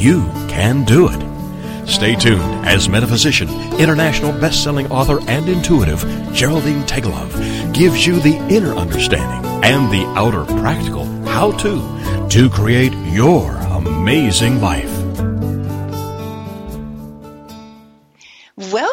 you 0.00 0.22
can 0.48 0.84
do 0.84 1.08
it. 1.10 1.30
Stay 1.86 2.14
tuned 2.14 2.66
as 2.66 2.88
metaphysician, 2.88 3.48
international 3.78 4.32
best-selling 4.40 4.90
author, 4.90 5.20
and 5.28 5.48
intuitive 5.48 6.00
Geraldine 6.32 6.82
Teggelove 6.84 7.74
gives 7.74 8.06
you 8.06 8.18
the 8.20 8.36
inner 8.48 8.72
understanding 8.72 9.44
and 9.62 9.92
the 9.92 10.04
outer 10.16 10.44
practical 10.60 11.04
how-to 11.24 12.28
to 12.30 12.48
create 12.48 12.94
your 13.12 13.56
amazing 13.56 14.60
life. 14.60 14.99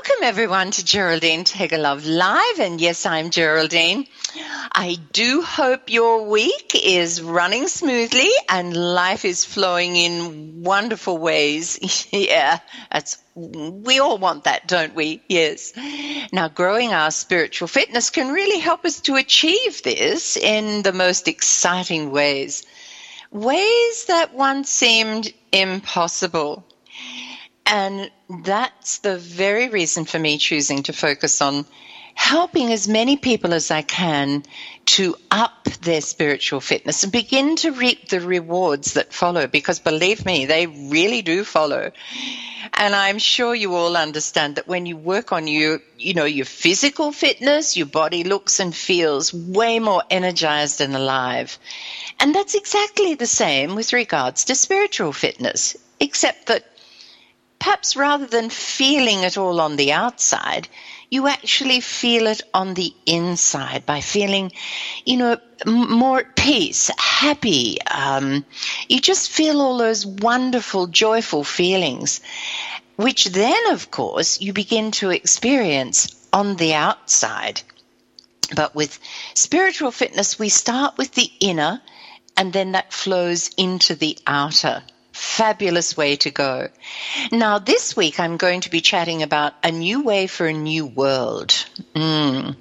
Welcome 0.08 0.24
everyone 0.24 0.72
to 0.72 0.86
Geraldine 0.86 1.44
Teggelove 1.44 2.06
Live, 2.08 2.60
and 2.62 2.80
yes, 2.80 3.06
I'm 3.06 3.30
Geraldine. 3.30 4.08
I 4.72 4.98
do 5.12 5.42
hope 5.42 5.90
your 5.90 6.30
week 6.30 6.72
is 6.82 7.22
running 7.22 7.68
smoothly 7.68 8.30
and 8.48 8.74
life 8.74 9.26
is 9.26 9.44
flowing 9.44 9.98
in 9.98 10.64
wonderful 10.64 11.18
ways. 11.18 12.08
yeah, 12.14 12.60
that's 12.90 13.18
we 13.36 14.00
all 14.00 14.18
want 14.18 14.46
that, 14.46 14.66
don't 14.66 14.96
we? 14.96 15.24
Yes. 15.28 15.74
Now, 16.32 16.48
growing 16.48 16.94
our 16.94 17.12
spiritual 17.12 17.68
fitness 17.68 18.10
can 18.10 18.32
really 18.32 18.60
help 18.60 18.86
us 18.86 19.02
to 19.02 19.16
achieve 19.16 19.84
this 19.84 20.38
in 20.38 20.84
the 20.84 20.94
most 20.94 21.28
exciting 21.28 22.12
ways. 22.12 22.66
Ways 23.30 24.06
that 24.06 24.34
once 24.34 24.70
seemed 24.70 25.34
impossible. 25.52 26.66
And 27.68 28.10
that's 28.44 29.00
the 29.00 29.18
very 29.18 29.68
reason 29.68 30.06
for 30.06 30.18
me 30.18 30.38
choosing 30.38 30.84
to 30.84 30.94
focus 30.94 31.42
on 31.42 31.66
helping 32.18 32.72
as 32.72 32.88
many 32.88 33.16
people 33.16 33.54
as 33.54 33.70
I 33.70 33.84
can 33.84 34.44
to 34.86 35.16
up 35.30 35.66
their 35.82 36.02
spiritual 36.02 36.62
fitness 36.62 37.04
and 37.04 37.12
begin 37.12 37.58
to 37.58 37.72
reap 37.72 38.10
the 38.10 38.22
rewards 38.22 38.94
that 38.94 39.14
follow 39.14 39.46
because 39.46 39.80
believe 39.80 40.26
me, 40.26 40.46
they 40.46 40.66
really 40.66 41.22
do 41.22 41.44
follow. 41.44 41.92
And 42.74 42.96
I'm 42.96 43.20
sure 43.20 43.54
you 43.54 43.76
all 43.76 43.96
understand 43.96 44.56
that 44.56 44.68
when 44.68 44.86
you 44.86 44.98
work 44.98 45.32
on 45.32 45.48
your, 45.48 45.80
you 45.98 46.14
know, 46.16 46.26
your 46.26 46.46
physical 46.46 47.12
fitness, 47.12 47.78
your 47.78 47.86
body 47.86 48.24
looks 48.24 48.60
and 48.60 48.74
feels 48.74 49.34
way 49.34 49.80
more 49.80 50.04
energized 50.10 50.82
and 50.82 50.96
alive. 50.96 51.60
And 52.20 52.34
that's 52.34 52.56
exactly 52.56 53.14
the 53.14 53.28
same 53.28 53.76
with 53.76 53.94
regards 53.94 54.46
to 54.46 54.56
spiritual 54.56 55.14
fitness, 55.14 55.78
except 56.00 56.48
that 56.48 56.66
perhaps 57.60 57.96
rather 57.96 58.26
than 58.26 58.50
feeling 58.50 59.24
it 59.24 59.38
all 59.38 59.60
on 59.60 59.76
the 59.76 59.92
outside, 59.92 60.68
you 61.10 61.28
actually 61.28 61.80
feel 61.80 62.28
it 62.28 62.42
on 62.54 62.74
the 62.74 62.94
inside 63.06 63.86
by 63.86 64.02
feeling, 64.02 64.52
you 65.06 65.18
know, 65.18 65.38
more 65.66 66.20
at 66.20 66.36
peace, 66.36 66.92
happy. 66.98 67.78
Um, 67.82 68.46
you 68.90 69.00
just 69.00 69.30
feel 69.30 69.62
all 69.62 69.78
those 69.78 70.06
wonderful, 70.06 70.88
joyful 70.88 71.44
feelings, 71.44 72.20
which 72.98 73.26
then, 73.26 73.72
of 73.72 73.90
course, 73.90 74.42
you 74.42 74.54
begin 74.54 74.92
to 74.92 75.12
experience 75.12 76.14
on 76.34 76.58
the 76.58 76.74
outside. 76.74 77.62
But 78.56 78.76
with 78.76 79.00
spiritual 79.34 79.92
fitness, 79.92 80.40
we 80.40 80.50
start 80.50 80.98
with 80.98 81.14
the 81.14 81.30
inner 81.40 81.82
and 82.36 82.54
then 82.54 82.74
that 82.74 82.94
flows 82.94 83.50
into 83.58 83.96
the 83.96 84.18
outer 84.28 84.84
fabulous 85.18 85.98
way 85.98 86.16
to 86.16 86.30
go. 86.30 86.70
Now, 87.32 87.58
this 87.58 87.96
week 87.96 88.20
I'm 88.20 88.38
going 88.38 88.62
to 88.62 88.70
be 88.70 88.82
chatting 88.82 89.24
about 89.24 89.54
a 89.64 89.72
new 89.72 90.04
way 90.04 90.28
for 90.28 90.46
a 90.46 90.54
new 90.54 90.86
world. 90.86 91.66
Mm. 91.96 92.56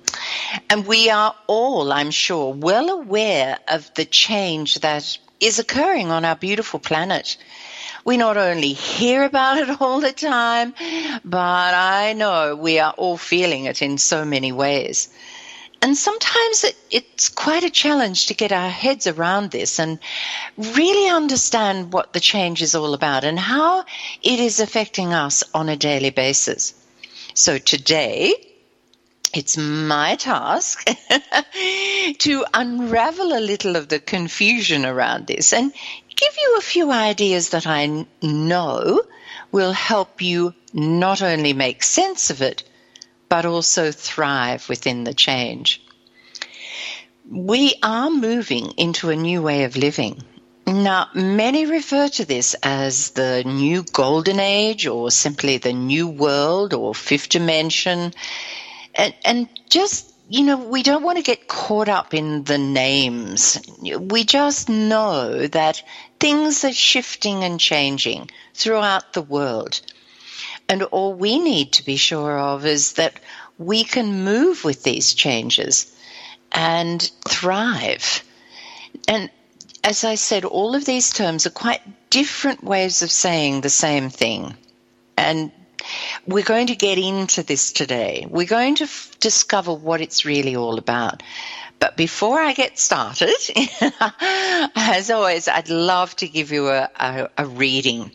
And 0.70 0.86
we 0.86 1.10
are 1.10 1.34
all, 1.46 1.92
I'm 1.92 2.10
sure, 2.10 2.54
well 2.54 2.88
aware 2.88 3.58
of 3.68 3.92
the 3.94 4.06
change 4.06 4.76
that 4.76 5.18
is 5.38 5.58
occurring 5.58 6.10
on 6.10 6.24
our 6.24 6.36
beautiful 6.36 6.80
planet. 6.80 7.36
We 8.06 8.16
not 8.16 8.36
only 8.38 8.72
hear 8.72 9.24
about 9.24 9.58
it 9.58 9.80
all 9.80 10.00
the 10.00 10.12
time, 10.12 10.74
but 11.24 11.74
I 11.74 12.14
know 12.14 12.56
we 12.56 12.78
are 12.78 12.94
all 12.96 13.18
feeling 13.18 13.66
it 13.66 13.82
in 13.82 13.98
so 13.98 14.24
many 14.24 14.52
ways 14.52 15.10
and 15.82 15.96
sometimes 15.96 16.64
it, 16.64 16.76
it's 16.90 17.28
quite 17.28 17.64
a 17.64 17.70
challenge 17.70 18.26
to 18.26 18.34
get 18.34 18.52
our 18.52 18.70
heads 18.70 19.06
around 19.06 19.50
this 19.50 19.78
and 19.78 19.98
really 20.56 21.08
understand 21.08 21.92
what 21.92 22.12
the 22.12 22.20
change 22.20 22.62
is 22.62 22.74
all 22.74 22.94
about 22.94 23.24
and 23.24 23.38
how 23.38 23.84
it 24.22 24.40
is 24.40 24.60
affecting 24.60 25.12
us 25.12 25.44
on 25.54 25.68
a 25.68 25.76
daily 25.76 26.10
basis. 26.10 26.74
So 27.34 27.58
today, 27.58 28.34
it's 29.34 29.56
my 29.56 30.16
task 30.16 30.88
to 32.18 32.44
unravel 32.54 33.36
a 33.36 33.40
little 33.40 33.76
of 33.76 33.88
the 33.88 33.98
confusion 33.98 34.86
around 34.86 35.26
this 35.26 35.52
and 35.52 35.72
give 36.08 36.36
you 36.40 36.56
a 36.56 36.62
few 36.62 36.90
ideas 36.90 37.50
that 37.50 37.66
I 37.66 38.06
know 38.22 39.02
will 39.52 39.72
help 39.72 40.22
you 40.22 40.54
not 40.72 41.22
only 41.22 41.52
make 41.52 41.82
sense 41.82 42.30
of 42.30 42.40
it, 42.40 42.62
but 43.28 43.46
also 43.46 43.90
thrive 43.92 44.68
within 44.68 45.04
the 45.04 45.14
change. 45.14 45.82
We 47.30 47.74
are 47.82 48.10
moving 48.10 48.72
into 48.76 49.10
a 49.10 49.16
new 49.16 49.42
way 49.42 49.64
of 49.64 49.76
living. 49.76 50.22
Now, 50.66 51.08
many 51.14 51.66
refer 51.66 52.08
to 52.08 52.24
this 52.24 52.54
as 52.62 53.10
the 53.10 53.44
new 53.44 53.84
golden 53.84 54.40
age 54.40 54.86
or 54.86 55.10
simply 55.10 55.58
the 55.58 55.72
new 55.72 56.08
world 56.08 56.74
or 56.74 56.94
fifth 56.94 57.28
dimension. 57.28 58.12
And, 58.94 59.14
and 59.24 59.48
just, 59.68 60.12
you 60.28 60.44
know, 60.44 60.56
we 60.56 60.82
don't 60.82 61.04
want 61.04 61.18
to 61.18 61.22
get 61.22 61.46
caught 61.46 61.88
up 61.88 62.14
in 62.14 62.42
the 62.42 62.58
names. 62.58 63.60
We 63.80 64.24
just 64.24 64.68
know 64.68 65.46
that 65.46 65.82
things 66.18 66.64
are 66.64 66.72
shifting 66.72 67.44
and 67.44 67.60
changing 67.60 68.30
throughout 68.54 69.12
the 69.12 69.22
world. 69.22 69.80
And 70.68 70.82
all 70.84 71.14
we 71.14 71.38
need 71.38 71.72
to 71.74 71.84
be 71.84 71.96
sure 71.96 72.38
of 72.38 72.66
is 72.66 72.94
that 72.94 73.20
we 73.58 73.84
can 73.84 74.24
move 74.24 74.64
with 74.64 74.82
these 74.82 75.14
changes 75.14 75.92
and 76.52 77.02
thrive. 77.28 78.22
And 79.06 79.30
as 79.84 80.04
I 80.04 80.16
said, 80.16 80.44
all 80.44 80.74
of 80.74 80.84
these 80.84 81.12
terms 81.12 81.46
are 81.46 81.50
quite 81.50 82.10
different 82.10 82.64
ways 82.64 83.02
of 83.02 83.10
saying 83.10 83.60
the 83.60 83.70
same 83.70 84.10
thing. 84.10 84.56
And 85.16 85.52
we're 86.26 86.44
going 86.44 86.68
to 86.68 86.76
get 86.76 86.98
into 86.98 87.42
this 87.42 87.72
today. 87.72 88.26
We're 88.28 88.46
going 88.46 88.76
to 88.76 88.84
f- 88.84 89.16
discover 89.20 89.72
what 89.72 90.00
it's 90.00 90.24
really 90.24 90.56
all 90.56 90.78
about. 90.78 91.22
But 91.78 91.96
before 91.96 92.40
I 92.40 92.52
get 92.54 92.78
started, 92.78 93.34
as 94.74 95.10
always, 95.10 95.46
I'd 95.46 95.68
love 95.68 96.16
to 96.16 96.28
give 96.28 96.50
you 96.50 96.68
a, 96.68 96.90
a, 96.96 97.30
a 97.38 97.46
reading. 97.46 98.10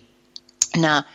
Now, 0.75 1.05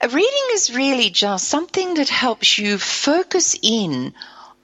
a 0.00 0.08
reading 0.08 0.48
is 0.52 0.74
really 0.74 1.10
just 1.10 1.48
something 1.48 1.94
that 1.94 2.08
helps 2.08 2.56
you 2.56 2.78
focus 2.78 3.58
in 3.60 4.14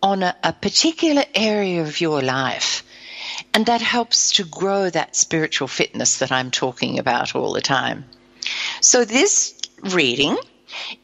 on 0.00 0.22
a, 0.22 0.36
a 0.44 0.52
particular 0.52 1.24
area 1.34 1.82
of 1.82 2.00
your 2.00 2.22
life. 2.22 2.84
And 3.52 3.66
that 3.66 3.80
helps 3.80 4.32
to 4.32 4.44
grow 4.44 4.90
that 4.90 5.16
spiritual 5.16 5.66
fitness 5.66 6.18
that 6.18 6.30
I'm 6.30 6.52
talking 6.52 7.00
about 7.00 7.34
all 7.34 7.52
the 7.52 7.60
time. 7.60 8.04
So 8.80 9.04
this 9.04 9.54
reading 9.82 10.38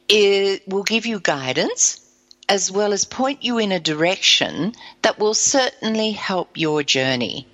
is, 0.08 0.60
will 0.66 0.84
give 0.84 1.06
you 1.06 1.18
guidance 1.18 2.00
as 2.48 2.70
well 2.70 2.92
as 2.92 3.04
point 3.04 3.42
you 3.44 3.58
in 3.58 3.72
a 3.72 3.80
direction 3.80 4.74
that 5.02 5.18
will 5.18 5.34
certainly 5.34 6.12
help 6.12 6.56
your 6.56 6.84
journey. 6.84 7.48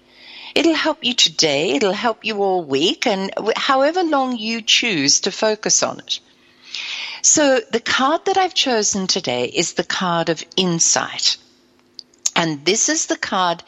It'll 0.54 0.74
help 0.74 1.04
you 1.04 1.14
today, 1.14 1.72
it'll 1.72 1.92
help 1.92 2.24
you 2.24 2.42
all 2.42 2.64
week, 2.64 3.06
and 3.06 3.30
however 3.56 4.02
long 4.02 4.36
you 4.36 4.60
choose 4.60 5.20
to 5.20 5.32
focus 5.32 5.82
on 5.82 6.00
it. 6.00 6.20
So 7.26 7.58
the 7.58 7.80
card 7.80 8.26
that 8.26 8.36
I've 8.36 8.54
chosen 8.54 9.08
today 9.08 9.46
is 9.46 9.72
the 9.72 9.82
card 9.82 10.28
of 10.28 10.44
insight. 10.56 11.38
And 12.36 12.64
this 12.64 12.88
is 12.88 13.06
the 13.06 13.16
card 13.16 13.64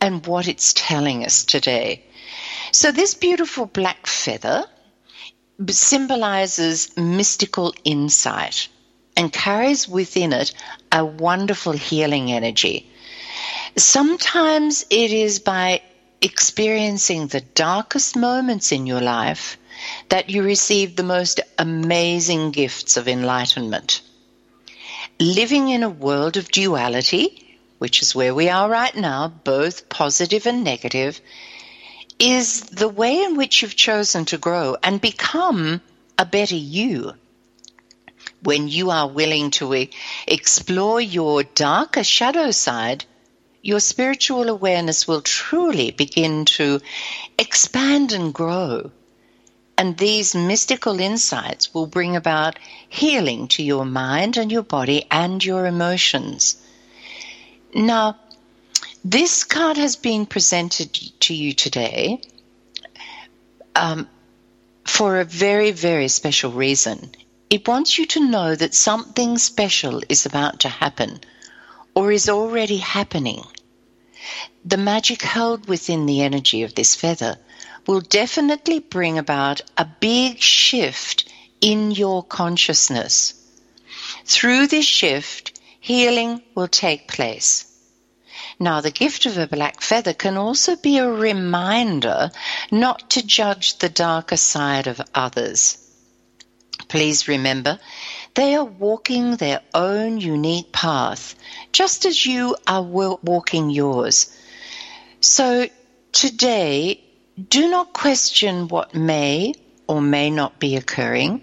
and 0.00 0.24
what 0.24 0.46
it's 0.46 0.72
telling 0.72 1.24
us 1.24 1.44
today. 1.44 2.04
So, 2.70 2.92
this 2.92 3.14
beautiful 3.14 3.66
black 3.66 4.06
feather 4.06 4.64
symbolizes 5.68 6.96
mystical 6.96 7.74
insight 7.82 8.68
and 9.16 9.32
carries 9.32 9.88
within 9.88 10.32
it 10.32 10.52
a 10.92 11.04
wonderful 11.04 11.72
healing 11.72 12.30
energy. 12.30 12.88
Sometimes 13.76 14.86
it 14.88 15.12
is 15.12 15.40
by 15.40 15.82
experiencing 16.20 17.26
the 17.26 17.40
darkest 17.40 18.14
moments 18.14 18.70
in 18.70 18.86
your 18.86 19.00
life 19.00 19.58
that 20.10 20.30
you 20.30 20.44
receive 20.44 20.94
the 20.94 21.02
most 21.02 21.40
amazing 21.58 22.52
gifts 22.52 22.96
of 22.96 23.08
enlightenment 23.08 24.00
living 25.22 25.68
in 25.68 25.84
a 25.84 25.88
world 25.88 26.36
of 26.36 26.50
duality, 26.50 27.56
which 27.78 28.02
is 28.02 28.14
where 28.14 28.34
we 28.34 28.48
are 28.48 28.68
right 28.68 28.94
now, 28.96 29.28
both 29.28 29.88
positive 29.88 30.46
and 30.46 30.64
negative, 30.64 31.20
is 32.18 32.62
the 32.62 32.88
way 32.88 33.22
in 33.22 33.36
which 33.36 33.62
you've 33.62 33.76
chosen 33.76 34.24
to 34.24 34.36
grow 34.36 34.76
and 34.82 35.00
become 35.00 35.80
a 36.18 36.26
better 36.26 36.56
you. 36.56 37.12
When 38.42 38.66
you 38.66 38.90
are 38.90 39.08
willing 39.08 39.52
to 39.52 39.86
explore 40.26 41.00
your 41.00 41.44
darker 41.44 42.02
shadow 42.02 42.50
side, 42.50 43.04
your 43.62 43.78
spiritual 43.78 44.48
awareness 44.48 45.06
will 45.06 45.22
truly 45.22 45.92
begin 45.92 46.46
to 46.46 46.80
expand 47.38 48.10
and 48.12 48.34
grow. 48.34 48.90
And 49.78 49.96
these 49.96 50.34
mystical 50.34 51.00
insights 51.00 51.72
will 51.74 51.86
bring 51.86 52.14
about 52.14 52.58
healing 52.88 53.48
to 53.48 53.62
your 53.62 53.84
mind 53.84 54.36
and 54.36 54.52
your 54.52 54.62
body 54.62 55.06
and 55.10 55.44
your 55.44 55.66
emotions. 55.66 56.56
Now, 57.74 58.16
this 59.04 59.44
card 59.44 59.76
has 59.78 59.96
been 59.96 60.26
presented 60.26 60.92
to 61.20 61.34
you 61.34 61.52
today 61.54 62.20
um, 63.74 64.08
for 64.84 65.18
a 65.18 65.24
very, 65.24 65.70
very 65.72 66.08
special 66.08 66.52
reason. 66.52 67.10
It 67.50 67.66
wants 67.66 67.98
you 67.98 68.06
to 68.06 68.28
know 68.28 68.54
that 68.54 68.74
something 68.74 69.38
special 69.38 70.02
is 70.08 70.26
about 70.26 70.60
to 70.60 70.68
happen 70.68 71.20
or 71.94 72.12
is 72.12 72.28
already 72.28 72.78
happening. 72.78 73.44
The 74.64 74.76
magic 74.76 75.22
held 75.22 75.66
within 75.66 76.06
the 76.06 76.22
energy 76.22 76.62
of 76.62 76.74
this 76.74 76.94
feather 76.94 77.36
will 77.86 78.00
definitely 78.00 78.78
bring 78.78 79.18
about 79.18 79.60
a 79.76 79.84
big 79.84 80.38
shift 80.38 81.32
in 81.60 81.90
your 81.90 82.22
consciousness. 82.22 83.34
Through 84.24 84.68
this 84.68 84.84
shift, 84.84 85.60
healing 85.80 86.42
will 86.54 86.68
take 86.68 87.08
place. 87.08 87.66
Now, 88.58 88.80
the 88.80 88.90
gift 88.90 89.26
of 89.26 89.38
a 89.38 89.46
black 89.46 89.80
feather 89.80 90.14
can 90.14 90.36
also 90.36 90.76
be 90.76 90.98
a 90.98 91.10
reminder 91.10 92.30
not 92.70 93.10
to 93.10 93.26
judge 93.26 93.78
the 93.78 93.88
darker 93.88 94.36
side 94.36 94.86
of 94.86 95.00
others. 95.14 95.78
Please 96.88 97.26
remember, 97.26 97.80
they 98.34 98.54
are 98.54 98.64
walking 98.64 99.36
their 99.36 99.60
own 99.74 100.20
unique 100.20 100.72
path, 100.72 101.34
just 101.72 102.04
as 102.04 102.24
you 102.24 102.56
are 102.66 102.82
walking 102.82 103.70
yours. 103.70 104.36
So 105.20 105.68
today, 106.12 107.01
do 107.48 107.70
not 107.70 107.92
question 107.92 108.68
what 108.68 108.94
may 108.94 109.54
or 109.86 110.00
may 110.00 110.30
not 110.30 110.58
be 110.58 110.76
occurring, 110.76 111.42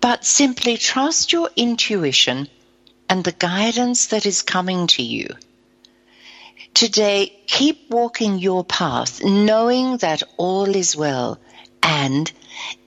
but 0.00 0.24
simply 0.24 0.76
trust 0.76 1.32
your 1.32 1.50
intuition 1.56 2.48
and 3.08 3.22
the 3.24 3.32
guidance 3.32 4.08
that 4.08 4.26
is 4.26 4.42
coming 4.42 4.86
to 4.88 5.02
you. 5.02 5.28
Today, 6.74 7.40
keep 7.46 7.90
walking 7.90 8.38
your 8.38 8.64
path, 8.64 9.22
knowing 9.22 9.96
that 9.98 10.22
all 10.36 10.74
is 10.74 10.96
well, 10.96 11.38
and 11.82 12.30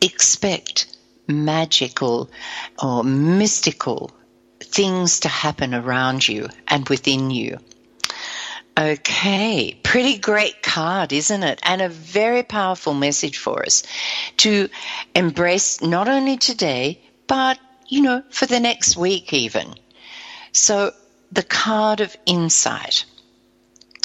expect 0.01 0.87
magical 1.27 2.29
or 2.81 3.03
mystical 3.03 4.11
things 4.61 5.21
to 5.21 5.29
happen 5.29 5.73
around 5.73 6.27
you 6.27 6.47
and 6.67 6.87
within 6.89 7.31
you. 7.31 7.59
Okay, 8.75 9.79
pretty 9.83 10.17
great 10.17 10.63
card, 10.63 11.13
isn't 11.13 11.43
it? 11.43 11.59
And 11.61 11.79
a 11.79 11.89
very 11.89 12.41
powerful 12.41 12.95
message 12.95 13.37
for 13.37 13.63
us 13.63 13.83
to 14.37 14.67
embrace 15.13 15.79
not 15.81 16.07
only 16.09 16.37
today, 16.37 16.99
but, 17.27 17.59
you 17.87 18.01
know, 18.01 18.23
for 18.31 18.47
the 18.47 18.59
next 18.59 18.97
week 18.97 19.31
even. 19.31 19.75
So, 20.53 20.91
the 21.31 21.43
card 21.43 21.99
of 21.99 22.15
insight. 22.25 23.05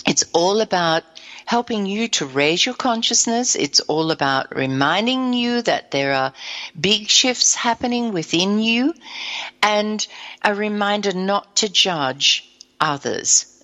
It's 0.07 0.25
all 0.35 0.61
about 0.61 1.03
helping 1.47 1.87
you 1.87 2.09
to 2.09 2.27
raise 2.27 2.67
your 2.67 2.75
consciousness. 2.75 3.57
It's 3.57 3.81
all 3.81 4.11
about 4.11 4.55
reminding 4.55 5.33
you 5.33 5.63
that 5.63 5.93
there 5.93 6.13
are 6.13 6.35
big 6.79 7.09
shifts 7.09 7.55
happening 7.55 8.13
within 8.13 8.59
you 8.59 8.93
and 9.63 10.07
a 10.45 10.55
reminder 10.55 11.13
not 11.15 11.57
to 11.57 11.71
judge 11.71 12.45
others 12.81 13.58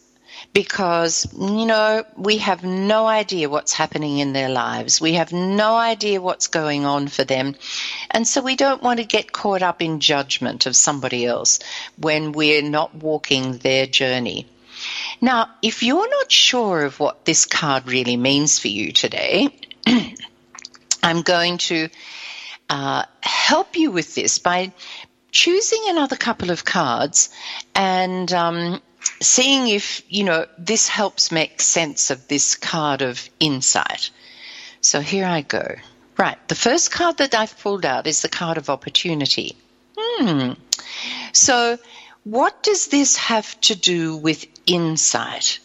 because, 0.54 1.26
you 1.36 1.66
know, 1.66 2.04
we 2.16 2.38
have 2.38 2.62
no 2.62 3.06
idea 3.06 3.50
what's 3.50 3.72
happening 3.72 4.18
in 4.18 4.32
their 4.32 4.48
lives. 4.48 5.00
We 5.00 5.14
have 5.14 5.32
no 5.32 5.74
idea 5.74 6.20
what's 6.20 6.46
going 6.46 6.86
on 6.86 7.08
for 7.08 7.24
them. 7.24 7.56
And 8.08 8.26
so 8.26 8.40
we 8.40 8.54
don't 8.54 8.80
want 8.80 9.00
to 9.00 9.04
get 9.04 9.32
caught 9.32 9.62
up 9.62 9.82
in 9.82 9.98
judgment 9.98 10.66
of 10.66 10.76
somebody 10.76 11.26
else 11.26 11.58
when 11.98 12.30
we're 12.30 12.62
not 12.62 12.94
walking 12.94 13.58
their 13.58 13.86
journey. 13.86 14.46
Now, 15.20 15.50
if 15.60 15.82
you're 15.82 16.08
not 16.08 16.30
sure 16.30 16.84
of 16.84 17.00
what 17.00 17.24
this 17.24 17.46
card 17.46 17.88
really 17.88 18.16
means 18.16 18.60
for 18.60 18.68
you 18.68 18.92
today, 18.92 19.48
I'm 21.02 21.22
going 21.22 21.58
to 21.58 21.88
uh, 22.70 23.04
help 23.20 23.76
you 23.76 23.90
with 23.90 24.14
this 24.14 24.38
by 24.38 24.72
choosing 25.32 25.82
another 25.88 26.14
couple 26.14 26.52
of 26.52 26.64
cards 26.64 27.28
and 27.74 28.32
um, 28.32 28.80
seeing 29.20 29.68
if, 29.68 30.02
you 30.08 30.24
know, 30.24 30.46
this 30.58 30.88
helps 30.88 31.32
make 31.32 31.60
sense 31.60 32.10
of 32.10 32.28
this 32.28 32.56
card 32.56 33.02
of 33.02 33.28
insight. 33.40 34.10
So 34.80 35.00
here 35.00 35.26
I 35.26 35.42
go. 35.42 35.76
Right, 36.16 36.38
the 36.46 36.54
first 36.54 36.92
card 36.92 37.16
that 37.18 37.34
I've 37.34 37.58
pulled 37.58 37.84
out 37.84 38.06
is 38.06 38.22
the 38.22 38.28
card 38.28 38.56
of 38.56 38.70
opportunity. 38.70 39.56
Hmm. 39.98 40.52
So, 41.32 41.78
what 42.22 42.62
does 42.62 42.86
this 42.86 43.16
have 43.16 43.60
to 43.62 43.74
do 43.74 44.16
with 44.16 44.46
insight? 44.66 45.58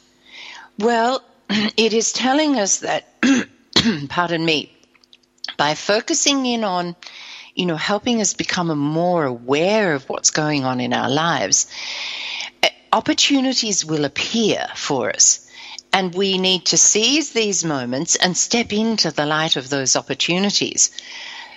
Well, 0.79 1.24
it 1.50 1.94
is 1.94 2.12
telling 2.12 2.58
us 2.58 2.79
that, 2.79 3.08
pardon 4.10 4.44
me, 4.44 4.74
by 5.56 5.75
focusing 5.75 6.46
in 6.46 6.63
on, 6.63 6.96
you 7.53 7.65
know, 7.68 7.75
helping 7.75 8.22
us 8.22 8.34
become 8.34 8.75
more 8.77 9.25
aware 9.25 9.94
of 9.94 10.10
what's 10.10 10.32
going 10.32 10.65
on 10.65 10.79
in 10.79 10.94
our 10.94 11.10
lives, 11.10 11.68
opportunities 12.91 13.86
will 13.86 14.05
appear 14.05 14.67
for 14.75 15.10
us. 15.10 15.46
And 15.91 16.13
we 16.13 16.38
need 16.38 16.65
to 16.65 16.77
seize 16.77 17.31
these 17.31 17.65
moments 17.65 18.15
and 18.15 18.38
step 18.38 18.72
into 18.72 19.12
the 19.12 19.25
light 19.25 19.55
of 19.55 19.69
those 19.69 19.96
opportunities. 19.96 20.91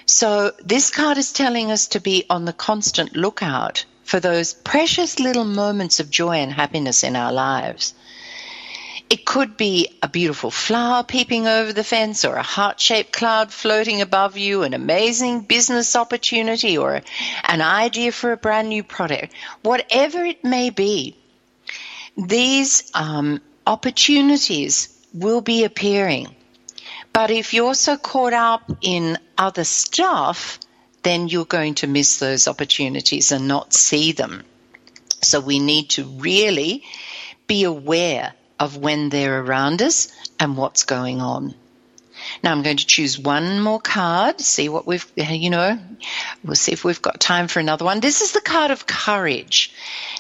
So 0.06 0.52
this 0.64 0.90
card 0.90 1.18
is 1.18 1.32
telling 1.32 1.70
us 1.70 1.88
to 1.88 2.00
be 2.00 2.24
on 2.28 2.44
the 2.44 2.52
constant 2.52 3.14
lookout 3.14 3.84
for 4.04 4.20
those 4.20 4.52
precious 4.52 5.20
little 5.20 5.44
moments 5.44 6.00
of 6.00 6.10
joy 6.10 6.36
and 6.36 6.52
happiness 6.52 7.04
in 7.04 7.16
our 7.16 7.32
lives. 7.32 7.94
It 9.12 9.26
could 9.26 9.58
be 9.58 9.88
a 10.02 10.08
beautiful 10.08 10.50
flower 10.50 11.04
peeping 11.04 11.46
over 11.46 11.72
the 11.72 11.84
fence 11.84 12.24
or 12.24 12.36
a 12.36 12.42
heart 12.42 12.80
shaped 12.80 13.12
cloud 13.12 13.52
floating 13.52 14.00
above 14.00 14.38
you, 14.38 14.62
an 14.62 14.72
amazing 14.72 15.42
business 15.42 15.94
opportunity 15.96 16.78
or 16.78 17.02
an 17.44 17.60
idea 17.60 18.10
for 18.10 18.32
a 18.32 18.38
brand 18.38 18.70
new 18.70 18.82
product. 18.82 19.34
Whatever 19.62 20.24
it 20.24 20.42
may 20.44 20.70
be, 20.70 21.14
these 22.16 22.90
um, 22.95 23.40
opportunities 23.66 24.88
will 25.12 25.40
be 25.40 25.64
appearing. 25.64 26.35
But 27.12 27.31
if 27.31 27.52
you're 27.52 27.75
so 27.75 27.97
caught 27.97 28.33
up 28.33 28.71
in 28.81 29.19
other 29.37 29.64
stuff, 29.64 30.59
then 31.02 31.28
you're 31.28 31.45
going 31.45 31.75
to 31.76 31.87
miss 31.87 32.19
those 32.19 32.49
opportunities 32.49 33.33
and 33.33 33.49
not 33.49 33.75
see 33.75 34.12
them. 34.12 34.45
So 35.21 35.40
we 35.40 35.59
need 35.59 35.90
to 35.90 36.04
really 36.04 36.85
be 37.47 37.64
aware 37.64 38.33
of 38.59 38.76
when 38.76 39.09
they're 39.09 39.40
around 39.40 39.83
us 39.83 40.09
and 40.38 40.57
what's 40.57 40.85
going 40.85 41.21
on. 41.21 41.54
Now 42.42 42.52
I'm 42.52 42.62
going 42.62 42.78
to 42.78 42.86
choose 42.86 43.18
one 43.18 43.60
more 43.60 43.80
card, 43.80 44.40
see 44.40 44.68
what 44.68 44.86
we've, 44.86 45.06
you 45.16 45.50
know, 45.50 45.78
we'll 46.44 46.54
see 46.54 46.72
if 46.72 46.84
we've 46.84 47.02
got 47.02 47.20
time 47.20 47.48
for 47.48 47.60
another 47.60 47.84
one. 47.84 48.00
This 48.00 48.20
is 48.20 48.32
the 48.32 48.40
card 48.40 48.70
of 48.70 48.86
courage. 48.86 49.72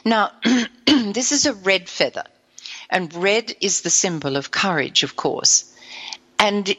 Now, 0.04 0.32
this 0.86 1.32
is 1.32 1.46
a 1.46 1.54
red 1.54 1.88
feather, 1.88 2.24
and 2.90 3.12
red 3.14 3.54
is 3.60 3.80
the 3.82 3.90
symbol 3.90 4.36
of 4.36 4.50
courage, 4.50 5.02
of 5.02 5.16
course. 5.16 5.72
And 6.38 6.76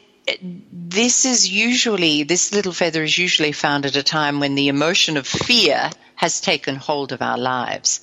this 0.72 1.24
is 1.24 1.48
usually, 1.48 2.22
this 2.22 2.52
little 2.52 2.72
feather 2.72 3.02
is 3.02 3.16
usually 3.18 3.52
found 3.52 3.86
at 3.86 3.96
a 3.96 4.02
time 4.02 4.40
when 4.40 4.54
the 4.54 4.68
emotion 4.68 5.16
of 5.16 5.26
fear 5.26 5.90
has 6.14 6.40
taken 6.40 6.76
hold 6.76 7.12
of 7.12 7.22
our 7.22 7.38
lives. 7.38 8.00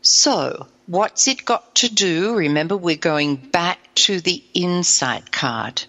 So, 0.00 0.68
what's 0.86 1.28
it 1.28 1.44
got 1.44 1.76
to 1.76 1.92
do? 1.92 2.36
Remember, 2.36 2.76
we're 2.76 2.96
going 2.96 3.36
back 3.36 3.78
to 3.96 4.20
the 4.20 4.42
insight 4.54 5.30
card 5.32 5.84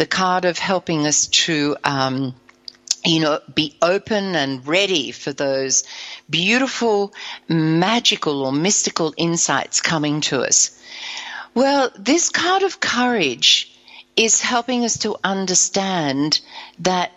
the 0.00 0.06
card 0.06 0.46
of 0.46 0.58
helping 0.58 1.06
us 1.06 1.26
to, 1.26 1.76
um, 1.84 2.34
you 3.04 3.20
know, 3.20 3.38
be 3.54 3.76
open 3.82 4.34
and 4.34 4.66
ready 4.66 5.12
for 5.12 5.30
those 5.30 5.84
beautiful, 6.30 7.12
magical 7.48 8.42
or 8.46 8.50
mystical 8.50 9.12
insights 9.18 9.82
coming 9.82 10.22
to 10.22 10.40
us. 10.40 10.70
Well, 11.52 11.90
this 11.98 12.30
card 12.30 12.62
of 12.62 12.80
courage 12.80 13.70
is 14.16 14.40
helping 14.40 14.86
us 14.86 15.00
to 15.00 15.18
understand 15.22 16.40
that 16.78 17.12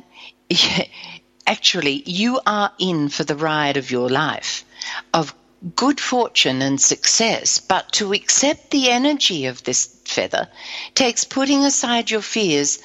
actually 1.47 2.03
you 2.05 2.41
are 2.45 2.73
in 2.79 3.07
for 3.07 3.23
the 3.23 3.37
ride 3.37 3.77
of 3.77 3.91
your 3.91 4.09
life 4.09 4.65
of 5.13 5.33
good 5.75 5.99
fortune 5.99 6.61
and 6.61 6.79
success, 6.79 7.59
but 7.59 7.91
to 7.93 8.13
accept 8.13 8.71
the 8.71 8.89
energy 8.89 9.45
of 9.45 9.63
this 9.63 9.85
feather 10.05 10.47
takes 10.93 11.23
putting 11.23 11.63
aside 11.63 12.11
your 12.11 12.21
fears 12.21 12.79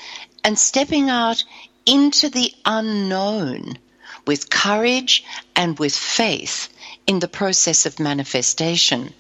and 0.44 0.58
stepping 0.58 1.11
out 1.11 1.44
into 1.87 2.28
the 2.28 2.52
unknown 2.64 3.78
with 4.26 4.50
courage 4.50 5.25
and 5.56 5.78
with 5.78 5.94
faith 5.94 6.68
in 7.06 7.18
the 7.18 7.28
process 7.28 7.87
of 7.87 7.99
manifestation. 7.99 9.12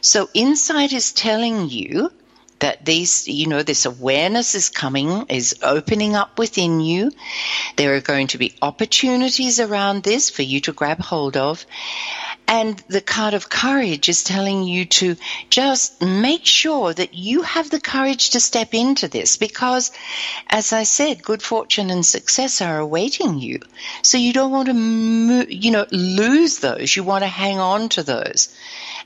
So 0.00 0.28
insight 0.34 0.92
is 0.92 1.12
telling 1.12 1.68
you 1.68 2.10
that 2.58 2.84
these, 2.84 3.26
you 3.26 3.46
know, 3.46 3.62
this 3.62 3.86
awareness 3.86 4.54
is 4.54 4.68
coming, 4.68 5.26
is 5.28 5.56
opening 5.62 6.14
up 6.14 6.38
within 6.38 6.80
you. 6.80 7.10
There 7.76 7.94
are 7.94 8.00
going 8.00 8.28
to 8.28 8.38
be 8.38 8.54
opportunities 8.60 9.60
around 9.60 10.02
this 10.02 10.30
for 10.30 10.42
you 10.42 10.60
to 10.60 10.72
grab 10.72 11.00
hold 11.00 11.36
of. 11.36 11.64
And 12.52 12.82
the 12.88 13.00
card 13.00 13.34
of 13.34 13.48
courage 13.48 14.08
is 14.08 14.24
telling 14.24 14.64
you 14.64 14.84
to 14.84 15.14
just 15.50 16.02
make 16.02 16.44
sure 16.44 16.92
that 16.92 17.14
you 17.14 17.42
have 17.42 17.70
the 17.70 17.80
courage 17.80 18.30
to 18.30 18.40
step 18.40 18.74
into 18.74 19.06
this 19.06 19.36
because, 19.36 19.92
as 20.48 20.72
I 20.72 20.82
said, 20.82 21.22
good 21.22 21.44
fortune 21.44 21.90
and 21.90 22.04
success 22.04 22.60
are 22.60 22.80
awaiting 22.80 23.38
you. 23.38 23.60
So 24.02 24.18
you 24.18 24.32
don't 24.32 24.50
want 24.50 24.66
to, 24.68 25.54
you 25.54 25.70
know, 25.70 25.86
lose 25.92 26.58
those. 26.58 26.96
You 26.96 27.04
want 27.04 27.22
to 27.22 27.28
hang 27.28 27.60
on 27.60 27.88
to 27.90 28.02
those 28.02 28.52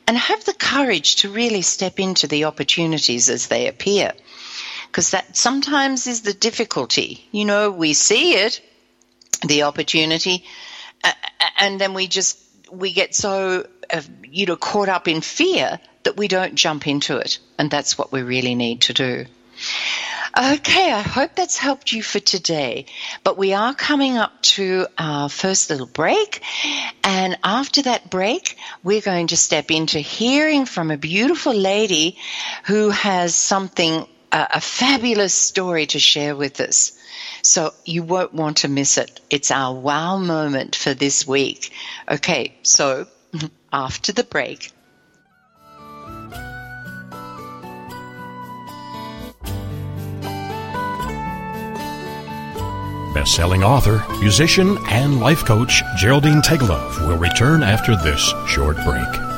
and 0.08 0.16
have 0.16 0.42
the 0.46 0.54
courage 0.54 1.16
to 1.16 1.28
really 1.28 1.60
step 1.60 2.00
into 2.00 2.26
the 2.26 2.44
opportunities 2.44 3.28
as 3.28 3.48
they 3.48 3.68
appear. 3.68 4.12
Because 4.86 5.10
that 5.10 5.36
sometimes 5.36 6.06
is 6.06 6.22
the 6.22 6.32
difficulty. 6.32 7.28
You 7.30 7.44
know, 7.44 7.70
we 7.70 7.92
see 7.92 8.36
it, 8.36 8.62
the 9.46 9.64
opportunity, 9.64 10.44
and 11.58 11.78
then 11.78 11.92
we 11.92 12.06
just 12.06 12.38
we 12.78 12.92
get 12.92 13.14
so 13.14 13.66
uh, 13.92 14.02
you 14.30 14.46
know 14.46 14.56
caught 14.56 14.88
up 14.88 15.08
in 15.08 15.20
fear 15.20 15.78
that 16.04 16.16
we 16.16 16.28
don't 16.28 16.54
jump 16.54 16.86
into 16.86 17.18
it, 17.18 17.38
and 17.58 17.70
that's 17.70 17.96
what 17.96 18.12
we 18.12 18.22
really 18.22 18.54
need 18.54 18.82
to 18.82 18.92
do. 18.92 19.26
Okay, 20.36 20.90
I 20.90 21.00
hope 21.00 21.36
that's 21.36 21.56
helped 21.56 21.92
you 21.92 22.02
for 22.02 22.18
today. 22.18 22.86
But 23.22 23.38
we 23.38 23.52
are 23.52 23.72
coming 23.72 24.16
up 24.16 24.32
to 24.42 24.88
our 24.98 25.28
first 25.28 25.70
little 25.70 25.86
break. 25.86 26.42
And 27.04 27.38
after 27.44 27.82
that 27.82 28.10
break, 28.10 28.56
we're 28.82 29.00
going 29.00 29.28
to 29.28 29.36
step 29.36 29.70
into 29.70 30.00
hearing 30.00 30.66
from 30.66 30.90
a 30.90 30.96
beautiful 30.96 31.54
lady 31.54 32.18
who 32.64 32.90
has 32.90 33.36
something, 33.36 34.08
uh, 34.32 34.46
a 34.50 34.60
fabulous 34.60 35.34
story 35.34 35.86
to 35.86 36.00
share 36.00 36.34
with 36.34 36.60
us. 36.60 36.98
So 37.44 37.74
you 37.84 38.02
won't 38.02 38.32
want 38.32 38.58
to 38.58 38.68
miss 38.68 38.96
it. 38.96 39.20
It's 39.28 39.50
our 39.50 39.74
wow 39.74 40.16
moment 40.16 40.74
for 40.74 40.94
this 40.94 41.26
week. 41.26 41.72
Okay, 42.10 42.54
so 42.62 43.06
after 43.72 44.12
the 44.12 44.24
break, 44.24 44.72
Best-selling 53.14 53.62
author, 53.62 54.04
musician, 54.18 54.76
and 54.88 55.20
life 55.20 55.44
coach 55.44 55.82
Geraldine 55.96 56.42
Teggelove 56.42 57.06
will 57.06 57.16
return 57.16 57.62
after 57.62 57.94
this 57.94 58.34
short 58.48 58.76
break. 58.84 59.33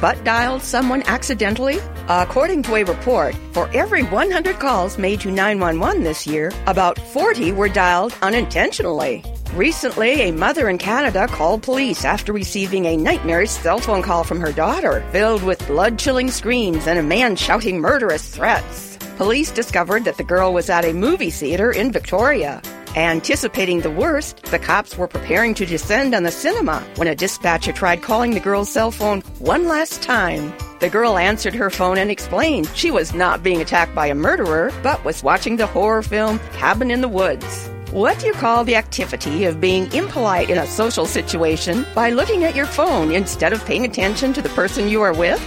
Butt 0.00 0.22
dialed 0.24 0.62
someone 0.62 1.02
accidentally? 1.06 1.78
According 2.08 2.62
to 2.64 2.76
a 2.76 2.84
report, 2.84 3.34
for 3.52 3.68
every 3.74 4.02
100 4.02 4.58
calls 4.58 4.98
made 4.98 5.20
to 5.20 5.30
911 5.30 6.02
this 6.02 6.26
year, 6.26 6.52
about 6.66 6.98
40 6.98 7.52
were 7.52 7.68
dialed 7.68 8.14
unintentionally. 8.22 9.22
Recently, 9.54 10.22
a 10.22 10.32
mother 10.32 10.68
in 10.68 10.78
Canada 10.78 11.26
called 11.26 11.62
police 11.62 12.04
after 12.04 12.32
receiving 12.32 12.86
a 12.86 12.96
nightmarish 12.96 13.50
cell 13.50 13.78
phone 13.78 14.02
call 14.02 14.24
from 14.24 14.40
her 14.40 14.52
daughter, 14.52 15.04
filled 15.12 15.42
with 15.42 15.66
blood 15.66 15.98
chilling 15.98 16.30
screams 16.30 16.86
and 16.86 16.98
a 16.98 17.02
man 17.02 17.34
shouting 17.34 17.80
murderous 17.80 18.28
threats. 18.28 18.98
Police 19.16 19.50
discovered 19.50 20.04
that 20.04 20.16
the 20.16 20.24
girl 20.24 20.52
was 20.52 20.70
at 20.70 20.84
a 20.84 20.92
movie 20.92 21.30
theater 21.30 21.72
in 21.72 21.90
Victoria. 21.90 22.62
Anticipating 22.98 23.82
the 23.82 23.92
worst, 23.92 24.42
the 24.46 24.58
cops 24.58 24.98
were 24.98 25.06
preparing 25.06 25.54
to 25.54 25.64
descend 25.64 26.16
on 26.16 26.24
the 26.24 26.32
cinema 26.32 26.84
when 26.96 27.06
a 27.06 27.14
dispatcher 27.14 27.72
tried 27.72 28.02
calling 28.02 28.32
the 28.32 28.40
girl's 28.40 28.68
cell 28.68 28.90
phone 28.90 29.20
one 29.38 29.68
last 29.68 30.02
time. 30.02 30.52
The 30.80 30.88
girl 30.88 31.16
answered 31.16 31.54
her 31.54 31.70
phone 31.70 31.96
and 31.96 32.10
explained 32.10 32.68
she 32.74 32.90
was 32.90 33.14
not 33.14 33.44
being 33.44 33.60
attacked 33.60 33.94
by 33.94 34.08
a 34.08 34.16
murderer, 34.16 34.72
but 34.82 35.04
was 35.04 35.22
watching 35.22 35.58
the 35.58 35.66
horror 35.68 36.02
film 36.02 36.40
Cabin 36.54 36.90
in 36.90 37.00
the 37.00 37.06
Woods. 37.06 37.70
What 37.92 38.18
do 38.18 38.26
you 38.26 38.32
call 38.32 38.64
the 38.64 38.74
activity 38.74 39.44
of 39.44 39.60
being 39.60 39.92
impolite 39.92 40.50
in 40.50 40.58
a 40.58 40.66
social 40.66 41.06
situation 41.06 41.86
by 41.94 42.10
looking 42.10 42.42
at 42.42 42.56
your 42.56 42.66
phone 42.66 43.12
instead 43.12 43.52
of 43.52 43.64
paying 43.64 43.84
attention 43.84 44.32
to 44.32 44.42
the 44.42 44.48
person 44.48 44.88
you 44.88 45.02
are 45.02 45.14
with? 45.14 45.40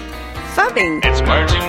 Phubbing. 0.56 1.00
It's 1.06 1.22
merging 1.22 1.62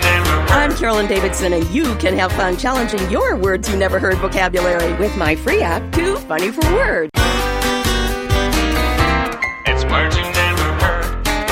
I'm 0.50 0.74
Carolyn 0.76 1.06
Davidson, 1.06 1.52
and 1.52 1.64
you 1.70 1.94
can 1.96 2.18
have 2.18 2.32
fun 2.32 2.56
challenging 2.56 3.08
your 3.12 3.36
words 3.36 3.70
you 3.70 3.76
never 3.76 4.00
heard 4.00 4.16
vocabulary 4.16 4.92
with 4.94 5.16
my 5.16 5.36
free 5.36 5.62
app, 5.62 5.92
Too 5.92 6.16
Funny 6.16 6.50
for 6.50 6.62
Words. 6.74 7.10
It's 9.66 9.84
merging 9.84 10.32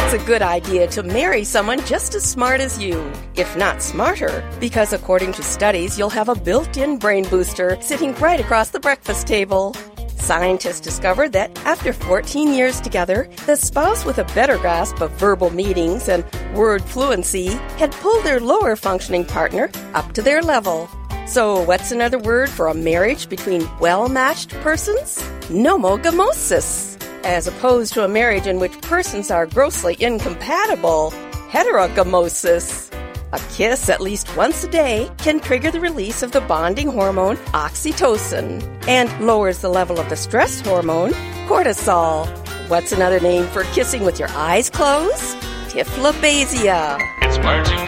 It's 0.05 0.21
a 0.21 0.27
good 0.27 0.43
idea 0.43 0.89
to 0.89 1.05
marry 1.05 1.45
someone 1.45 1.79
just 1.85 2.17
as 2.17 2.25
smart 2.25 2.61
as 2.61 2.81
you, 2.83 3.09
if 3.37 3.57
not 3.57 3.81
smarter, 3.81 4.43
because 4.59 4.93
according 4.93 5.33
to 5.35 5.45
studies, 5.45 5.97
you'll 5.97 6.11
have 6.11 6.29
a 6.29 6.35
built 6.35 6.77
in 6.77 6.99
brain 6.99 7.29
booster 7.29 7.79
sitting 7.81 8.13
right 8.17 8.41
across 8.41 8.71
the 8.71 8.81
breakfast 8.81 9.29
table. 9.29 9.77
Scientists 10.21 10.81
discovered 10.81 11.33
that 11.33 11.51
after 11.65 11.93
14 11.93 12.53
years 12.53 12.81
together, 12.81 13.29
the 13.47 13.57
spouse 13.57 14.05
with 14.05 14.19
a 14.19 14.25
better 14.35 14.59
grasp 14.59 15.01
of 15.01 15.11
verbal 15.13 15.51
meanings 15.51 16.09
and 16.09 16.25
word 16.55 16.85
fluency 16.85 17.49
had 17.79 17.91
pulled 17.93 18.25
their 18.25 18.39
lower 18.39 18.77
functioning 18.77 19.25
partner 19.25 19.71
up 19.95 20.13
to 20.13 20.23
their 20.23 20.43
level. 20.43 20.89
So, 21.27 21.63
what's 21.63 21.91
another 21.91 22.19
word 22.19 22.51
for 22.51 22.69
a 22.69 22.75
marriage 22.75 23.29
between 23.29 23.69
well 23.79 24.09
matched 24.09 24.51
persons? 24.61 25.19
Nomogamosis. 25.49 27.03
As 27.25 27.47
opposed 27.47 27.95
to 27.95 28.05
a 28.05 28.09
marriage 28.09 28.47
in 28.47 28.61
which 28.61 28.81
persons 28.83 29.31
are 29.31 29.47
grossly 29.47 29.97
incompatible, 30.01 31.13
heterogamosis. 31.51 32.91
A 33.33 33.39
kiss 33.53 33.89
at 33.89 34.01
least 34.01 34.37
once 34.37 34.65
a 34.65 34.69
day 34.69 35.09
can 35.19 35.39
trigger 35.39 35.71
the 35.71 35.79
release 35.79 36.25
of 36.25 36.33
the 36.33 36.41
bonding 36.41 36.89
hormone 36.89 37.37
oxytocin 37.55 38.61
and 38.89 39.09
lowers 39.25 39.59
the 39.59 39.69
level 39.69 40.01
of 40.01 40.09
the 40.09 40.17
stress 40.17 40.61
hormone 40.61 41.13
cortisol. 41.47 42.27
What's 42.69 42.91
another 42.91 43.21
name 43.21 43.47
for 43.47 43.63
kissing 43.75 44.05
with 44.05 44.19
your 44.19 44.31
eyes 44.31 44.69
closed? 44.69 45.37
Typhlobasia. 45.69 46.99
It's 47.23 47.39
merging 47.39 47.79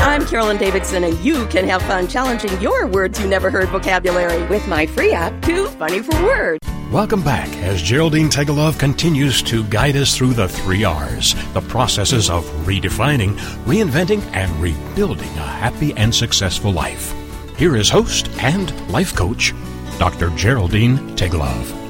I'm 0.00 0.26
Carolyn 0.26 0.58
Davidson, 0.58 1.02
and 1.02 1.18
you 1.24 1.46
can 1.46 1.66
have 1.66 1.82
fun 1.82 2.06
challenging 2.06 2.60
your 2.60 2.86
words 2.86 3.18
you 3.18 3.26
never 3.26 3.50
heard 3.50 3.70
vocabulary 3.70 4.46
with 4.48 4.68
my 4.68 4.86
free 4.86 5.12
app, 5.12 5.42
Too 5.42 5.66
Funny 5.70 6.00
for 6.00 6.14
Words. 6.22 6.73
Welcome 6.94 7.24
back 7.24 7.48
as 7.56 7.82
Geraldine 7.82 8.28
Teggelove 8.28 8.78
continues 8.78 9.42
to 9.42 9.64
guide 9.64 9.96
us 9.96 10.16
through 10.16 10.34
the 10.34 10.46
three 10.46 10.84
R's, 10.84 11.34
the 11.52 11.60
processes 11.62 12.30
of 12.30 12.44
redefining, 12.64 13.34
reinventing, 13.64 14.22
and 14.32 14.48
rebuilding 14.62 15.26
a 15.30 15.44
happy 15.44 15.92
and 15.94 16.14
successful 16.14 16.72
life. 16.72 17.12
Here 17.58 17.74
is 17.74 17.90
host 17.90 18.30
and 18.40 18.70
life 18.92 19.12
coach, 19.12 19.52
Dr. 19.98 20.30
Geraldine 20.36 20.98
Teggelove. 21.16 21.83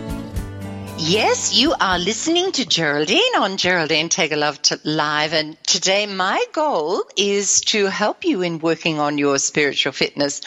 Yes, 0.96 1.52
you 1.52 1.74
are 1.78 1.98
listening 1.98 2.52
to 2.52 2.64
Geraldine 2.64 3.36
on 3.36 3.56
Geraldine 3.56 4.08
Teggelove 4.08 4.62
to 4.62 4.80
Live. 4.84 5.32
And 5.32 5.62
today 5.64 6.06
my 6.06 6.42
goal 6.52 7.04
is 7.16 7.60
to 7.62 7.86
help 7.86 8.24
you 8.24 8.42
in 8.42 8.58
working 8.58 9.00
on 9.00 9.18
your 9.18 9.38
spiritual 9.38 9.92
fitness. 9.92 10.40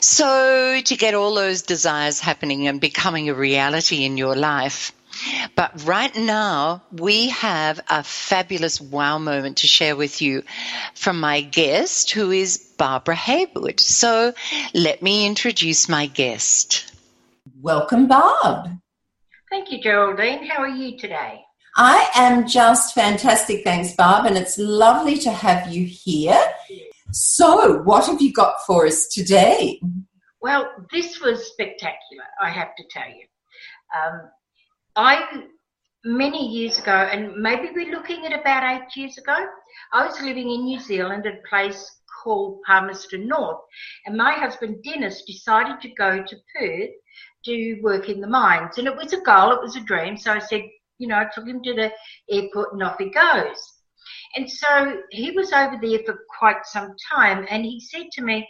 So 0.00 0.80
to 0.84 0.96
get 0.96 1.14
all 1.14 1.34
those 1.34 1.62
desires 1.62 2.20
happening 2.20 2.66
and 2.68 2.80
becoming 2.80 3.28
a 3.28 3.34
reality 3.34 4.04
in 4.04 4.16
your 4.16 4.34
life. 4.34 4.92
But 5.54 5.84
right 5.84 6.14
now, 6.14 6.82
we 6.92 7.30
have 7.30 7.80
a 7.88 8.02
fabulous 8.02 8.80
wow 8.80 9.18
moment 9.18 9.58
to 9.58 9.66
share 9.66 9.96
with 9.96 10.20
you 10.20 10.42
from 10.94 11.20
my 11.20 11.40
guest, 11.40 12.10
who 12.10 12.30
is 12.30 12.58
Barbara 12.76 13.14
Haywood. 13.14 13.80
So 13.80 14.34
let 14.74 15.00
me 15.00 15.26
introduce 15.26 15.88
my 15.88 16.06
guest. 16.06 16.92
Welcome, 17.62 18.08
Barb. 18.08 18.78
Thank 19.50 19.70
you, 19.70 19.80
Geraldine. 19.80 20.44
How 20.44 20.62
are 20.62 20.68
you 20.68 20.98
today? 20.98 21.40
I 21.76 22.08
am 22.14 22.48
just 22.48 22.94
fantastic, 22.94 23.62
thanks, 23.62 23.94
Barb, 23.94 24.26
and 24.26 24.36
it's 24.36 24.58
lovely 24.58 25.18
to 25.18 25.30
have 25.30 25.72
you 25.72 25.84
here. 25.84 26.42
So, 27.12 27.82
what 27.82 28.06
have 28.06 28.20
you 28.20 28.32
got 28.32 28.54
for 28.66 28.86
us 28.86 29.06
today? 29.08 29.80
Well, 30.40 30.70
this 30.92 31.20
was 31.20 31.46
spectacular, 31.46 32.24
I 32.42 32.50
have 32.50 32.74
to 32.76 32.84
tell 32.90 33.08
you. 33.08 33.26
Um, 33.94 34.30
I, 34.96 35.44
many 36.04 36.48
years 36.48 36.78
ago, 36.78 36.92
and 36.92 37.36
maybe 37.36 37.68
we're 37.74 37.92
looking 37.92 38.26
at 38.26 38.38
about 38.38 38.64
eight 38.64 38.96
years 38.96 39.16
ago, 39.18 39.36
I 39.92 40.06
was 40.06 40.20
living 40.22 40.50
in 40.50 40.64
New 40.64 40.80
Zealand 40.80 41.26
at 41.26 41.34
a 41.34 41.48
place 41.48 42.00
called 42.24 42.62
Palmerston 42.66 43.28
North, 43.28 43.60
and 44.06 44.16
my 44.16 44.32
husband 44.32 44.82
Dennis 44.82 45.22
decided 45.26 45.80
to 45.82 45.88
go 45.90 46.24
to 46.24 46.36
Perth 46.58 46.90
do 47.46 47.78
work 47.82 48.08
in 48.08 48.20
the 48.20 48.26
mines. 48.26 48.76
And 48.76 48.86
it 48.86 48.96
was 48.96 49.12
a 49.12 49.20
goal, 49.20 49.52
it 49.52 49.62
was 49.62 49.76
a 49.76 49.80
dream. 49.80 50.16
So 50.18 50.32
I 50.32 50.40
said, 50.40 50.62
you 50.98 51.08
know, 51.08 51.16
I 51.16 51.26
took 51.32 51.46
him 51.46 51.62
to 51.62 51.74
the 51.74 51.92
airport 52.30 52.72
and 52.72 52.82
off 52.82 52.98
he 52.98 53.10
goes. 53.10 53.72
And 54.34 54.50
so 54.50 55.00
he 55.10 55.30
was 55.30 55.52
over 55.52 55.78
there 55.80 56.00
for 56.04 56.18
quite 56.38 56.64
some 56.64 56.94
time 57.10 57.46
and 57.48 57.64
he 57.64 57.80
said 57.80 58.06
to 58.12 58.22
me, 58.22 58.46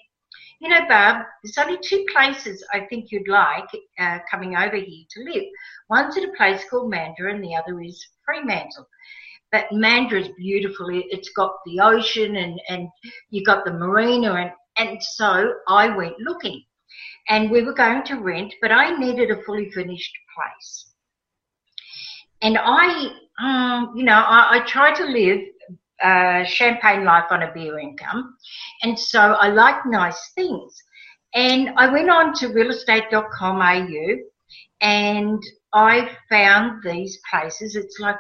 you 0.61 0.69
know, 0.69 0.87
Barb, 0.89 1.25
there's 1.43 1.59
only 1.59 1.79
two 1.83 2.05
places 2.13 2.65
I 2.73 2.87
think 2.87 3.11
you'd 3.11 3.29
like 3.29 3.69
uh, 3.99 4.19
coming 4.31 4.57
over 4.57 4.77
here 4.77 5.05
to 5.11 5.25
live. 5.25 5.45
One's 5.91 6.17
at 6.17 6.25
a 6.25 6.33
place 6.37 6.63
called 6.69 6.93
Mandurah 6.93 7.35
and 7.35 7.45
the 7.45 7.55
other 7.55 7.81
is 7.81 8.05
Fremantle. 8.25 8.89
But 9.53 9.67
Mandurah 9.71 10.23
is 10.23 10.31
beautiful. 10.37 10.87
It's 10.91 11.31
got 11.31 11.53
the 11.67 11.81
ocean 11.81 12.37
and, 12.37 12.61
and 12.69 12.89
you 13.31 13.45
got 13.45 13.65
the 13.65 13.73
marina 13.73 14.33
and, 14.33 14.51
and 14.79 15.03
so 15.03 15.55
I 15.69 15.95
went 15.95 16.19
looking 16.21 16.63
and 17.29 17.51
we 17.51 17.63
were 17.63 17.75
going 17.75 18.05
to 18.05 18.17
rent, 18.17 18.55
but 18.61 18.73
I 18.73 18.97
needed 18.97 19.31
a 19.31 19.43
fully 19.43 19.71
furnished 19.71 20.17
place. 20.35 20.93
And 22.43 22.59
I, 22.61 23.11
um, 23.43 23.93
you 23.97 24.05
know, 24.05 24.19
I, 24.19 24.59
I 24.59 24.67
try 24.67 24.95
to 24.95 25.05
live 25.05 25.41
uh, 26.03 26.45
champagne 26.45 27.05
life 27.05 27.25
on 27.31 27.43
a 27.43 27.53
beer 27.53 27.79
income, 27.79 28.37
and 28.83 28.99
so 28.99 29.21
I 29.21 29.49
like 29.49 29.87
nice 29.87 30.33
things. 30.35 30.75
And 31.35 31.71
I 31.77 31.93
went 31.93 32.11
on 32.11 32.33
to 32.35 32.49
realestate.com.au 32.49 34.17
and 34.81 35.43
I 35.73 36.11
found 36.31 36.83
these 36.83 37.19
places. 37.31 37.77
It's 37.77 37.99
like, 37.99 38.17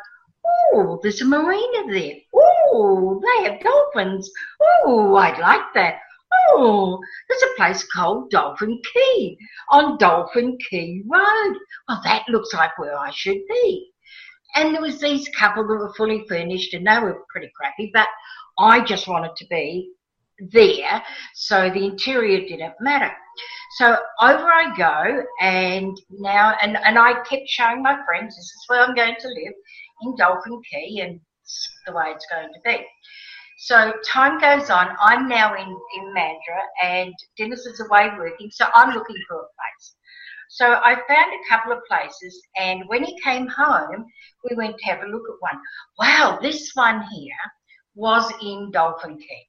oh, 0.74 1.00
there's 1.02 1.22
a 1.22 1.24
marina 1.24 1.92
there. 1.92 2.16
Oh, 2.34 3.22
they 3.22 3.44
have 3.44 3.60
dolphins. 3.60 4.30
Oh, 4.60 5.16
I'd 5.16 5.38
like 5.38 5.72
that. 5.74 6.00
Oh, 6.48 6.98
there's 7.28 7.42
a 7.42 7.56
place 7.56 7.84
called 7.92 8.30
Dolphin 8.30 8.80
Quay 8.92 9.36
on 9.70 9.98
Dolphin 9.98 10.56
Quay 10.70 11.02
Road. 11.06 11.56
Well, 11.88 12.00
that 12.04 12.28
looks 12.28 12.52
like 12.54 12.78
where 12.78 12.98
I 12.98 13.10
should 13.10 13.40
be. 13.48 13.90
And 14.54 14.74
there 14.74 14.82
was 14.82 15.00
these 15.00 15.28
couple 15.28 15.66
that 15.66 15.74
were 15.74 15.94
fully 15.94 16.24
furnished 16.28 16.72
and 16.74 16.86
they 16.86 16.98
were 16.98 17.24
pretty 17.30 17.50
crappy, 17.54 17.90
but 17.92 18.08
I 18.58 18.80
just 18.80 19.08
wanted 19.08 19.36
to 19.36 19.46
be 19.48 19.90
there, 20.38 21.02
so 21.34 21.70
the 21.70 21.84
interior 21.84 22.40
didn't 22.40 22.74
matter. 22.80 23.12
So 23.78 23.96
over 24.20 24.46
I 24.46 24.74
go, 24.76 25.24
and 25.40 26.00
now, 26.10 26.54
and, 26.62 26.76
and 26.78 26.98
I 26.98 27.14
kept 27.24 27.48
showing 27.48 27.82
my 27.82 27.98
friends, 28.06 28.36
this 28.36 28.44
is 28.44 28.64
where 28.68 28.82
I'm 28.82 28.94
going 28.94 29.16
to 29.18 29.28
live, 29.28 29.52
in 30.02 30.16
Dolphin 30.16 30.60
Quay, 30.70 31.00
and 31.02 31.20
the 31.86 31.92
way 31.92 32.12
it's 32.14 32.26
going 32.30 32.52
to 32.52 32.60
be. 32.64 32.86
So 33.66 33.94
time 34.04 34.38
goes 34.38 34.70
on. 34.70 34.90
I'm 35.00 35.28
now 35.28 35.54
in, 35.56 35.66
in 35.66 36.14
Mandurah 36.14 36.68
and 36.84 37.12
Dennis 37.36 37.66
is 37.66 37.80
away 37.80 38.10
working, 38.16 38.48
so 38.52 38.66
I'm 38.72 38.94
looking 38.94 39.16
for 39.26 39.38
a 39.38 39.40
place. 39.40 39.96
So 40.50 40.74
I 40.74 40.94
found 41.08 41.32
a 41.32 41.48
couple 41.48 41.72
of 41.72 41.84
places 41.88 42.40
and 42.56 42.84
when 42.86 43.02
he 43.02 43.18
came 43.24 43.48
home, 43.48 44.06
we 44.48 44.54
went 44.54 44.78
to 44.78 44.84
have 44.84 45.02
a 45.02 45.08
look 45.08 45.24
at 45.28 45.40
one. 45.40 45.60
Wow, 45.98 46.38
this 46.40 46.70
one 46.74 47.02
here 47.12 47.34
was 47.96 48.32
in 48.40 48.70
Dolphin 48.70 49.18
Quay. 49.18 49.48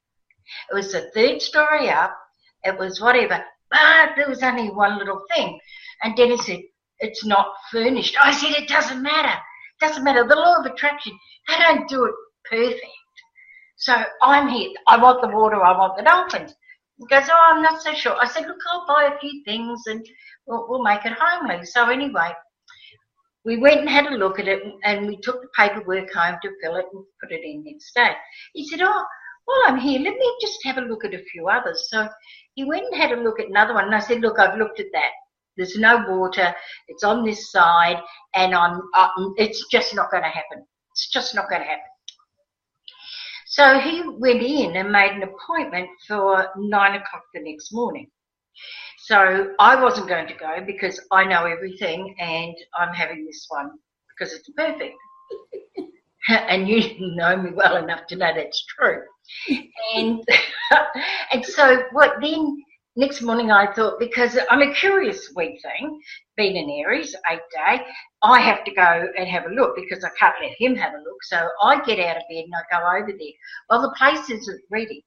It 0.71 0.73
was 0.73 0.93
the 0.93 1.11
third 1.13 1.39
story 1.39 1.91
up. 1.91 2.17
It 2.63 2.75
was 2.79 2.99
whatever, 2.99 3.45
but 3.69 4.09
there 4.15 4.29
was 4.29 4.41
only 4.41 4.71
one 4.71 4.97
little 4.97 5.21
thing. 5.35 5.59
And 6.01 6.17
Dennis 6.17 6.43
said, 6.47 6.61
it's 7.01 7.23
not 7.23 7.53
furnished. 7.71 8.17
I 8.19 8.31
said, 8.31 8.59
it 8.59 8.67
doesn't 8.67 9.03
matter. 9.03 9.39
It 9.79 9.85
doesn't 9.85 10.03
matter. 10.03 10.27
The 10.27 10.35
law 10.35 10.55
of 10.55 10.65
attraction, 10.65 11.13
I 11.49 11.61
don't 11.61 11.87
do 11.87 12.05
it 12.05 12.15
perfect. 12.49 12.96
So 13.77 13.95
I'm 14.21 14.47
here. 14.49 14.71
I 14.87 14.97
want 14.97 15.21
the 15.21 15.29
water. 15.29 15.63
I 15.63 15.77
want 15.77 15.97
the 15.97 16.03
dolphins. 16.03 16.53
He 16.97 17.05
goes, 17.05 17.29
oh, 17.29 17.45
I'm 17.49 17.61
not 17.61 17.81
so 17.81 17.93
sure. 17.93 18.17
I 18.19 18.27
said, 18.27 18.47
look, 18.47 18.57
I'll 18.71 18.87
buy 18.87 19.13
a 19.13 19.19
few 19.19 19.43
things 19.45 19.83
and 19.85 20.03
we'll, 20.47 20.67
we'll 20.67 20.83
make 20.83 21.05
it 21.05 21.13
homely. 21.17 21.63
So 21.63 21.89
anyway, 21.89 22.31
we 23.45 23.57
went 23.57 23.81
and 23.81 23.89
had 23.89 24.07
a 24.07 24.15
look 24.17 24.39
at 24.39 24.47
it 24.47 24.63
and 24.83 25.07
we 25.07 25.17
took 25.17 25.41
the 25.41 25.47
paperwork 25.55 26.11
home 26.11 26.37
to 26.41 26.49
fill 26.61 26.75
it 26.75 26.85
and 26.91 27.05
put 27.21 27.31
it 27.31 27.43
in 27.43 27.63
next 27.63 27.93
day. 27.93 28.13
He 28.53 28.67
said, 28.67 28.81
oh, 28.81 29.05
while 29.45 29.61
I'm 29.67 29.79
here, 29.79 29.99
let 29.99 30.17
me 30.17 30.37
just 30.41 30.57
have 30.65 30.77
a 30.77 30.81
look 30.81 31.05
at 31.05 31.13
a 31.13 31.23
few 31.31 31.47
others. 31.47 31.87
So 31.89 32.09
he 32.55 32.65
went 32.65 32.87
and 32.91 32.99
had 32.99 33.11
a 33.11 33.21
look 33.21 33.39
at 33.39 33.47
another 33.47 33.75
one 33.75 33.85
and 33.85 33.95
I 33.95 33.99
said, 33.99 34.21
look, 34.21 34.39
I've 34.39 34.57
looked 34.57 34.79
at 34.79 34.87
that. 34.93 35.11
There's 35.55 35.77
no 35.77 36.03
water. 36.07 36.53
It's 36.87 37.03
on 37.03 37.23
this 37.23 37.51
side 37.51 38.01
and 38.33 38.55
I'm, 38.55 38.81
uh, 38.95 39.09
it's 39.37 39.65
just 39.71 39.95
not 39.95 40.09
going 40.09 40.23
to 40.23 40.29
happen. 40.29 40.65
It's 40.93 41.09
just 41.09 41.35
not 41.35 41.47
going 41.47 41.61
to 41.61 41.67
happen. 41.67 41.83
So 43.57 43.79
he 43.79 44.03
went 44.07 44.43
in 44.43 44.75
and 44.75 44.91
made 44.91 45.13
an 45.13 45.23
appointment 45.23 45.89
for 46.07 46.47
nine 46.57 46.93
o'clock 46.93 47.23
the 47.33 47.41
next 47.41 47.73
morning. 47.73 48.07
So 48.99 49.55
I 49.57 49.81
wasn't 49.81 50.07
going 50.07 50.27
to 50.27 50.35
go 50.35 50.59
because 50.63 51.01
I 51.11 51.23
know 51.23 51.45
everything 51.45 52.15
and 52.19 52.55
I'm 52.79 52.93
having 52.93 53.25
this 53.25 53.47
one 53.49 53.71
because 54.09 54.31
it's 54.35 54.47
perfect. 54.55 54.93
and 56.29 56.67
you 56.67 57.15
know 57.15 57.35
me 57.35 57.49
well 57.51 57.77
enough 57.77 58.05
to 58.09 58.15
know 58.15 58.31
that's 58.35 58.63
true. 58.77 59.01
And 59.95 60.23
and 61.31 61.43
so 61.43 61.81
what 61.93 62.13
then 62.21 62.63
next 62.95 63.23
morning 63.23 63.49
I 63.49 63.73
thought 63.73 63.99
because 63.99 64.37
I'm 64.51 64.61
a 64.61 64.73
curious 64.75 65.31
week 65.35 65.59
thing, 65.63 65.99
being 66.35 66.57
an 66.57 66.69
Aries, 66.69 67.15
eight 67.31 67.39
day, 67.55 67.83
I 68.23 68.41
have 68.41 68.63
to 68.65 68.73
go 68.73 69.07
and 69.17 69.27
have 69.27 69.45
a 69.45 69.53
look 69.53 69.75
because 69.75 70.03
I 70.03 70.09
can't 70.19 70.35
let 70.41 70.53
him 70.57 70.75
have 70.75 70.93
a 70.93 70.97
look. 70.97 71.23
So 71.23 71.47
I 71.61 71.81
get 71.85 71.99
out 71.99 72.17
of 72.17 72.23
bed 72.29 72.45
and 72.45 72.53
I 72.55 72.77
go 72.77 72.97
over 72.97 73.11
there. 73.17 73.27
Well, 73.69 73.81
the 73.81 73.95
place 73.97 74.29
isn't 74.29 74.61
ready 74.71 75.05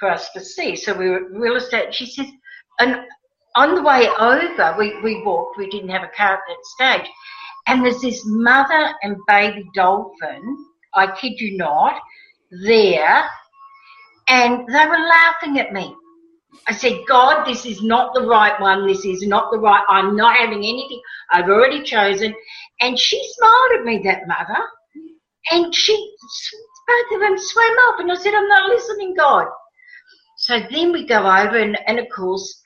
for 0.00 0.10
us 0.10 0.30
to 0.32 0.40
see. 0.40 0.76
So 0.76 0.94
we 0.94 1.08
were 1.08 1.28
real 1.30 1.56
estate. 1.56 1.94
She 1.94 2.06
says, 2.06 2.26
and 2.78 3.00
on 3.54 3.74
the 3.74 3.82
way 3.82 4.08
over, 4.18 4.76
we, 4.78 5.00
we 5.02 5.22
walked. 5.22 5.56
We 5.56 5.70
didn't 5.70 5.90
have 5.90 6.02
a 6.02 6.16
car 6.16 6.34
at 6.34 6.40
that 6.48 7.00
stage. 7.00 7.10
And 7.68 7.84
there's 7.84 8.00
this 8.00 8.22
mother 8.24 8.92
and 9.02 9.16
baby 9.26 9.64
dolphin, 9.74 10.66
I 10.94 11.08
kid 11.16 11.40
you 11.40 11.56
not, 11.56 12.00
there. 12.64 13.24
And 14.28 14.66
they 14.68 14.86
were 14.86 15.08
laughing 15.08 15.58
at 15.58 15.72
me. 15.72 15.94
I 16.68 16.72
said, 16.72 17.00
God, 17.06 17.44
this 17.44 17.64
is 17.64 17.82
not 17.82 18.14
the 18.14 18.26
right 18.26 18.60
one. 18.60 18.86
This 18.86 19.04
is 19.04 19.26
not 19.26 19.50
the 19.52 19.58
right. 19.58 19.84
I'm 19.88 20.16
not 20.16 20.36
having 20.36 20.58
anything. 20.58 21.00
I've 21.30 21.48
already 21.48 21.82
chosen. 21.82 22.34
And 22.80 22.98
she 22.98 23.22
smiled 23.34 23.80
at 23.80 23.84
me, 23.84 24.00
that 24.04 24.26
mother, 24.26 24.62
and 25.50 25.74
she, 25.74 26.14
both 26.86 27.14
of 27.14 27.20
them 27.20 27.38
swam 27.38 27.72
off. 27.72 28.00
And 28.00 28.10
I 28.10 28.16
said, 28.16 28.34
I'm 28.34 28.48
not 28.48 28.68
listening, 28.70 29.14
God. 29.16 29.46
So 30.38 30.60
then 30.70 30.92
we 30.92 31.06
go 31.06 31.18
over, 31.20 31.58
and, 31.58 31.78
and 31.86 31.98
of 31.98 32.06
course, 32.14 32.62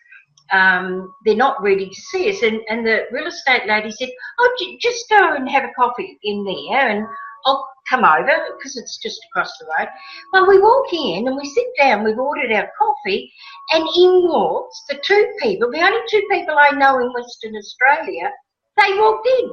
um, 0.53 1.13
they're 1.25 1.37
not 1.37 1.63
ready 1.63 1.89
to 1.89 1.95
see 1.95 2.31
us. 2.31 2.43
And, 2.43 2.61
and 2.69 2.87
the 2.87 3.05
real 3.13 3.27
estate 3.27 3.67
lady 3.67 3.91
said, 3.91 4.09
Oh, 4.39 4.77
just 4.81 5.09
go 5.09 5.35
and 5.35 5.49
have 5.49 5.65
a 5.65 5.73
coffee 5.77 6.19
in 6.25 6.45
there, 6.45 6.89
and 6.89 7.07
I'll 7.47 7.69
come 7.89 8.05
over 8.05 8.33
because 8.57 8.77
it's 8.77 8.99
just 8.99 9.21
across 9.31 9.51
the 9.59 9.67
road. 9.67 9.89
Well, 10.33 10.49
we 10.49 10.59
walk 10.61 10.93
in 10.93 11.27
and 11.27 11.37
we 11.37 11.45
sit 11.45 11.67
down, 11.79 12.05
we've 12.05 12.19
ordered 12.19 12.53
our 12.53 12.71
coffee, 12.79 13.33
and 13.73 13.83
in 13.97 14.29
walks 14.29 14.85
the 14.89 15.01
two 15.05 15.33
people, 15.41 15.71
the 15.71 15.81
only 15.81 16.01
two 16.09 16.23
people 16.31 16.57
I 16.59 16.71
know 16.71 16.99
in 16.99 17.13
Western 17.13 17.57
Australia 17.57 18.31
They 18.77 18.95
walked 18.99 19.27
in. 19.41 19.51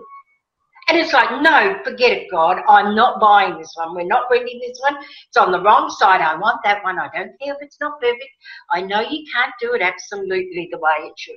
And 0.90 0.98
it's 0.98 1.12
like, 1.12 1.30
no, 1.42 1.80
forget 1.84 2.14
it, 2.14 2.32
God. 2.32 2.62
I'm 2.70 2.96
not 2.96 3.20
buying 3.20 3.58
this 3.58 3.74
one. 3.76 3.94
We're 3.94 4.06
not 4.08 4.28
renting 4.32 4.62
this 4.66 4.80
one. 4.82 4.96
It's 5.28 5.36
on 5.36 5.52
the 5.52 5.62
wrong 5.62 5.90
side. 5.90 6.22
I 6.22 6.36
want 6.36 6.62
that 6.64 6.82
one. 6.84 6.98
I 6.98 7.10
don't 7.14 7.38
care 7.42 7.54
if 7.54 7.58
it's 7.60 7.80
not 7.82 8.00
perfect. 8.00 8.30
I 8.72 8.82
know 8.82 9.02
you 9.02 9.26
can't 9.36 9.52
do 9.60 9.74
it 9.74 9.82
absolutely 9.82 10.70
the 10.72 10.78
way 10.78 10.96
it 11.00 11.14
should 11.18 11.36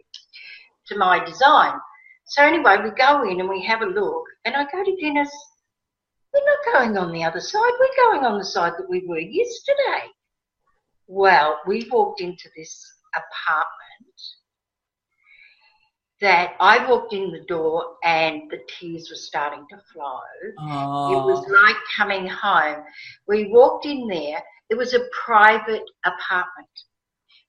to 0.86 0.98
my 0.98 1.24
design. 1.24 1.72
So 2.26 2.44
anyway, 2.44 2.76
we 2.82 2.90
go 2.90 3.28
in 3.28 3.40
and 3.40 3.48
we 3.48 3.64
have 3.64 3.82
a 3.82 3.86
look. 3.86 4.22
And 4.44 4.54
I 4.54 4.64
go 4.70 4.84
to 4.84 4.96
Dennis, 5.00 5.30
we're 6.32 6.44
not 6.44 6.74
going 6.74 6.96
on 6.96 7.12
the 7.12 7.24
other 7.24 7.40
side. 7.40 7.72
We're 7.78 8.10
going 8.10 8.24
on 8.24 8.38
the 8.38 8.44
side 8.44 8.74
that 8.78 8.88
we 8.88 9.04
were 9.06 9.18
yesterday. 9.18 10.08
Well, 11.06 11.60
we 11.66 11.88
walked 11.90 12.20
into 12.20 12.48
this 12.56 12.86
apartment 13.14 13.70
that 16.20 16.52
I 16.60 16.88
walked 16.88 17.14
in 17.14 17.32
the 17.32 17.44
door 17.48 17.96
and 18.04 18.42
the 18.50 18.58
tears 18.68 19.08
were 19.10 19.16
starting 19.16 19.66
to 19.70 19.76
flow. 19.92 20.20
Oh. 20.58 21.12
It 21.12 21.32
was 21.32 21.46
like 21.48 21.76
coming 21.96 22.28
home. 22.28 22.84
We 23.26 23.50
walked 23.50 23.86
in 23.86 24.06
there. 24.06 24.40
It 24.68 24.76
was 24.76 24.94
a 24.94 25.08
private 25.24 25.82
apartment, 26.04 26.68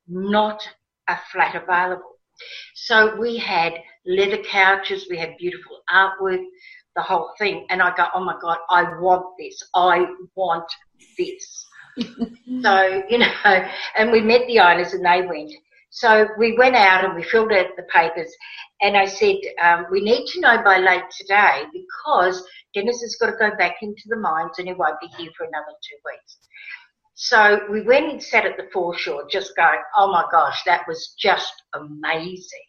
not 0.07 0.67
a 1.07 1.17
flat 1.31 1.55
available. 1.55 2.17
So 2.73 3.15
we 3.17 3.37
had 3.37 3.73
leather 4.05 4.41
couches, 4.41 5.05
we 5.09 5.17
had 5.17 5.37
beautiful 5.37 5.81
artwork, 5.93 6.43
the 6.95 7.01
whole 7.01 7.31
thing. 7.37 7.65
And 7.69 7.81
I 7.81 7.95
go, 7.95 8.05
oh 8.13 8.23
my 8.23 8.35
God, 8.41 8.57
I 8.69 8.83
want 8.99 9.25
this. 9.37 9.61
I 9.75 10.05
want 10.35 10.65
this. 11.17 11.65
so, 11.97 13.03
you 13.09 13.17
know, 13.17 13.67
and 13.97 14.11
we 14.11 14.21
met 14.21 14.47
the 14.47 14.59
owners 14.59 14.93
and 14.93 15.05
they 15.05 15.21
went. 15.27 15.51
So 15.93 16.25
we 16.37 16.57
went 16.57 16.75
out 16.75 17.03
and 17.03 17.15
we 17.15 17.23
filled 17.23 17.51
out 17.51 17.67
the 17.75 17.83
papers 17.83 18.33
and 18.81 18.95
I 18.95 19.05
said, 19.05 19.35
um, 19.61 19.85
we 19.91 19.99
need 20.01 20.25
to 20.27 20.39
know 20.39 20.63
by 20.63 20.77
late 20.77 21.03
today 21.19 21.63
because 21.73 22.43
Dennis 22.73 23.01
has 23.01 23.17
got 23.19 23.27
to 23.27 23.37
go 23.37 23.55
back 23.57 23.75
into 23.81 24.03
the 24.07 24.15
mines 24.15 24.57
and 24.57 24.69
he 24.69 24.73
won't 24.73 24.99
be 25.01 25.07
here 25.17 25.29
for 25.37 25.43
another 25.43 25.73
two 25.83 25.97
weeks. 26.05 26.37
So 27.23 27.59
we 27.69 27.81
went 27.81 28.11
and 28.11 28.21
sat 28.21 28.47
at 28.47 28.57
the 28.57 28.67
foreshore 28.73 29.27
just 29.29 29.55
going, 29.55 29.77
oh 29.95 30.11
my 30.11 30.25
gosh, 30.31 30.63
that 30.65 30.87
was 30.87 31.13
just 31.19 31.53
amazing. 31.75 32.67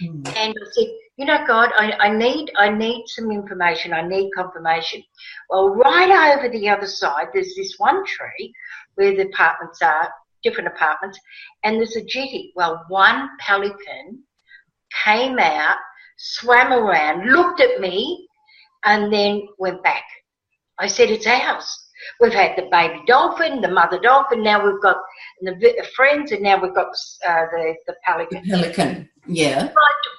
Mm. 0.00 0.36
And 0.36 0.54
I 0.54 0.70
said, 0.70 0.86
you 1.16 1.24
know, 1.24 1.44
God, 1.44 1.70
I, 1.74 1.90
I 1.98 2.16
need, 2.16 2.52
I 2.56 2.70
need 2.70 3.06
some 3.08 3.32
information. 3.32 3.92
I 3.92 4.06
need 4.06 4.30
confirmation. 4.36 5.02
Well, 5.50 5.70
right 5.70 6.36
over 6.36 6.48
the 6.48 6.68
other 6.68 6.86
side, 6.86 7.26
there's 7.34 7.56
this 7.56 7.74
one 7.78 8.06
tree 8.06 8.54
where 8.94 9.16
the 9.16 9.26
apartments 9.26 9.82
are, 9.82 10.08
different 10.44 10.68
apartments, 10.68 11.18
and 11.64 11.78
there's 11.78 11.96
a 11.96 12.04
jetty. 12.04 12.52
Well, 12.54 12.84
one 12.86 13.30
pelican 13.40 14.22
came 15.04 15.40
out, 15.40 15.78
swam 16.18 16.72
around, 16.72 17.32
looked 17.32 17.60
at 17.60 17.80
me, 17.80 18.28
and 18.84 19.12
then 19.12 19.48
went 19.58 19.82
back. 19.82 20.04
I 20.78 20.86
said, 20.86 21.10
it's 21.10 21.26
ours. 21.26 21.87
We've 22.20 22.32
had 22.32 22.56
the 22.56 22.68
baby 22.70 23.02
dolphin, 23.06 23.60
the 23.60 23.68
mother 23.68 23.98
dolphin, 23.98 24.42
now 24.42 24.64
we've 24.64 24.80
got 24.82 24.98
the 25.42 25.86
friends, 25.94 26.32
and 26.32 26.42
now 26.42 26.60
we've 26.60 26.74
got 26.74 26.88
uh, 27.26 27.46
the, 27.52 27.74
the 27.86 27.94
pelican. 28.04 28.42
Pelican. 28.48 29.08
Yeah. 29.26 29.64
Right 29.64 29.72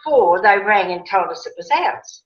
before 0.04 0.42
they 0.42 0.58
rang 0.60 0.92
and 0.92 1.06
told 1.06 1.30
us 1.30 1.46
it 1.46 1.54
was 1.58 1.70
ours. 1.72 2.24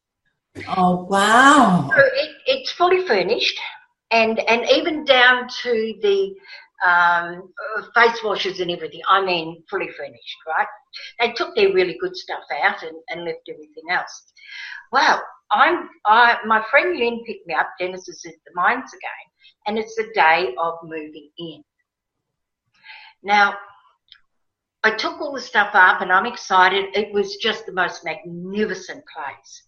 Oh, 0.77 1.07
wow. 1.09 1.89
So 1.95 2.01
it, 2.01 2.29
it's 2.45 2.71
fully 2.71 3.07
furnished, 3.07 3.59
and 4.11 4.39
and 4.39 4.65
even 4.69 5.03
down 5.05 5.47
to 5.63 5.93
the 6.01 6.35
um, 6.85 7.49
face 7.95 8.19
washes 8.23 8.59
and 8.59 8.69
everything. 8.69 9.01
I 9.09 9.23
mean, 9.23 9.63
fully 9.69 9.89
furnished, 9.97 10.37
right? 10.47 10.67
They 11.19 11.31
took 11.33 11.55
their 11.55 11.73
really 11.73 11.97
good 11.99 12.15
stuff 12.15 12.43
out 12.63 12.83
and, 12.83 12.95
and 13.09 13.25
left 13.25 13.49
everything 13.49 13.85
else. 13.89 14.31
Well, 14.91 15.23
I'm 15.53 15.89
I 16.05 16.37
my 16.45 16.63
friend 16.69 16.97
Lynn 16.97 17.23
picked 17.25 17.47
me 17.47 17.53
up. 17.53 17.69
Dennis 17.79 18.07
is 18.07 18.23
at 18.25 18.33
the 18.45 18.51
mines 18.55 18.91
again, 18.93 19.27
and 19.67 19.77
it's 19.77 19.95
the 19.95 20.11
day 20.13 20.55
of 20.59 20.75
moving 20.83 21.29
in. 21.37 21.63
Now, 23.21 23.55
I 24.83 24.91
took 24.91 25.21
all 25.21 25.33
the 25.33 25.41
stuff 25.41 25.71
up, 25.73 26.01
and 26.01 26.11
I'm 26.11 26.25
excited. 26.25 26.85
It 26.95 27.13
was 27.13 27.37
just 27.37 27.65
the 27.65 27.73
most 27.73 28.03
magnificent 28.03 29.03
place 29.15 29.63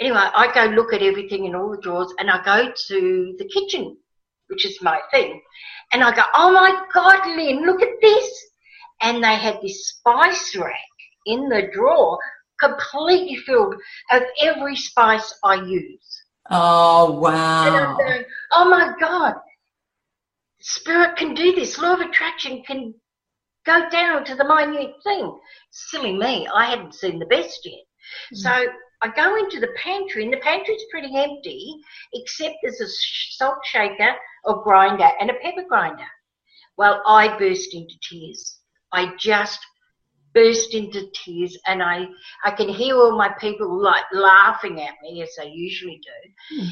anyway, 0.00 0.28
I 0.34 0.52
go 0.52 0.74
look 0.74 0.92
at 0.92 1.02
everything 1.02 1.44
in 1.44 1.54
all 1.54 1.70
the 1.70 1.80
drawers 1.80 2.12
and 2.18 2.30
I 2.30 2.42
go 2.44 2.72
to 2.88 3.34
the 3.38 3.48
kitchen, 3.48 3.96
which 4.48 4.66
is 4.66 4.82
my 4.82 5.00
thing. 5.10 5.40
And 5.92 6.02
I 6.02 6.14
go, 6.14 6.22
oh 6.34 6.52
my 6.52 6.84
God, 6.92 7.26
Lynn, 7.36 7.64
look 7.64 7.82
at 7.82 8.00
this. 8.00 8.46
And 9.02 9.22
they 9.22 9.36
had 9.36 9.58
this 9.62 9.88
spice 9.88 10.56
rack 10.56 10.74
in 11.26 11.48
the 11.48 11.68
drawer 11.72 12.18
completely 12.62 13.36
filled 13.36 13.74
of 14.12 14.22
every 14.40 14.76
spice 14.76 15.34
I 15.44 15.54
use. 15.54 16.22
Oh, 16.50 17.12
And 17.14 17.22
wow. 17.22 17.76
I'm 17.76 17.96
going, 17.96 18.24
oh 18.52 18.68
my 18.68 18.94
God, 19.00 19.34
spirit 20.60 21.16
can 21.16 21.34
do 21.34 21.54
this. 21.54 21.78
Law 21.78 21.94
of 21.94 22.00
attraction 22.00 22.62
can 22.62 22.94
go 23.64 23.88
down 23.90 24.24
to 24.24 24.34
the 24.34 24.44
minute 24.44 24.94
thing. 25.04 25.38
Silly 25.70 26.12
me, 26.14 26.48
I 26.54 26.66
hadn't 26.66 26.94
seen 26.94 27.18
the 27.18 27.26
best 27.26 27.60
yet. 27.64 27.80
Hmm. 28.30 28.36
So 28.36 28.66
I 29.02 29.08
go 29.08 29.36
into 29.36 29.60
the 29.60 29.74
pantry, 29.76 30.24
and 30.24 30.32
the 30.32 30.38
pantry's 30.38 30.84
pretty 30.90 31.16
empty, 31.16 31.74
except 32.12 32.56
there's 32.62 32.80
a 32.80 32.88
salt 33.36 33.58
shaker 33.64 34.14
or 34.44 34.62
grinder 34.62 35.10
and 35.20 35.30
a 35.30 35.34
pepper 35.34 35.64
grinder. 35.68 36.06
Well, 36.76 37.02
I 37.06 37.36
burst 37.38 37.74
into 37.74 37.94
tears. 38.08 38.58
I 38.92 39.14
just 39.18 39.58
burst 40.34 40.74
into 40.74 41.10
tears, 41.14 41.56
and 41.66 41.82
I 41.82 42.06
I 42.44 42.50
can 42.52 42.68
hear 42.68 42.96
all 42.96 43.16
my 43.16 43.30
people 43.40 43.82
like 43.82 44.04
laughing 44.12 44.80
at 44.80 44.94
me 45.02 45.22
as 45.22 45.30
they 45.36 45.48
usually 45.48 46.00
do, 46.02 46.56
hmm. 46.56 46.68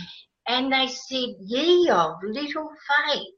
and 0.48 0.72
they 0.72 0.86
said, 0.86 1.34
"Ye 1.40 1.88
of 1.90 2.16
little 2.22 2.70
faith." 2.88 3.34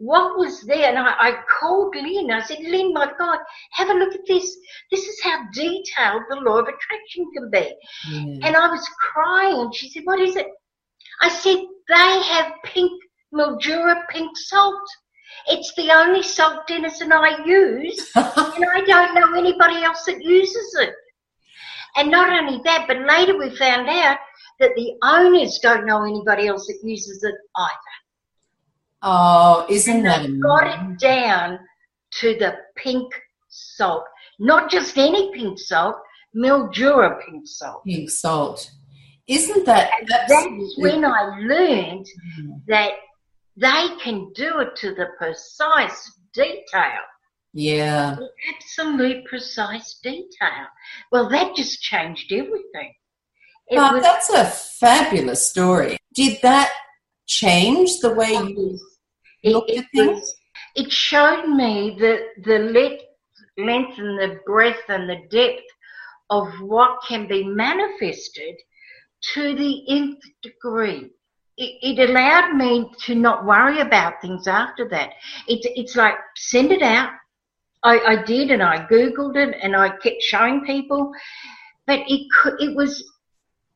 What 0.00 0.38
was 0.38 0.62
there? 0.62 0.90
And 0.90 0.96
I, 0.96 1.10
I 1.18 1.42
called 1.58 1.96
Lynn. 1.96 2.30
I 2.30 2.40
said, 2.42 2.60
Lynn, 2.60 2.92
my 2.92 3.10
God, 3.18 3.40
have 3.72 3.90
a 3.90 3.94
look 3.94 4.14
at 4.14 4.20
this. 4.28 4.56
This 4.92 5.04
is 5.04 5.20
how 5.24 5.42
detailed 5.52 6.22
the 6.30 6.36
law 6.36 6.58
of 6.58 6.68
attraction 6.68 7.26
can 7.34 7.50
be. 7.50 7.74
And 8.44 8.54
I 8.56 8.68
was 8.68 8.88
crying. 9.12 9.56
And 9.56 9.74
She 9.74 9.90
said, 9.90 10.04
What 10.04 10.20
is 10.20 10.36
it? 10.36 10.46
I 11.20 11.28
said, 11.28 11.56
They 11.88 12.22
have 12.32 12.52
pink 12.64 12.92
Mildura 13.34 14.06
pink 14.08 14.36
salt. 14.36 14.88
It's 15.46 15.72
the 15.74 15.90
only 15.92 16.22
salt 16.22 16.66
Dennis 16.66 17.00
and 17.00 17.12
I 17.12 17.44
use, 17.44 18.10
and 18.16 18.24
I 18.26 18.82
don't 18.86 19.14
know 19.14 19.38
anybody 19.38 19.82
else 19.84 20.04
that 20.06 20.22
uses 20.22 20.76
it. 20.80 20.94
And 21.96 22.10
not 22.10 22.30
only 22.32 22.60
that, 22.64 22.86
but 22.86 22.98
later 23.08 23.38
we 23.38 23.54
found 23.56 23.88
out 23.88 24.18
that 24.60 24.70
the 24.76 24.92
owners 25.02 25.58
don't 25.62 25.86
know 25.86 26.02
anybody 26.04 26.46
else 26.48 26.66
that 26.66 26.78
uses 26.82 27.22
it 27.22 27.34
either. 27.56 27.94
oh, 29.02 29.66
isn't 29.70 30.02
that 30.02 30.26
got 30.40 30.66
it 30.66 30.98
down 30.98 31.58
to 32.20 32.34
the 32.38 32.56
pink 32.76 33.12
salt. 33.48 34.04
Not 34.38 34.70
just 34.70 34.96
any 34.98 35.32
pink 35.32 35.58
salt, 35.58 35.96
Mildura 36.36 37.18
pink 37.24 37.42
salt. 37.46 37.84
Pink 37.84 38.10
salt. 38.10 38.70
Isn't 39.26 39.64
that 39.66 39.90
That's 40.08 40.76
when 40.78 41.04
I 41.04 41.36
learned 41.40 42.06
Mhm. 42.06 42.62
that 42.66 42.92
they 43.60 43.88
can 44.02 44.32
do 44.34 44.60
it 44.60 44.76
to 44.76 44.94
the 44.94 45.06
precise 45.18 46.12
detail, 46.32 47.02
Yeah. 47.52 48.16
the 48.18 48.28
absolute 48.54 49.24
precise 49.24 49.98
detail. 50.02 50.66
Well, 51.10 51.28
that 51.30 51.56
just 51.56 51.80
changed 51.80 52.32
everything. 52.32 52.94
It 53.70 53.76
was, 53.76 54.02
that's 54.02 54.30
a 54.30 54.44
fabulous 54.44 55.48
story. 55.48 55.98
Did 56.14 56.38
that 56.42 56.72
change 57.26 58.00
the 58.00 58.14
way 58.14 58.32
oh, 58.36 58.46
you 58.46 58.78
it, 59.42 59.52
looked 59.52 59.70
it 59.70 59.78
at 59.78 59.86
things? 59.94 60.34
it 60.74 60.90
showed 60.92 61.46
me 61.48 61.96
the, 61.98 62.20
the 62.44 62.58
length, 62.58 63.04
length 63.58 63.98
and 63.98 64.18
the 64.18 64.40
breadth 64.46 64.88
and 64.88 65.08
the 65.08 65.20
depth 65.30 65.66
of 66.30 66.46
what 66.60 66.98
can 67.06 67.26
be 67.26 67.42
manifested 67.44 68.54
to 69.34 69.54
the 69.54 69.84
nth 69.90 70.20
degree. 70.42 71.10
It, 71.58 71.98
it 71.98 72.10
allowed 72.10 72.54
me 72.54 72.88
to 73.06 73.14
not 73.14 73.44
worry 73.44 73.80
about 73.80 74.20
things 74.22 74.46
after 74.46 74.88
that. 74.90 75.10
It's 75.46 75.66
it's 75.74 75.96
like 75.96 76.14
send 76.36 76.72
it 76.72 76.82
out. 76.82 77.10
I, 77.82 77.98
I 77.98 78.22
did, 78.22 78.50
and 78.50 78.62
I 78.62 78.86
googled 78.86 79.36
it, 79.36 79.56
and 79.62 79.76
I 79.76 79.90
kept 79.90 80.22
showing 80.22 80.64
people, 80.64 81.12
but 81.86 82.00
it 82.06 82.26
could, 82.32 82.54
it 82.60 82.74
was 82.76 83.04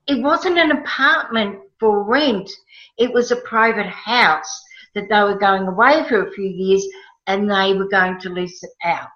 it 0.06 0.22
wasn't 0.22 0.58
an 0.58 0.70
apartment 0.72 1.60
for 1.78 2.04
rent. 2.04 2.50
It 2.98 3.12
was 3.12 3.30
a 3.30 3.36
private 3.36 3.86
house 3.86 4.62
that 4.94 5.08
they 5.08 5.20
were 5.22 5.38
going 5.38 5.66
away 5.66 6.04
for 6.08 6.26
a 6.26 6.32
few 6.32 6.48
years, 6.48 6.86
and 7.26 7.50
they 7.50 7.74
were 7.74 7.88
going 7.88 8.18
to 8.20 8.28
lease 8.30 8.62
it 8.62 8.70
out. 8.84 9.08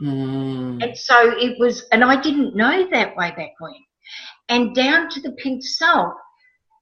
Mm. 0.00 0.82
And 0.82 0.96
so 0.96 1.36
it 1.36 1.58
was, 1.58 1.84
and 1.92 2.04
I 2.04 2.20
didn't 2.20 2.56
know 2.56 2.88
that 2.90 3.16
way 3.16 3.30
back 3.30 3.52
when. 3.58 3.74
And 4.48 4.74
down 4.74 5.08
to 5.10 5.20
the 5.20 5.32
pink 5.32 5.62
salt 5.62 6.14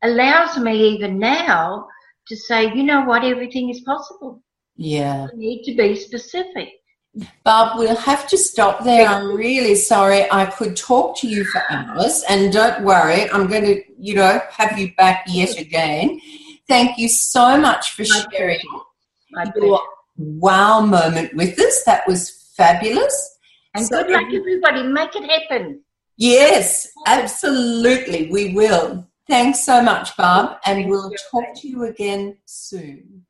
allows 0.02 0.58
me 0.58 0.94
even 0.94 1.18
now 1.18 1.86
to 2.28 2.36
say, 2.36 2.72
you 2.74 2.82
know 2.82 3.04
what, 3.04 3.24
everything 3.24 3.70
is 3.70 3.80
possible. 3.80 4.42
Yeah. 4.76 5.28
You 5.32 5.38
need 5.38 5.62
to 5.64 5.74
be 5.74 5.96
specific. 5.96 6.70
Bob, 7.44 7.78
we'll 7.78 7.96
have 7.96 8.28
to 8.28 8.36
stop 8.36 8.84
there. 8.84 9.06
I'm 9.06 9.34
really 9.34 9.74
sorry. 9.74 10.30
I 10.30 10.46
could 10.46 10.76
talk 10.76 11.16
to 11.18 11.26
you 11.26 11.44
for 11.44 11.62
hours, 11.70 12.22
and 12.28 12.52
don't 12.52 12.84
worry, 12.84 13.30
I'm 13.30 13.46
going 13.46 13.64
to, 13.64 13.82
you 13.98 14.14
know, 14.14 14.42
have 14.50 14.78
you 14.78 14.94
back 14.96 15.24
yet 15.26 15.58
again. 15.58 16.20
Thank 16.68 16.98
you 16.98 17.08
so 17.08 17.56
much 17.56 17.92
for 17.92 18.04
sharing 18.04 18.60
your 19.54 19.80
wow 20.16 20.80
moment 20.80 21.34
with 21.34 21.58
us. 21.58 21.84
That 21.84 22.06
was 22.06 22.52
fabulous. 22.54 23.38
And 23.74 23.86
so, 23.86 24.02
good 24.02 24.12
luck, 24.12 24.26
everybody. 24.32 24.82
Make 24.82 25.16
it 25.16 25.30
happen. 25.30 25.82
Yes, 26.18 26.86
absolutely. 27.06 28.28
We 28.30 28.52
will. 28.52 29.06
Thanks 29.28 29.64
so 29.64 29.82
much, 29.82 30.16
Barb, 30.16 30.58
and 30.64 30.88
we'll 30.88 31.12
talk 31.30 31.46
to 31.56 31.68
you 31.68 31.82
again 31.84 32.36
soon. 32.44 33.24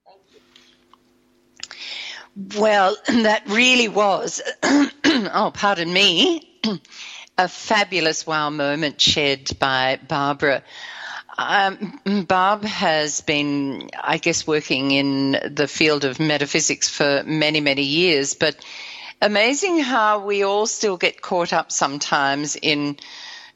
Well, 2.58 2.96
that 3.08 3.44
really 3.48 3.88
was, 3.88 4.42
oh, 4.62 5.50
pardon 5.54 5.90
me, 5.90 6.60
a 7.38 7.48
fabulous 7.48 8.26
wow 8.26 8.50
moment 8.50 9.00
shared 9.00 9.58
by 9.58 9.98
Barbara. 10.06 10.62
Um, 11.38 12.24
Barb 12.26 12.64
has 12.64 13.22
been, 13.22 13.88
I 13.98 14.18
guess, 14.18 14.46
working 14.46 14.90
in 14.90 15.32
the 15.54 15.68
field 15.68 16.04
of 16.04 16.20
metaphysics 16.20 16.88
for 16.88 17.22
many, 17.26 17.60
many 17.60 17.82
years, 17.82 18.34
but 18.34 18.56
amazing 19.22 19.78
how 19.78 20.24
we 20.24 20.42
all 20.42 20.66
still 20.66 20.96
get 20.96 21.22
caught 21.22 21.52
up 21.52 21.72
sometimes 21.72 22.56
in 22.56 22.96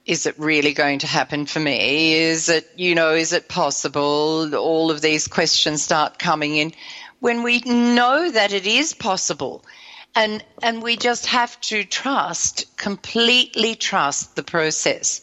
is 0.07 0.27
it 0.27 0.39
really 0.39 0.73
going 0.73 1.01
to 1.01 1.07
happen 1.07 1.47
for 1.47 1.61
me? 1.61 2.15
Is 2.15 2.49
it, 2.49 2.69
you 2.77 2.95
know, 2.95 3.15
is 3.15 3.33
it 3.33 3.49
possible? 3.49 4.55
All 4.55 4.91
of 4.91 5.01
these 5.01 5.29
questions 5.29 5.83
start 5.83 6.19
coming 6.19 6.57
in 6.57 6.73
when 7.21 7.43
we 7.43 7.61
know 7.61 8.31
that 8.31 8.53
it 8.53 8.67
is 8.67 8.95
possible. 8.95 9.65
And, 10.15 10.45
and 10.63 10.83
we 10.83 10.97
just 10.97 11.27
have 11.27 11.61
to 11.63 11.85
trust, 11.85 12.77
completely 12.77 13.77
trust 13.77 14.35
the 14.35 14.43
process. 14.43 15.21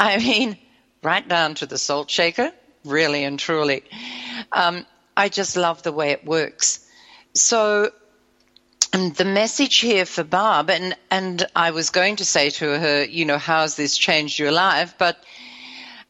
I 0.00 0.18
mean, 0.18 0.58
right 1.02 1.26
down 1.26 1.54
to 1.56 1.66
the 1.66 1.78
salt 1.78 2.10
shaker, 2.10 2.50
really 2.84 3.24
and 3.24 3.38
truly. 3.38 3.84
Um, 4.52 4.86
I 5.16 5.28
just 5.28 5.56
love 5.56 5.82
the 5.82 5.92
way 5.92 6.10
it 6.10 6.24
works. 6.24 6.84
So, 7.34 7.92
and 8.92 9.14
the 9.14 9.24
message 9.24 9.76
here 9.76 10.06
for 10.06 10.24
Barb, 10.24 10.70
and, 10.70 10.96
and 11.10 11.46
I 11.54 11.70
was 11.70 11.90
going 11.90 12.16
to 12.16 12.24
say 12.24 12.50
to 12.50 12.78
her, 12.78 13.04
you 13.04 13.24
know, 13.24 13.38
how's 13.38 13.76
this 13.76 13.96
changed 13.96 14.38
your 14.38 14.52
life? 14.52 14.94
But 14.98 15.22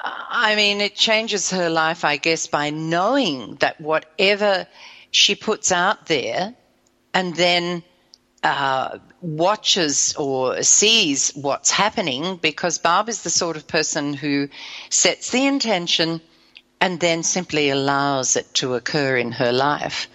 I 0.01 0.55
mean, 0.55 0.81
it 0.81 0.95
changes 0.95 1.51
her 1.51 1.71
life, 1.71 2.05
I 2.05 2.17
guess, 2.17 2.47
by 2.47 2.71
knowing 2.71 3.57
that 3.57 3.81
whatever 3.81 4.67
she 5.11 5.35
puts 5.35 5.73
out 5.73 6.07
there 6.07 6.55
and 7.12 7.35
then 7.35 7.83
uh, 8.43 8.99
watches 9.21 10.14
or 10.17 10.62
sees 10.62 11.33
what's 11.35 11.71
happening 11.71 12.37
because 12.37 12.79
Barb 12.79 13.09
is 13.09 13.23
the 13.23 13.31
sort 13.31 13.57
of 13.57 13.67
person 13.67 14.14
who 14.14 14.49
sets 14.91 15.31
the 15.31 15.47
intention 15.47 16.21
and 16.81 17.01
then 17.01 17.25
simply 17.25 17.71
allows 17.71 18.37
it 18.37 18.55
to 18.55 18.75
occur 18.75 19.17
in 19.17 19.33
her 19.33 19.53
life. 19.53 20.07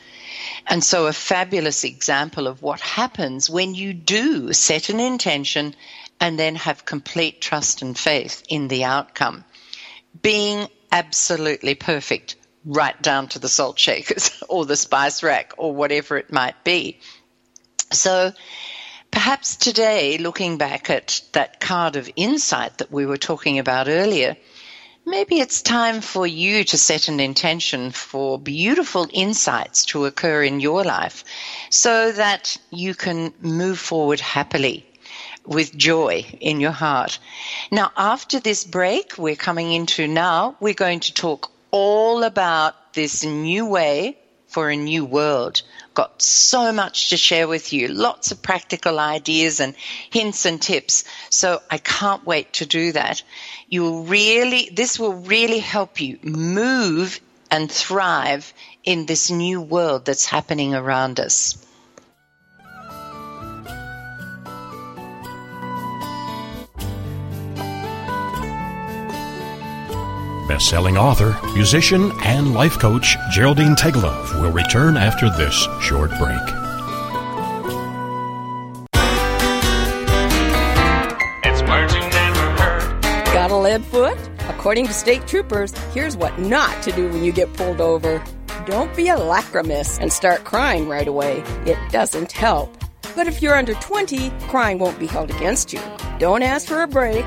And 0.68 0.84
so, 0.84 1.08
a 1.08 1.14
fabulous 1.14 1.84
example 1.84 2.48
of 2.48 2.62
what 2.62 2.80
happens 2.80 3.50
when 3.50 3.76
you 3.76 3.94
do 3.94 4.54
set 4.54 4.90
an 4.90 5.00
intention 5.00 5.76
and 6.20 6.40
then 6.40 6.56
have 6.56 6.86
complete 6.86 7.42
trust 7.42 7.82
and 7.82 7.98
faith 7.98 8.44
in 8.48 8.70
the 8.70 8.86
outcome. 8.86 9.44
Being 10.22 10.68
absolutely 10.92 11.76
perfect 11.76 12.36
right 12.66 13.00
down 13.02 13.28
to 13.30 13.40
the 13.40 13.50
salt 13.50 13.78
shakers 13.78 14.32
or 14.50 14.66
the 14.66 14.78
spice 14.78 15.24
rack 15.24 15.54
or 15.58 15.76
whatever 15.76 16.18
it 16.18 16.32
might 16.32 16.64
be. 16.64 17.00
So 17.92 18.32
perhaps 19.12 19.58
today, 19.58 20.18
looking 20.18 20.58
back 20.58 20.90
at 20.90 21.22
that 21.34 21.60
card 21.60 21.96
of 21.96 22.10
insight 22.16 22.78
that 22.78 22.92
we 22.92 23.06
were 23.06 23.18
talking 23.18 23.60
about 23.60 23.88
earlier, 23.88 24.38
maybe 25.06 25.40
it's 25.40 25.62
time 25.62 26.02
for 26.02 26.26
you 26.26 26.64
to 26.64 26.78
set 26.78 27.08
an 27.08 27.20
intention 27.20 27.92
for 27.92 28.40
beautiful 28.40 29.08
insights 29.12 29.86
to 29.86 30.06
occur 30.06 30.44
in 30.44 30.60
your 30.60 30.84
life 30.84 31.24
so 31.70 32.12
that 32.12 32.58
you 32.72 32.96
can 32.96 33.34
move 33.42 33.80
forward 33.80 34.20
happily 34.20 34.86
with 35.46 35.76
joy 35.76 36.26
in 36.40 36.60
your 36.60 36.72
heart. 36.72 37.20
Now, 37.72 37.92
after 37.98 38.40
this 38.40 38.64
break 38.64 39.18
we're 39.18 39.36
coming 39.36 39.72
into 39.72 40.08
now, 40.08 40.56
we're 40.60 40.74
going 40.74 41.02
to 41.02 41.14
talk 41.14 41.52
all 41.72 42.24
about 42.24 42.94
this 42.94 43.24
new 43.24 43.66
way 43.66 44.18
for 44.48 44.70
a 44.70 44.76
new 44.76 45.04
world. 45.04 45.64
Got 45.94 46.22
so 46.22 46.72
much 46.72 47.10
to 47.10 47.18
share 47.18 47.48
with 47.48 47.72
you, 47.72 47.88
lots 47.88 48.32
of 48.32 48.42
practical 48.42 49.00
ideas 49.00 49.60
and 49.60 49.76
hints 50.10 50.46
and 50.46 50.62
tips. 50.62 51.04
So 51.30 51.62
I 51.70 51.78
can't 51.78 52.26
wait 52.26 52.54
to 52.54 52.66
do 52.66 52.92
that. 52.94 53.22
You'll 53.70 54.04
really, 54.04 54.70
this 54.74 55.00
will 55.00 55.14
really 55.14 55.60
help 55.60 56.02
you 56.02 56.18
move 56.24 57.20
and 57.52 57.72
thrive 57.72 58.54
in 58.84 59.06
this 59.06 59.30
new 59.30 59.62
world 59.62 60.06
that's 60.06 60.26
happening 60.26 60.74
around 60.74 61.20
us. 61.20 61.64
Best-selling 70.54 71.00
author, 71.00 71.36
musician, 71.56 72.12
and 72.22 72.54
life 72.54 72.78
coach 72.78 73.18
Geraldine 73.32 73.74
Teggelove 73.76 74.40
will 74.40 74.52
return 74.52 74.98
after 74.98 75.28
this 75.32 75.68
short 75.82 76.12
break. 76.20 76.40
It's 81.44 81.64
words 81.64 81.96
you 81.96 82.02
never 82.02 82.52
heard. 82.62 83.02
Got 83.34 83.50
a 83.50 83.56
lead 83.56 83.84
foot? 83.86 84.16
According 84.42 84.86
to 84.86 84.94
state 84.94 85.26
troopers, 85.26 85.76
here's 85.92 86.16
what 86.16 86.38
not 86.38 86.84
to 86.84 86.92
do 86.92 87.10
when 87.10 87.24
you 87.24 87.32
get 87.32 87.52
pulled 87.54 87.82
over. 87.82 88.24
Don't 88.68 88.96
be 88.96 89.10
a 89.10 89.16
lachrymous 89.16 90.00
and 90.00 90.14
start 90.14 90.44
crying 90.44 90.88
right 90.88 91.08
away. 91.08 91.40
It 91.66 91.80
doesn't 91.92 92.32
help. 92.32 92.78
But 93.16 93.26
if 93.26 93.42
you're 93.42 93.56
under 93.56 93.74
20, 93.74 94.30
crying 94.42 94.78
won't 94.78 95.00
be 95.00 95.08
held 95.08 95.32
against 95.32 95.74
you. 95.74 95.82
Don't 96.20 96.44
ask 96.44 96.68
for 96.68 96.84
a 96.84 96.88
break 96.88 97.26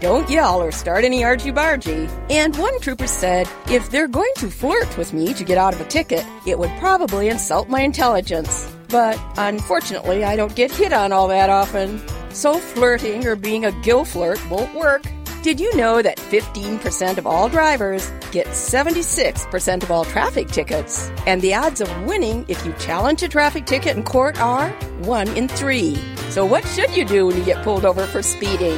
don't 0.00 0.28
yell 0.28 0.62
or 0.62 0.70
start 0.72 1.04
any 1.04 1.24
argy 1.24 1.50
bargy. 1.50 2.10
And 2.30 2.56
one 2.56 2.78
trooper 2.80 3.06
said, 3.06 3.48
if 3.68 3.90
they're 3.90 4.08
going 4.08 4.32
to 4.36 4.50
flirt 4.50 4.96
with 4.98 5.12
me 5.12 5.32
to 5.34 5.44
get 5.44 5.58
out 5.58 5.74
of 5.74 5.80
a 5.80 5.84
ticket, 5.84 6.24
it 6.46 6.58
would 6.58 6.70
probably 6.78 7.28
insult 7.28 7.68
my 7.68 7.80
intelligence. 7.80 8.70
But 8.88 9.20
unfortunately, 9.36 10.24
I 10.24 10.36
don't 10.36 10.54
get 10.54 10.70
hit 10.70 10.92
on 10.92 11.12
all 11.12 11.28
that 11.28 11.50
often. 11.50 12.00
So 12.30 12.58
flirting 12.58 13.26
or 13.26 13.36
being 13.36 13.64
a 13.64 13.72
gill 13.82 14.04
flirt 14.04 14.38
won't 14.50 14.74
work. 14.74 15.02
Did 15.42 15.60
you 15.60 15.76
know 15.76 16.02
that 16.02 16.18
15% 16.18 17.18
of 17.18 17.26
all 17.26 17.48
drivers 17.48 18.10
get 18.32 18.48
76% 18.48 19.82
of 19.84 19.90
all 19.92 20.04
traffic 20.04 20.48
tickets? 20.48 21.08
And 21.24 21.40
the 21.40 21.54
odds 21.54 21.80
of 21.80 22.02
winning 22.02 22.44
if 22.48 22.66
you 22.66 22.72
challenge 22.80 23.22
a 23.22 23.28
traffic 23.28 23.64
ticket 23.64 23.96
in 23.96 24.02
court 24.02 24.40
are 24.40 24.70
1 25.04 25.28
in 25.36 25.46
3. 25.46 25.96
So 26.30 26.44
what 26.44 26.66
should 26.66 26.96
you 26.96 27.04
do 27.04 27.28
when 27.28 27.36
you 27.36 27.44
get 27.44 27.62
pulled 27.62 27.84
over 27.84 28.06
for 28.06 28.22
speeding? 28.22 28.76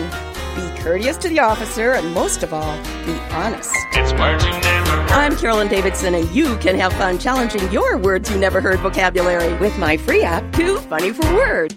Be 0.89 0.95
courteous 0.95 1.19
to 1.19 1.29
the 1.29 1.41
officer, 1.41 1.93
and 1.93 2.15
most 2.15 2.43
of 2.43 2.55
all, 2.55 2.83
be 3.05 3.13
honest. 3.31 3.71
It's 3.93 4.11
words 4.15 4.43
you 4.43 4.51
never 4.53 4.91
heard. 4.91 5.11
I'm 5.11 5.37
Carolyn 5.37 5.69
Davidson, 5.69 6.15
and 6.15 6.27
you 6.31 6.57
can 6.57 6.77
have 6.77 6.95
fun 6.95 7.19
challenging 7.19 7.71
your 7.71 7.99
words 7.99 8.31
you 8.31 8.39
never 8.39 8.63
heard 8.63 8.81
vocabulary 8.81 9.53
with 9.59 9.79
my 9.79 9.99
free 9.99 10.23
app, 10.23 10.51
Too 10.55 10.79
Funny 10.79 11.13
for 11.13 11.31
Word. 11.35 11.75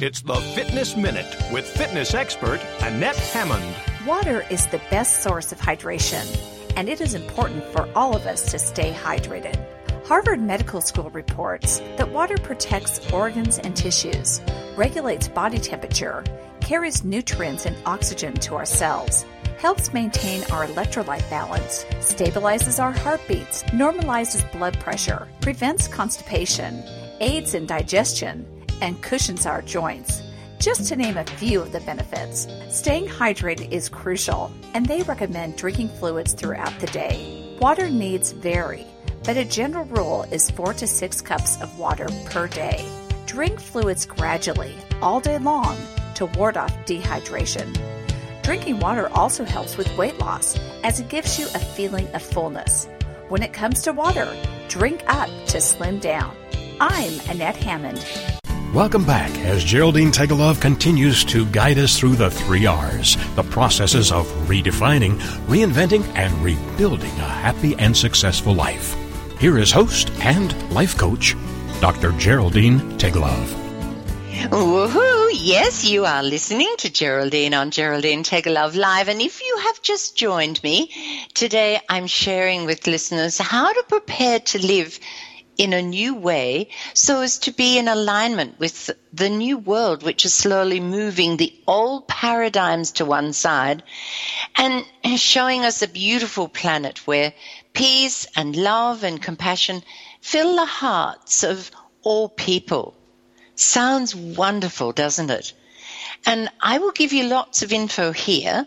It's 0.00 0.22
the 0.22 0.36
Fitness 0.36 0.96
Minute 0.96 1.26
with 1.52 1.66
fitness 1.66 2.14
expert 2.14 2.58
Annette 2.80 3.16
Hammond. 3.16 3.76
Water 4.06 4.46
is 4.50 4.66
the 4.68 4.80
best 4.90 5.22
source 5.22 5.52
of 5.52 5.58
hydration, 5.58 6.24
and 6.74 6.88
it 6.88 7.02
is 7.02 7.12
important 7.12 7.64
for 7.64 7.86
all 7.94 8.16
of 8.16 8.24
us 8.24 8.50
to 8.50 8.58
stay 8.58 8.94
hydrated. 8.94 9.62
Harvard 10.06 10.38
Medical 10.38 10.82
School 10.82 11.08
reports 11.10 11.78
that 11.96 12.10
water 12.10 12.36
protects 12.36 13.10
organs 13.10 13.58
and 13.58 13.74
tissues, 13.74 14.42
regulates 14.76 15.28
body 15.28 15.56
temperature, 15.56 16.22
carries 16.60 17.04
nutrients 17.04 17.64
and 17.64 17.74
oxygen 17.86 18.34
to 18.34 18.54
our 18.54 18.66
cells, 18.66 19.24
helps 19.56 19.94
maintain 19.94 20.42
our 20.52 20.66
electrolyte 20.66 21.28
balance, 21.30 21.84
stabilizes 22.00 22.78
our 22.82 22.92
heartbeats, 22.92 23.62
normalizes 23.72 24.44
blood 24.52 24.78
pressure, 24.78 25.26
prevents 25.40 25.88
constipation, 25.88 26.84
aids 27.20 27.54
in 27.54 27.64
digestion, 27.64 28.46
and 28.82 29.00
cushions 29.00 29.46
our 29.46 29.62
joints. 29.62 30.20
Just 30.58 30.86
to 30.88 30.96
name 30.96 31.16
a 31.16 31.24
few 31.24 31.62
of 31.62 31.72
the 31.72 31.80
benefits, 31.80 32.46
staying 32.68 33.06
hydrated 33.06 33.72
is 33.72 33.88
crucial, 33.88 34.52
and 34.74 34.84
they 34.84 35.02
recommend 35.04 35.56
drinking 35.56 35.88
fluids 35.88 36.34
throughout 36.34 36.78
the 36.78 36.88
day. 36.88 37.56
Water 37.58 37.88
needs 37.88 38.32
vary, 38.32 38.86
but 39.24 39.36
a 39.38 39.44
general 39.44 39.86
rule 39.86 40.24
is 40.30 40.50
4 40.50 40.74
to 40.74 40.86
6 40.86 41.20
cups 41.22 41.60
of 41.62 41.78
water 41.78 42.08
per 42.26 42.46
day. 42.46 42.86
Drink 43.26 43.58
fluids 43.58 44.04
gradually, 44.04 44.74
all 45.00 45.18
day 45.18 45.38
long, 45.38 45.76
to 46.14 46.26
ward 46.26 46.56
off 46.56 46.74
dehydration. 46.84 47.74
Drinking 48.42 48.80
water 48.80 49.08
also 49.14 49.44
helps 49.44 49.78
with 49.78 49.96
weight 49.96 50.18
loss 50.18 50.58
as 50.82 51.00
it 51.00 51.08
gives 51.08 51.38
you 51.38 51.46
a 51.46 51.58
feeling 51.58 52.06
of 52.14 52.22
fullness. 52.22 52.86
When 53.28 53.42
it 53.42 53.54
comes 53.54 53.80
to 53.82 53.92
water, 53.92 54.28
drink 54.68 55.02
up 55.06 55.30
to 55.46 55.60
slim 55.60 55.98
down. 55.98 56.36
I'm 56.78 57.18
Annette 57.30 57.56
Hammond. 57.56 58.06
Welcome 58.74 59.06
back 59.06 59.30
as 59.38 59.64
Geraldine 59.64 60.10
Teggelove 60.10 60.60
continues 60.60 61.24
to 61.26 61.46
guide 61.46 61.78
us 61.78 61.98
through 61.98 62.16
the 62.16 62.30
three 62.30 62.66
R's, 62.66 63.16
the 63.36 63.44
processes 63.44 64.12
of 64.12 64.26
redefining, 64.48 65.18
reinventing, 65.46 66.04
and 66.16 66.32
rebuilding 66.42 67.12
a 67.12 67.28
happy 67.28 67.74
and 67.76 67.96
successful 67.96 68.52
life. 68.52 69.03
Here 69.44 69.58
is 69.58 69.70
host 69.70 70.10
and 70.20 70.54
life 70.72 70.96
coach, 70.96 71.36
Dr. 71.82 72.12
Geraldine 72.12 72.80
Teggelove. 72.96 73.52
Woohoo! 74.48 75.30
Yes, 75.34 75.84
you 75.84 76.06
are 76.06 76.22
listening 76.22 76.74
to 76.78 76.88
Geraldine 76.88 77.52
on 77.52 77.70
Geraldine 77.70 78.24
Teggelove 78.24 78.74
Live. 78.74 79.08
And 79.08 79.20
if 79.20 79.42
you 79.42 79.58
have 79.58 79.82
just 79.82 80.16
joined 80.16 80.62
me, 80.62 80.90
today 81.34 81.78
I'm 81.90 82.06
sharing 82.06 82.64
with 82.64 82.86
listeners 82.86 83.36
how 83.36 83.70
to 83.70 83.84
prepare 83.86 84.40
to 84.40 84.66
live 84.66 84.98
in 85.58 85.74
a 85.74 85.82
new 85.82 86.14
way 86.14 86.70
so 86.94 87.20
as 87.20 87.38
to 87.40 87.52
be 87.52 87.76
in 87.76 87.86
alignment 87.86 88.58
with 88.58 88.90
the 89.12 89.28
new 89.28 89.58
world, 89.58 90.02
which 90.02 90.24
is 90.24 90.32
slowly 90.32 90.80
moving 90.80 91.36
the 91.36 91.52
old 91.66 92.08
paradigms 92.08 92.92
to 92.92 93.04
one 93.04 93.34
side 93.34 93.82
and 94.56 94.86
showing 95.16 95.66
us 95.66 95.82
a 95.82 95.88
beautiful 95.88 96.48
planet 96.48 97.06
where 97.06 97.34
peace 97.74 98.26
and 98.34 98.56
love 98.56 99.04
and 99.04 99.20
compassion 99.20 99.82
fill 100.20 100.56
the 100.56 100.64
hearts 100.64 101.44
of 101.44 101.70
all 102.02 102.30
people. 102.30 102.96
Sounds 103.56 104.14
wonderful, 104.14 104.92
doesn't 104.92 105.30
it? 105.30 105.52
And 106.24 106.48
I 106.60 106.78
will 106.78 106.92
give 106.92 107.12
you 107.12 107.24
lots 107.24 107.62
of 107.62 107.72
info 107.72 108.12
here. 108.12 108.64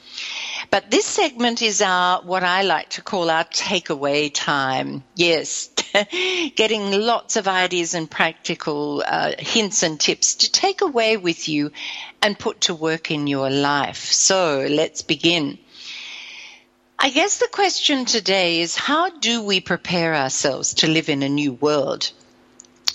But 0.76 0.90
this 0.90 1.06
segment 1.06 1.62
is 1.62 1.80
our, 1.80 2.20
what 2.20 2.44
I 2.44 2.60
like 2.60 2.90
to 2.90 3.02
call 3.02 3.30
our 3.30 3.44
takeaway 3.44 4.30
time. 4.30 5.04
Yes, 5.14 5.70
getting 6.54 7.00
lots 7.00 7.36
of 7.36 7.48
ideas 7.48 7.94
and 7.94 8.10
practical 8.10 9.02
uh, 9.08 9.32
hints 9.38 9.82
and 9.82 9.98
tips 9.98 10.34
to 10.34 10.52
take 10.52 10.82
away 10.82 11.16
with 11.16 11.48
you 11.48 11.72
and 12.20 12.38
put 12.38 12.60
to 12.68 12.74
work 12.74 13.10
in 13.10 13.26
your 13.26 13.48
life. 13.48 14.04
So 14.12 14.66
let's 14.68 15.00
begin. 15.00 15.56
I 16.98 17.08
guess 17.08 17.38
the 17.38 17.48
question 17.50 18.04
today 18.04 18.60
is 18.60 18.76
how 18.76 19.08
do 19.08 19.42
we 19.42 19.60
prepare 19.60 20.14
ourselves 20.14 20.74
to 20.74 20.88
live 20.88 21.08
in 21.08 21.22
a 21.22 21.28
new 21.30 21.54
world? 21.54 22.12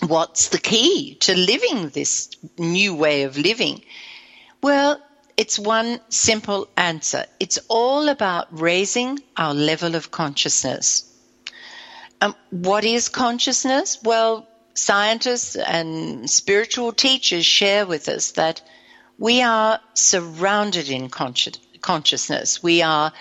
What's 0.05 0.49
the 0.49 0.59
key 0.59 1.15
to 1.21 1.35
living 1.35 1.89
this 1.89 2.29
new 2.59 2.93
way 2.93 3.23
of 3.23 3.39
living? 3.39 3.81
Well, 4.61 5.01
it's 5.41 5.57
one 5.57 5.99
simple 6.09 6.67
answer. 6.77 7.25
It's 7.39 7.57
all 7.67 8.09
about 8.09 8.61
raising 8.61 9.17
our 9.35 9.55
level 9.55 9.95
of 9.95 10.11
consciousness. 10.11 11.03
Um, 12.21 12.35
what 12.51 12.85
is 12.85 13.09
consciousness? 13.09 13.97
Well, 14.03 14.47
scientists 14.75 15.55
and 15.55 16.29
spiritual 16.29 16.91
teachers 16.91 17.43
share 17.43 17.87
with 17.87 18.07
us 18.07 18.33
that 18.33 18.61
we 19.17 19.41
are 19.41 19.79
surrounded 19.95 20.89
in 20.89 21.09
consci- 21.09 21.57
consciousness. 21.81 22.61
We 22.61 22.83
are 22.83 23.11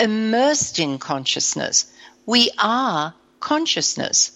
immersed 0.00 0.80
in 0.80 0.98
consciousness. 0.98 1.86
We 2.26 2.50
are 2.58 3.14
consciousness. 3.38 4.32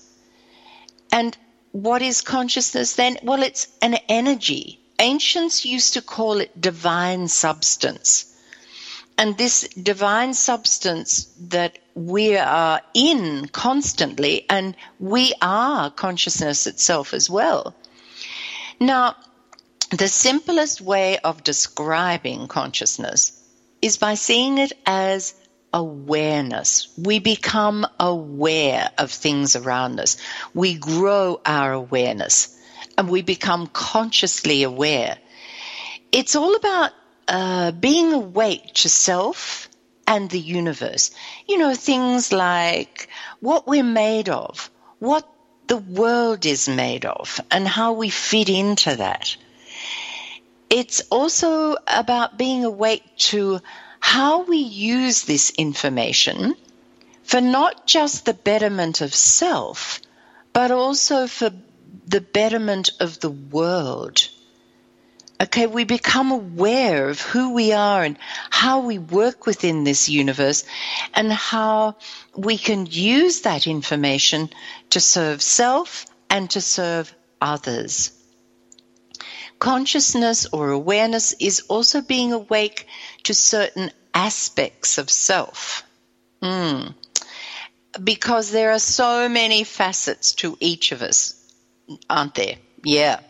And 1.11 1.37
what 1.73 2.03
is 2.03 2.21
consciousness 2.21 2.95
then? 2.95 3.19
Well, 3.25 3.43
it's 3.43 3.67
an 3.83 3.95
energy. 4.09 4.82
Ancients 5.03 5.65
used 5.65 5.95
to 5.95 6.01
call 6.01 6.39
it 6.39 6.61
divine 6.61 7.27
substance. 7.27 8.33
And 9.19 9.37
this 9.37 9.69
divine 9.71 10.33
substance 10.33 11.25
that 11.49 11.81
we 11.97 12.37
are 12.37 12.81
in 12.95 13.49
constantly, 13.49 14.47
and 14.49 14.77
we 15.01 15.35
are 15.43 15.91
consciousness 15.91 16.69
itself 16.69 17.15
as 17.15 17.29
well. 17.29 17.75
Now, 18.79 19.17
the 19.91 20.07
simplest 20.07 20.81
way 20.81 21.19
of 21.19 21.43
describing 21.43 22.47
consciousness 22.47 23.33
is 23.83 23.97
by 23.97 24.15
seeing 24.15 24.59
it 24.59 24.73
as 24.87 25.35
awareness. 25.75 26.87
We 26.97 27.19
become 27.19 27.89
aware 27.99 28.89
of 28.99 29.11
things 29.11 29.57
around 29.57 29.99
us. 29.99 30.17
We 30.55 30.75
grow 30.75 31.41
our 31.45 31.73
awareness 31.73 32.57
and 32.97 33.09
we 33.09 33.23
become 33.23 33.67
consciously 33.67 34.63
aware. 34.63 35.19
It's 36.11 36.37
all 36.37 36.55
about 36.57 36.91
uh, 37.29 37.71
being 37.73 38.13
awake 38.13 38.75
to 38.75 38.89
self 38.89 39.69
and 40.07 40.29
the 40.29 40.41
universe. 40.41 41.11
You 41.49 41.59
know, 41.59 41.75
things 41.75 42.33
like 42.33 43.09
what 43.41 43.67
we're 43.67 43.83
made 43.83 44.29
of, 44.29 44.71
what 44.99 45.29
the 45.67 45.77
world 45.79 46.45
is 46.45 46.69
made 46.69 47.05
of, 47.05 47.41
and 47.51 47.67
how 47.67 47.93
we 47.93 48.11
fit 48.11 48.49
into 48.49 48.97
that. 48.97 49.37
It's 50.69 51.03
also 51.11 51.77
about 51.87 52.39
being 52.39 52.65
awake 52.65 53.05
to 53.31 53.61
how 54.01 54.43
we 54.43 54.59
use 54.59 55.23
this 55.23 55.51
information 55.51 56.55
for 57.23 57.41
not 57.41 57.87
just 57.87 58.25
the 58.25 58.35
betterment 58.35 59.01
of 59.01 59.15
self, 59.15 60.01
but 60.53 60.71
also 60.71 61.27
for 61.27 61.51
the 62.07 62.21
betterment 62.21 62.91
of 63.01 63.21
the 63.21 63.31
world. 63.31 64.29
Okay, 65.43 65.67
we 65.67 65.83
become 65.83 66.31
aware 66.31 67.09
of 67.09 67.21
who 67.21 67.53
we 67.53 67.73
are 67.73 68.05
and 68.05 68.17
how 68.51 68.81
we 68.81 68.99
work 68.99 69.45
within 69.45 69.83
this 69.83 70.09
universe 70.09 70.63
and 71.15 71.33
how 71.33 71.97
we 72.37 72.57
can 72.57 72.87
use 72.87 73.41
that 73.41 73.67
information 73.67 74.51
to 74.91 75.01
serve 75.01 75.43
self 75.43 76.07
and 76.31 76.49
to 76.51 76.61
serve 76.61 77.13
others. 77.41 78.13
Consciousness 79.59 80.47
or 80.53 80.71
awareness 80.71 81.35
is 81.41 81.61
also 81.69 82.03
being 82.03 82.33
awake 82.33 82.87
to 83.25 83.35
certain 83.35 83.91
aspects 84.15 84.99
of 84.99 85.11
self. 85.11 85.83
Mm. 86.41 86.95
Because 88.03 88.51
there 88.51 88.71
are 88.71 88.79
so 88.79 89.29
many 89.29 89.65
facets 89.65 90.35
to 90.37 90.57
each 90.61 90.93
of 90.93 91.03
us, 91.03 91.35
aren't 92.09 92.35
there? 92.35 92.57
Yeah. 92.85 93.21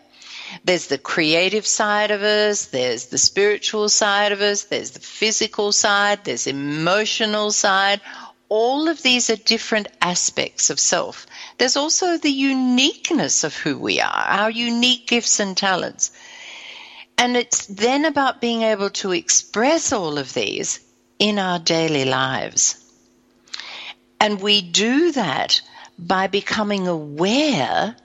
There's 0.65 0.89
the 0.89 0.99
creative 0.99 1.67
side 1.67 2.11
of 2.11 2.23
us, 2.23 2.67
there's 2.67 3.07
the 3.07 3.19
spiritual 3.19 3.89
side 3.89 4.33
of 4.33 4.41
us, 4.41 4.65
there's 4.65 4.91
the 4.91 5.01
physical 5.01 5.73
side, 5.73 6.25
there's 6.25 6.47
emotional 6.47 7.53
side. 7.53 8.01
All 8.49 8.89
of 8.89 9.01
these 9.03 9.31
are 9.31 9.37
different 9.37 9.89
aspects 10.03 10.69
of 10.69 10.79
self. 10.79 11.27
There's 11.57 11.77
also 11.77 12.19
the 12.19 12.31
uniqueness 12.31 13.45
of 13.45 13.57
who 13.57 13.79
we 13.79 14.01
are, 14.01 14.11
our 14.11 14.51
unique 14.51 15.07
gifts 15.07 15.41
and 15.41 15.57
talents. 15.57 16.13
And 17.17 17.37
it's 17.37 17.67
then 17.67 18.05
about 18.05 18.41
being 18.41 18.63
able 18.63 18.91
to 18.91 19.13
express 19.13 19.93
all 19.93 20.19
of 20.19 20.35
these 20.35 20.81
in 21.19 21.39
our 21.39 21.59
daily 21.59 22.05
lives. 22.05 22.77
And 24.21 24.41
we 24.41 24.61
do 24.61 25.13
that 25.13 25.63
by 25.99 26.27
becoming 26.27 26.89
aware 26.89 27.97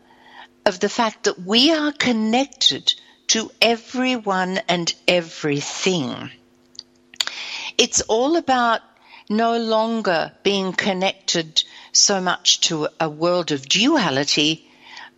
of 0.67 0.81
the 0.81 0.89
fact 0.89 1.23
that 1.23 1.39
we 1.39 1.71
are 1.71 1.93
connected 1.93 2.93
to 3.27 3.49
everyone 3.61 4.59
and 4.67 4.93
everything. 5.07 6.29
It's 7.77 8.01
all 8.01 8.35
about 8.35 8.81
no 9.29 9.57
longer 9.57 10.33
being 10.43 10.73
connected 10.73 11.63
so 11.93 12.19
much 12.19 12.59
to 12.67 12.89
a 12.99 13.09
world 13.09 13.53
of 13.53 13.69
duality, 13.69 14.69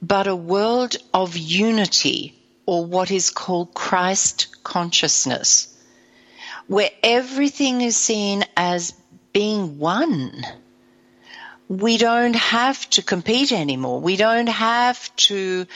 but 0.04 0.28
a 0.28 0.36
world 0.36 0.98
of 1.16 1.36
unity 1.36 2.36
or 2.68 2.86
what 2.86 3.10
is 3.10 3.32
called 3.32 3.74
Christ 3.74 4.64
consciousness, 4.64 5.76
where 6.68 6.92
everything 7.02 7.82
is 7.82 7.98
seen 7.98 8.46
as 8.56 8.94
being 9.34 9.80
one, 9.80 10.46
we 11.70 11.98
don't 11.98 12.36
have 12.36 12.90
to 12.90 13.04
compete 13.04 13.52
anymore. 13.52 14.02
We 14.02 14.16
don't 14.16 14.50
have 14.50 15.16
to, 15.18 15.68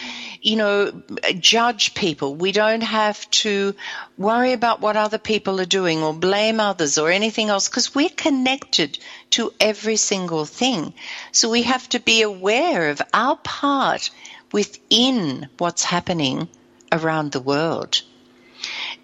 you 0.42 0.56
know, 0.56 1.04
judge 1.38 1.94
people. 1.94 2.34
We 2.34 2.52
don't 2.52 2.82
have 2.82 3.30
to 3.30 3.76
worry 4.18 4.54
about 4.54 4.82
what 4.82 4.98
other 4.98 5.20
people 5.20 5.62
are 5.62 5.66
doing 5.66 6.02
or 6.02 6.12
blame 6.12 6.60
others 6.60 6.98
or 6.98 7.12
anything 7.12 7.50
else 7.50 7.70
because 7.70 7.94
we're 7.94 8.10
connected 8.10 8.98
to 9.32 9.54
every 9.60 9.98
single 9.98 10.46
thing. 10.46 10.96
So 11.32 11.52
we 11.52 11.62
have 11.62 11.88
to 11.90 12.00
be 12.00 12.24
aware 12.24 12.90
of 12.90 13.00
our 13.14 13.36
part 13.36 14.10
within 14.52 15.48
what's 15.60 15.84
happening 15.84 16.50
around 16.92 17.32
the 17.32 17.40
world. 17.40 18.02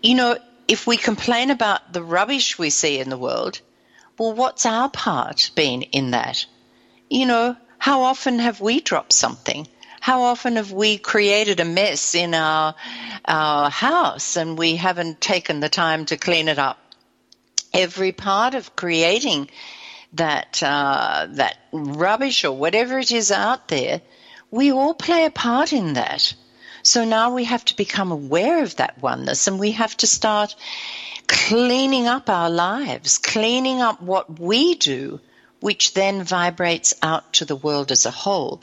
You 0.01 0.15
know, 0.15 0.37
if 0.67 0.87
we 0.87 0.97
complain 0.97 1.51
about 1.51 1.93
the 1.93 2.01
rubbish 2.01 2.57
we 2.57 2.71
see 2.71 2.97
in 2.97 3.11
the 3.11 3.17
world, 3.17 3.61
well, 4.17 4.33
what's 4.33 4.65
our 4.65 4.89
part 4.89 5.51
been 5.53 5.83
in 5.83 6.11
that? 6.11 6.47
You 7.09 7.25
know, 7.25 7.55
how 7.79 8.03
often 8.03 8.37
have 8.39 8.61
we 8.61 8.81
dropped 8.81 9.13
something? 9.13 9.67
How 9.99 10.21
often 10.21 10.57
have 10.57 10.71
we 10.71 10.97
created 10.97 11.59
a 11.59 11.65
mess 11.65 12.13
in 12.13 12.33
our, 12.33 12.75
our 13.25 13.69
house 13.69 14.37
and 14.37 14.57
we 14.57 14.75
haven't 14.75 15.19
taken 15.19 15.59
the 15.59 15.69
time 15.69 16.05
to 16.05 16.17
clean 16.17 16.47
it 16.47 16.59
up? 16.59 16.77
Every 17.73 18.11
part 18.11 18.53
of 18.53 18.75
creating 18.75 19.49
that, 20.13 20.61
uh, 20.63 21.27
that 21.31 21.57
rubbish 21.71 22.43
or 22.43 22.51
whatever 22.51 22.99
it 22.99 23.11
is 23.11 23.31
out 23.31 23.67
there, 23.67 24.01
we 24.51 24.71
all 24.71 24.93
play 24.93 25.25
a 25.25 25.31
part 25.31 25.73
in 25.73 25.93
that. 25.93 26.33
So 26.83 27.05
now 27.05 27.33
we 27.33 27.43
have 27.45 27.65
to 27.65 27.75
become 27.75 28.11
aware 28.11 28.63
of 28.63 28.75
that 28.77 29.01
oneness 29.01 29.47
and 29.47 29.59
we 29.59 29.71
have 29.71 29.97
to 29.97 30.07
start 30.07 30.55
cleaning 31.27 32.07
up 32.07 32.29
our 32.29 32.49
lives, 32.49 33.17
cleaning 33.17 33.81
up 33.81 34.01
what 34.01 34.39
we 34.39 34.75
do, 34.75 35.19
which 35.59 35.93
then 35.93 36.23
vibrates 36.23 36.93
out 37.01 37.33
to 37.33 37.45
the 37.45 37.55
world 37.55 37.91
as 37.91 38.05
a 38.05 38.11
whole. 38.11 38.61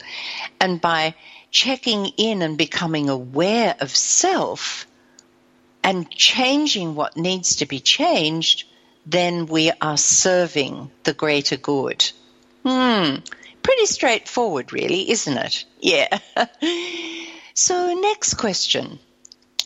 And 0.59 0.81
by 0.81 1.15
checking 1.51 2.07
in 2.17 2.41
and 2.41 2.57
becoming 2.57 3.09
aware 3.09 3.75
of 3.79 3.95
self 3.95 4.87
and 5.83 6.09
changing 6.09 6.95
what 6.95 7.17
needs 7.17 7.57
to 7.57 7.65
be 7.65 7.79
changed, 7.79 8.65
then 9.05 9.45
we 9.45 9.71
are 9.81 9.97
serving 9.97 10.91
the 11.03 11.13
greater 11.13 11.55
good. 11.55 12.11
Hmm. 12.65 13.17
Pretty 13.63 13.85
straightforward, 13.85 14.73
really, 14.73 15.09
isn't 15.09 15.37
it? 15.37 15.65
Yeah. 15.79 16.17
so, 17.53 17.93
next 17.93 18.35
question. 18.35 18.99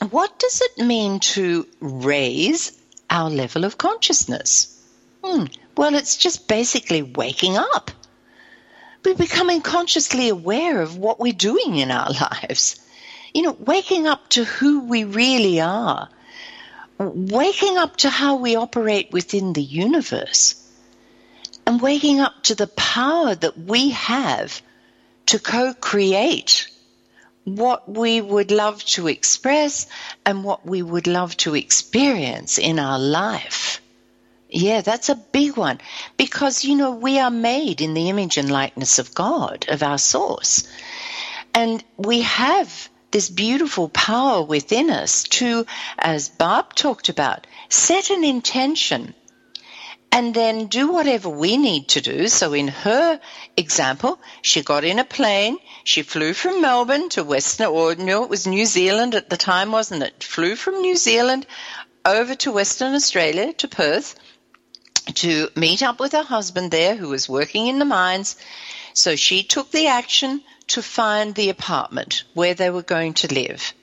What 0.10 0.40
does 0.40 0.62
it 0.62 0.86
mean 0.86 1.20
to 1.20 1.68
raise 1.80 2.80
our 3.10 3.30
level 3.30 3.66
of 3.66 3.78
consciousness? 3.78 4.80
Hmm. 5.24 5.46
Well, 5.82 5.96
it's 5.96 6.16
just 6.16 6.48
basically 6.48 7.02
waking 7.02 7.58
up. 7.58 7.90
We're 9.04 9.16
becoming 9.16 9.62
consciously 9.62 10.30
aware 10.30 10.80
of 10.80 10.96
what 10.96 11.20
we're 11.20 11.34
doing 11.34 11.76
in 11.76 11.90
our 11.90 12.12
lives. 12.44 12.80
You 13.34 13.42
know, 13.42 13.58
waking 13.60 14.06
up 14.06 14.30
to 14.30 14.44
who 14.44 14.82
we 14.82 15.06
really 15.06 15.60
are. 15.60 16.08
Waking 17.00 17.80
up 17.80 17.98
to 17.98 18.12
how 18.12 18.36
we 18.36 18.56
operate 18.56 19.12
within 19.12 19.54
the 19.54 19.64
universe. 19.64 20.54
And 21.66 21.82
waking 21.82 22.20
up 22.20 22.44
to 22.44 22.54
the 22.54 22.68
power 22.68 23.34
that 23.34 23.58
we 23.58 23.90
have 23.90 24.62
to 25.26 25.40
co-create 25.40 26.70
what 27.44 27.90
we 27.90 28.22
would 28.22 28.52
love 28.52 28.86
to 28.98 29.08
express 29.08 29.88
and 30.28 30.44
what 30.44 30.64
we 30.64 30.84
would 30.84 31.08
love 31.08 31.36
to 31.38 31.56
experience 31.56 32.60
in 32.60 32.78
our 32.78 33.00
life. 33.00 33.82
Yeah, 34.54 34.82
that's 34.82 35.08
a 35.08 35.16
big 35.16 35.56
one 35.56 35.80
because, 36.18 36.66
you 36.66 36.76
know, 36.76 36.92
we 36.92 37.20
are 37.20 37.32
made 37.32 37.80
in 37.80 37.94
the 37.94 38.10
image 38.10 38.38
and 38.38 38.52
likeness 38.52 39.00
of 39.00 39.16
God, 39.16 39.66
of 39.70 39.82
our 39.82 39.98
source. 39.98 40.68
And 41.54 41.82
we 41.96 42.22
have 42.22 42.90
this 43.12 43.30
beautiful 43.30 43.88
power 43.88 44.44
within 44.44 44.90
us 44.90 45.24
to, 45.24 45.66
as 45.98 46.28
Barb 46.28 46.76
talked 46.76 47.08
about, 47.08 47.48
set 47.70 48.10
an 48.10 48.26
intention 48.26 49.14
and 50.12 50.34
then 50.34 50.68
do 50.68 50.92
whatever 50.92 51.30
we 51.30 51.56
need 51.56 51.88
to 51.90 52.02
do. 52.02 52.28
So 52.28 52.52
in 52.52 52.68
her 52.68 53.22
example, 53.56 54.20
she 54.42 54.64
got 54.64 54.84
in 54.84 55.00
a 55.00 55.06
plane, 55.06 55.60
she 55.86 56.02
flew 56.02 56.34
from 56.34 56.60
Melbourne 56.60 57.08
to 57.10 57.24
Western, 57.24 57.68
or 57.68 57.96
no, 57.96 58.24
it 58.26 58.30
was 58.30 58.46
New 58.46 58.66
Zealand 58.66 59.16
at 59.16 59.30
the 59.30 59.38
time, 59.38 59.72
wasn't 59.72 60.04
it? 60.04 60.26
Flew 60.26 60.58
from 60.58 60.82
New 60.82 60.98
Zealand 60.98 61.48
over 62.04 62.36
to 62.36 62.52
Western 62.52 62.96
Australia, 62.96 63.54
to 63.54 63.70
Perth, 63.70 64.16
to 65.16 65.50
meet 65.56 65.84
up 65.84 66.00
with 66.00 66.12
her 66.14 66.24
husband 66.24 66.72
there 66.72 66.96
who 66.96 67.10
was 67.10 67.30
working 67.30 67.68
in 67.68 67.80
the 67.80 67.86
mines. 67.86 68.36
So 68.94 69.16
she 69.16 69.44
took 69.44 69.72
the 69.72 69.88
action 69.88 70.42
to 70.68 70.82
find 70.82 71.36
the 71.36 71.50
apartment 71.50 72.24
where 72.34 72.54
they 72.54 72.70
were 72.70 72.82
going 72.82 73.14
to 73.16 73.34
live. 73.34 73.74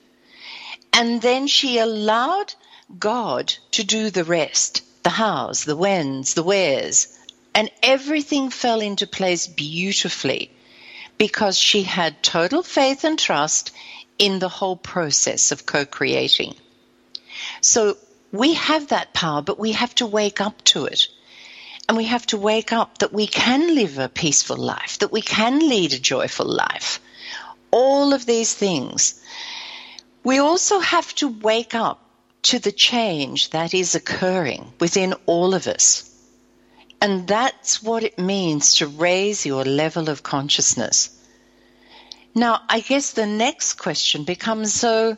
And 0.93 1.21
then 1.21 1.47
she 1.47 1.77
allowed 1.77 2.53
God 2.97 3.53
to 3.71 3.83
do 3.83 4.09
the 4.09 4.23
rest 4.23 4.83
the 5.03 5.09
hows, 5.09 5.63
the 5.63 5.75
whens, 5.75 6.33
the 6.33 6.43
wheres. 6.43 7.17
And 7.55 7.71
everything 7.81 8.49
fell 8.49 8.81
into 8.81 9.07
place 9.07 9.47
beautifully 9.47 10.51
because 11.17 11.57
she 11.57 11.83
had 11.83 12.21
total 12.21 12.63
faith 12.63 13.03
and 13.03 13.17
trust 13.17 13.71
in 14.17 14.39
the 14.39 14.49
whole 14.49 14.75
process 14.75 15.51
of 15.51 15.65
co 15.65 15.85
creating. 15.85 16.53
So 17.61 17.97
we 18.31 18.53
have 18.53 18.89
that 18.89 19.13
power, 19.13 19.41
but 19.41 19.59
we 19.59 19.71
have 19.73 19.93
to 19.95 20.05
wake 20.05 20.41
up 20.41 20.63
to 20.65 20.85
it. 20.85 21.07
And 21.87 21.97
we 21.97 22.05
have 22.05 22.25
to 22.27 22.37
wake 22.37 22.71
up 22.71 22.99
that 22.99 23.13
we 23.13 23.25
can 23.25 23.73
live 23.73 23.97
a 23.97 24.09
peaceful 24.09 24.57
life, 24.57 24.99
that 24.99 25.11
we 25.11 25.21
can 25.21 25.59
lead 25.59 25.93
a 25.93 25.99
joyful 25.99 26.45
life. 26.45 26.99
All 27.71 28.13
of 28.13 28.25
these 28.25 28.53
things. 28.53 29.19
We 30.23 30.37
also 30.37 30.79
have 30.79 31.13
to 31.15 31.27
wake 31.27 31.73
up 31.73 31.99
to 32.43 32.59
the 32.59 32.71
change 32.71 33.49
that 33.51 33.73
is 33.73 33.95
occurring 33.95 34.71
within 34.79 35.13
all 35.25 35.53
of 35.53 35.67
us. 35.67 36.05
And 37.01 37.27
that's 37.27 37.81
what 37.81 38.03
it 38.03 38.19
means 38.19 38.75
to 38.75 38.87
raise 38.87 39.45
your 39.45 39.65
level 39.65 40.09
of 40.09 40.21
consciousness. 40.21 41.09
Now, 42.35 42.61
I 42.69 42.81
guess 42.81 43.11
the 43.11 43.25
next 43.25 43.73
question 43.73 44.23
becomes 44.23 44.73
so, 44.73 45.17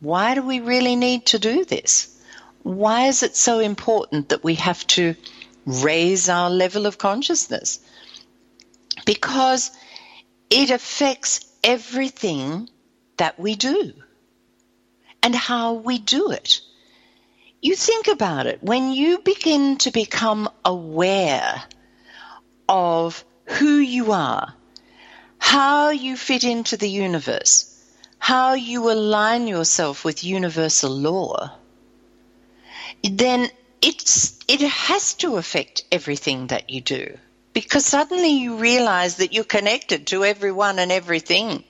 why 0.00 0.34
do 0.34 0.42
we 0.42 0.60
really 0.60 0.96
need 0.96 1.26
to 1.26 1.38
do 1.38 1.64
this? 1.64 2.14
Why 2.62 3.06
is 3.06 3.22
it 3.22 3.36
so 3.36 3.58
important 3.58 4.28
that 4.30 4.44
we 4.44 4.54
have 4.56 4.86
to 4.88 5.14
raise 5.66 6.28
our 6.28 6.50
level 6.50 6.86
of 6.86 6.98
consciousness? 6.98 7.80
Because 9.04 9.70
it 10.50 10.70
affects 10.70 11.46
everything 11.64 12.68
that 13.16 13.38
we 13.38 13.54
do 13.54 13.92
and 15.22 15.34
how 15.34 15.74
we 15.74 15.98
do 15.98 16.30
it. 16.30 16.60
You 17.60 17.74
think 17.74 18.06
about 18.06 18.46
it, 18.46 18.62
when 18.62 18.92
you 18.92 19.18
begin 19.18 19.78
to 19.78 19.90
become 19.90 20.48
aware 20.64 21.62
of 22.68 23.24
who 23.46 23.78
you 23.78 24.12
are, 24.12 24.54
how 25.38 25.90
you 25.90 26.16
fit 26.16 26.44
into 26.44 26.76
the 26.76 26.88
universe, 26.88 27.77
how 28.18 28.54
you 28.54 28.90
align 28.90 29.46
yourself 29.46 30.04
with 30.04 30.24
universal 30.24 30.90
law, 30.90 31.52
then 33.02 33.48
it's, 33.80 34.38
it 34.48 34.60
has 34.60 35.14
to 35.14 35.36
affect 35.36 35.84
everything 35.92 36.48
that 36.48 36.68
you 36.70 36.80
do. 36.80 37.16
Because 37.52 37.86
suddenly 37.86 38.28
you 38.28 38.56
realize 38.56 39.16
that 39.16 39.32
you're 39.32 39.44
connected 39.44 40.06
to 40.08 40.24
everyone 40.24 40.78
and 40.78 40.92
everything. 40.92 41.64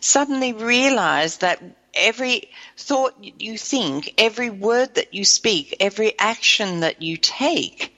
Suddenly 0.00 0.52
realize 0.54 1.38
that 1.38 1.62
every 1.94 2.50
thought 2.76 3.14
you 3.20 3.58
think, 3.58 4.14
every 4.16 4.50
word 4.50 4.94
that 4.94 5.12
you 5.12 5.24
speak, 5.24 5.76
every 5.80 6.18
action 6.18 6.80
that 6.80 7.02
you 7.02 7.16
take 7.16 7.94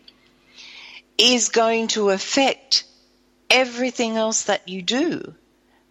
is 1.18 1.50
going 1.50 1.88
to 1.88 2.10
affect 2.10 2.84
everything 3.48 4.16
else 4.16 4.44
that 4.44 4.68
you 4.68 4.82
do. 4.82 5.34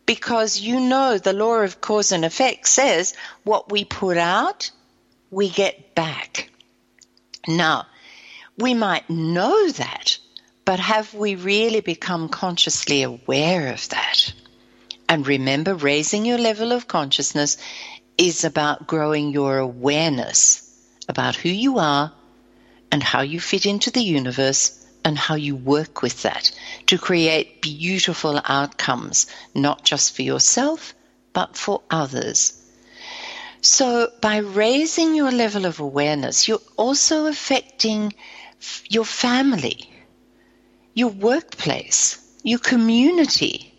Because 0.05 0.59
you 0.59 0.79
know 0.79 1.17
the 1.17 1.33
law 1.33 1.57
of 1.57 1.79
cause 1.81 2.11
and 2.11 2.25
effect 2.25 2.67
says 2.67 3.13
what 3.43 3.71
we 3.71 3.85
put 3.85 4.17
out, 4.17 4.71
we 5.29 5.49
get 5.49 5.95
back. 5.95 6.49
Now, 7.47 7.87
we 8.57 8.73
might 8.73 9.09
know 9.09 9.69
that, 9.69 10.17
but 10.65 10.79
have 10.79 11.13
we 11.13 11.35
really 11.35 11.81
become 11.81 12.29
consciously 12.29 13.03
aware 13.03 13.71
of 13.73 13.87
that? 13.89 14.33
And 15.07 15.25
remember, 15.25 15.75
raising 15.75 16.25
your 16.25 16.37
level 16.37 16.71
of 16.71 16.87
consciousness 16.87 17.57
is 18.17 18.43
about 18.43 18.87
growing 18.87 19.31
your 19.31 19.57
awareness 19.57 20.67
about 21.09 21.35
who 21.35 21.49
you 21.49 21.79
are 21.79 22.13
and 22.91 23.01
how 23.01 23.21
you 23.21 23.39
fit 23.39 23.65
into 23.65 23.91
the 23.91 24.01
universe 24.01 24.80
and 25.03 25.17
how 25.17 25.35
you 25.35 25.55
work 25.55 26.01
with 26.01 26.21
that 26.23 26.51
to 26.87 26.97
create 26.97 27.61
beautiful 27.61 28.39
outcomes, 28.45 29.27
not 29.55 29.83
just 29.83 30.15
for 30.15 30.21
yourself, 30.21 30.93
but 31.33 31.55
for 31.55 31.81
others. 31.89 32.57
So 33.61 34.11
by 34.21 34.37
raising 34.37 35.15
your 35.15 35.31
level 35.31 35.65
of 35.65 35.79
awareness, 35.79 36.47
you're 36.47 36.67
also 36.77 37.27
affecting 37.27 38.13
your 38.89 39.05
family, 39.05 39.89
your 40.93 41.09
workplace, 41.09 42.19
your 42.43 42.59
community, 42.59 43.73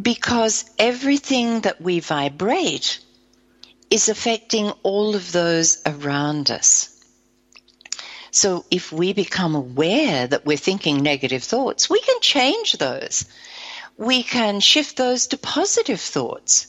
because 0.00 0.64
everything 0.78 1.60
that 1.62 1.80
we 1.80 2.00
vibrate 2.00 3.00
is 3.90 4.08
affecting 4.08 4.70
all 4.82 5.14
of 5.14 5.32
those 5.32 5.82
around 5.84 6.50
us. 6.50 6.91
So 8.32 8.64
if 8.70 8.90
we 8.90 9.12
become 9.12 9.54
aware 9.54 10.26
that 10.26 10.46
we're 10.46 10.56
thinking 10.56 11.02
negative 11.02 11.44
thoughts, 11.44 11.90
we 11.90 12.00
can 12.00 12.18
change 12.22 12.72
those. 12.72 13.26
We 13.98 14.22
can 14.22 14.60
shift 14.60 14.96
those 14.96 15.26
to 15.28 15.36
positive 15.36 16.00
thoughts. 16.00 16.66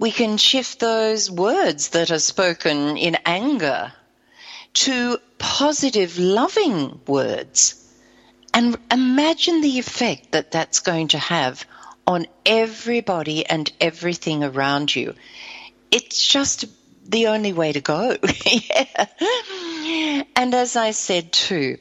We 0.00 0.10
can 0.10 0.38
shift 0.38 0.80
those 0.80 1.30
words 1.30 1.90
that 1.90 2.10
are 2.10 2.18
spoken 2.18 2.96
in 2.96 3.16
anger 3.24 3.92
to 4.74 5.18
positive, 5.38 6.18
loving 6.18 7.00
words. 7.06 7.76
And 8.52 8.76
imagine 8.90 9.60
the 9.60 9.78
effect 9.78 10.32
that 10.32 10.50
that's 10.50 10.80
going 10.80 11.08
to 11.08 11.18
have 11.18 11.64
on 12.08 12.26
everybody 12.44 13.46
and 13.46 13.70
everything 13.80 14.42
around 14.42 14.94
you. 14.94 15.14
It's 15.92 16.26
just 16.26 16.64
the 17.08 17.28
only 17.28 17.52
way 17.52 17.72
to 17.72 17.80
go. 17.80 18.16
yeah. 18.46 19.06
And 20.36 20.54
as 20.54 20.76
I 20.76 20.92
said 20.92 21.32
too, 21.32 21.78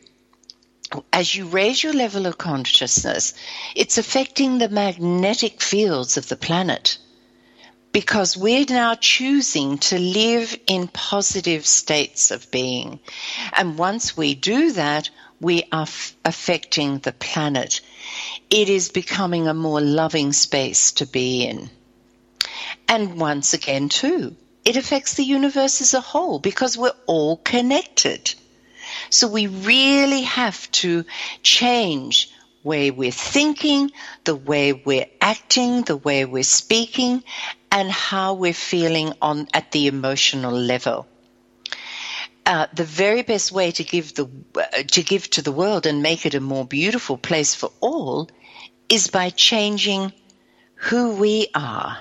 as 1.14 1.34
you 1.34 1.45
raise 1.47 1.82
your 1.82 1.93
level 1.93 2.26
of 2.26 2.38
consciousness, 2.38 3.34
it's 3.76 3.97
affecting 3.97 4.57
the 4.57 4.70
magnetic 4.70 5.62
fields 5.62 6.18
of 6.18 6.28
the 6.28 6.36
planet 6.36 6.97
because 7.91 8.38
we're 8.38 8.66
now 8.70 8.95
choosing 8.95 9.78
to 9.78 9.99
live 9.99 10.57
in 10.68 10.88
positive 10.88 11.66
states 11.66 12.32
of 12.32 12.51
being. 12.51 12.99
And 13.53 13.78
once 13.78 14.16
we 14.16 14.36
do 14.36 14.72
that, 14.74 15.09
we 15.39 15.64
are 15.72 15.84
f- 15.84 16.16
affecting 16.24 16.99
the 16.99 17.12
planet. 17.12 17.82
It 18.49 18.70
is 18.70 18.89
becoming 18.89 19.47
a 19.47 19.53
more 19.53 19.82
loving 19.82 20.34
space 20.34 20.91
to 20.93 21.05
be 21.05 21.45
in. 21.45 21.70
And 22.88 23.20
once 23.20 23.53
again, 23.53 23.89
too, 23.89 24.36
it 24.64 24.78
affects 24.78 25.16
the 25.16 25.24
universe 25.24 25.82
as 25.82 25.93
a 25.93 26.01
whole 26.01 26.39
because 26.39 26.78
we're 26.78 26.91
all 27.07 27.38
connected. 27.38 28.34
So 29.09 29.28
we 29.28 29.47
really 29.47 30.22
have 30.24 30.70
to 30.72 31.05
change 31.41 32.30
the 32.30 32.70
way 32.70 32.91
we're 32.91 33.12
thinking, 33.12 33.91
the 34.24 34.36
way 34.36 34.74
we're 34.74 35.09
acting, 35.20 35.82
the 35.84 35.97
way 35.97 36.26
we're 36.26 36.43
speaking, 36.43 37.24
and 37.72 37.91
how 37.91 38.36
we're 38.36 38.53
feeling 38.53 39.14
on 39.22 39.47
at 39.53 39.72
the 39.72 39.88
emotional 39.88 40.53
level. 40.53 41.07
Uh, 42.45 42.68
the 42.74 42.84
very 42.84 43.22
best 43.22 43.51
way 43.51 43.72
to 43.72 43.84
give 43.84 44.14
the 44.16 44.28
uh, 44.55 44.84
to 44.88 45.03
give 45.03 45.30
to 45.30 45.41
the 45.41 45.51
world 45.51 45.86
and 45.86 46.01
make 46.01 46.26
it 46.26 46.34
a 46.34 46.39
more 46.39 46.66
beautiful 46.66 47.18
place 47.18 47.53
for 47.53 47.72
all 47.80 48.30
is 48.89 49.07
by 49.07 49.30
changing 49.30 50.12
who 50.76 51.16
we 51.16 51.47
are 51.53 51.99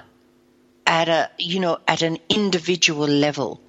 at 0.91 1.09
a 1.09 1.31
you 1.39 1.61
know 1.61 1.79
at 1.89 2.03
an 2.03 2.19
individual 2.29 3.07
level 3.07 3.61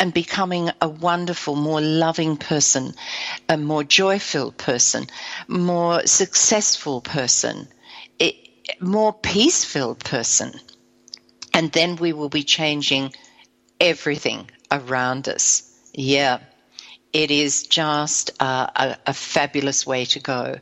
and 0.00 0.12
becoming 0.14 0.70
a 0.80 0.88
wonderful, 0.88 1.54
more 1.54 1.80
loving 1.80 2.36
person, 2.38 2.94
a 3.50 3.56
more 3.58 3.84
joy-filled 3.84 4.56
person, 4.56 5.06
more 5.46 6.06
successful 6.06 7.02
person, 7.02 7.68
a 8.20 8.34
more 8.80 9.12
peace-filled 9.12 9.98
person. 10.02 10.52
And 11.52 11.70
then 11.72 11.96
we 11.96 12.14
will 12.14 12.30
be 12.30 12.42
changing 12.44 13.12
everything 13.78 14.50
around 14.70 15.28
us. 15.28 15.70
Yeah, 15.92 16.38
it 17.12 17.30
is 17.30 17.64
just 17.64 18.30
a, 18.40 18.44
a, 18.74 18.96
a 19.08 19.12
fabulous 19.12 19.86
way 19.86 20.06
to 20.06 20.18
go. 20.20 20.56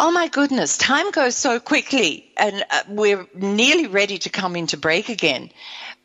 Oh 0.00 0.12
my 0.12 0.28
goodness, 0.28 0.78
time 0.78 1.10
goes 1.10 1.34
so 1.34 1.58
quickly, 1.58 2.30
and 2.36 2.64
uh, 2.70 2.82
we're 2.88 3.26
nearly 3.34 3.88
ready 3.88 4.18
to 4.18 4.30
come 4.30 4.54
into 4.54 4.76
break 4.76 5.08
again. 5.08 5.50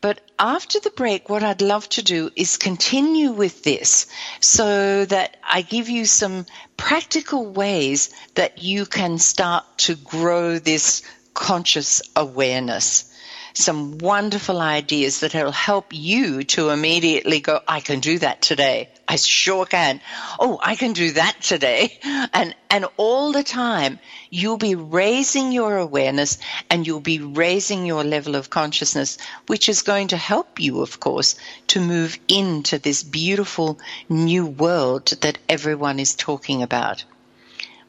But 0.00 0.20
after 0.36 0.80
the 0.80 0.90
break, 0.90 1.28
what 1.28 1.44
I'd 1.44 1.62
love 1.62 1.88
to 1.90 2.02
do 2.02 2.28
is 2.34 2.56
continue 2.56 3.30
with 3.30 3.62
this 3.62 4.08
so 4.40 5.04
that 5.04 5.36
I 5.44 5.62
give 5.62 5.88
you 5.88 6.06
some 6.06 6.44
practical 6.76 7.46
ways 7.46 8.12
that 8.34 8.60
you 8.64 8.84
can 8.84 9.18
start 9.18 9.64
to 9.86 9.94
grow 9.94 10.58
this 10.58 11.02
conscious 11.32 12.02
awareness 12.16 13.13
some 13.56 13.98
wonderful 13.98 14.60
ideas 14.60 15.20
that 15.20 15.32
will 15.32 15.52
help 15.52 15.86
you 15.92 16.42
to 16.42 16.70
immediately 16.70 17.38
go, 17.38 17.60
I 17.68 17.78
can 17.78 18.00
do 18.00 18.18
that 18.18 18.42
today. 18.42 18.90
I 19.06 19.14
sure 19.14 19.64
can. 19.64 20.00
Oh, 20.40 20.58
I 20.60 20.74
can 20.74 20.92
do 20.92 21.12
that 21.12 21.40
today. 21.40 21.98
And, 22.32 22.54
and 22.68 22.86
all 22.96 23.30
the 23.30 23.44
time 23.44 24.00
you'll 24.28 24.58
be 24.58 24.74
raising 24.74 25.52
your 25.52 25.76
awareness 25.76 26.38
and 26.68 26.84
you'll 26.84 27.00
be 27.00 27.20
raising 27.20 27.86
your 27.86 28.02
level 28.02 28.34
of 28.34 28.50
consciousness, 28.50 29.18
which 29.46 29.68
is 29.68 29.82
going 29.82 30.08
to 30.08 30.16
help 30.16 30.58
you, 30.58 30.80
of 30.80 30.98
course, 30.98 31.36
to 31.68 31.80
move 31.80 32.18
into 32.26 32.78
this 32.78 33.04
beautiful 33.04 33.78
new 34.08 34.46
world 34.46 35.06
that 35.20 35.38
everyone 35.48 36.00
is 36.00 36.16
talking 36.16 36.62
about, 36.62 37.04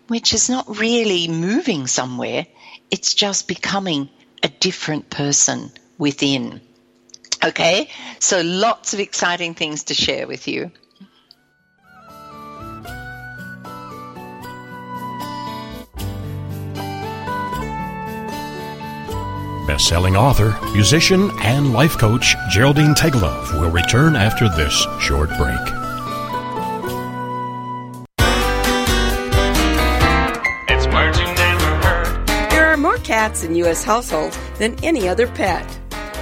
which 0.10 0.34
is 0.34 0.48
not 0.48 0.78
really 0.78 1.28
moving 1.28 1.88
somewhere. 1.88 2.46
It's 2.92 3.16
just 3.16 3.48
becoming 3.48 4.10
a 4.46 4.48
different 4.60 5.10
person 5.10 5.72
within. 5.98 6.62
Okay, 7.44 7.90
so 8.20 8.42
lots 8.42 8.94
of 8.94 9.00
exciting 9.00 9.56
things 9.56 9.86
to 9.86 9.96
share 9.96 10.28
with 10.28 10.48
you. 10.48 10.70
Best-selling 19.66 20.16
author, 20.16 20.56
musician, 20.74 21.32
and 21.42 21.74
life 21.74 21.98
coach 21.98 22.36
Geraldine 22.52 22.94
Teggelove 22.94 23.60
will 23.60 23.72
return 23.72 24.16
after 24.16 24.48
this 24.48 24.86
short 25.02 25.30
break. 25.40 25.85
Cats 33.26 33.44
in 33.44 33.56
U.S. 33.56 33.84
households 33.84 34.38
than 34.60 34.76
any 34.84 35.10
other 35.10 35.26
pet. 35.26 35.66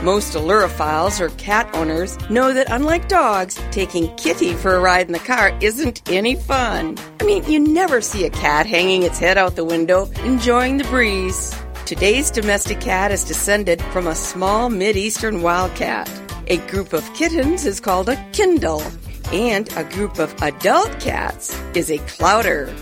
Most 0.01 0.35
Ailurophiles 0.35 1.19
or 1.19 1.27
cat 1.31 1.69
owners 1.75 2.17
know 2.29 2.53
that 2.53 2.71
unlike 2.71 3.09
dogs, 3.09 3.59
taking 3.71 4.15
Kitty 4.15 4.53
for 4.53 4.73
a 4.73 4.79
ride 4.79 5.07
in 5.07 5.11
the 5.11 5.19
car 5.19 5.51
isn't 5.59 6.01
any 6.09 6.37
fun. 6.37 6.97
I 7.19 7.25
mean, 7.25 7.43
you 7.43 7.59
never 7.59 7.99
see 7.99 8.23
a 8.23 8.29
cat 8.29 8.65
hanging 8.67 9.03
its 9.03 9.19
head 9.19 9.37
out 9.37 9.57
the 9.57 9.65
window, 9.65 10.09
enjoying 10.23 10.77
the 10.77 10.85
breeze. 10.85 11.53
Today's 11.85 12.31
domestic 12.31 12.79
cat 12.79 13.11
is 13.11 13.25
descended 13.25 13.81
from 13.91 14.07
a 14.07 14.15
small 14.15 14.69
Mid-Eastern 14.69 15.41
wildcat. 15.41 16.09
A 16.47 16.55
group 16.67 16.93
of 16.93 17.13
kittens 17.15 17.65
is 17.65 17.81
called 17.81 18.07
a 18.07 18.15
Kindle, 18.31 18.81
and 19.33 19.69
a 19.75 19.83
group 19.83 20.19
of 20.19 20.33
adult 20.41 21.01
cats 21.01 21.53
is 21.75 21.91
a 21.91 21.97
clouder. 22.15 22.73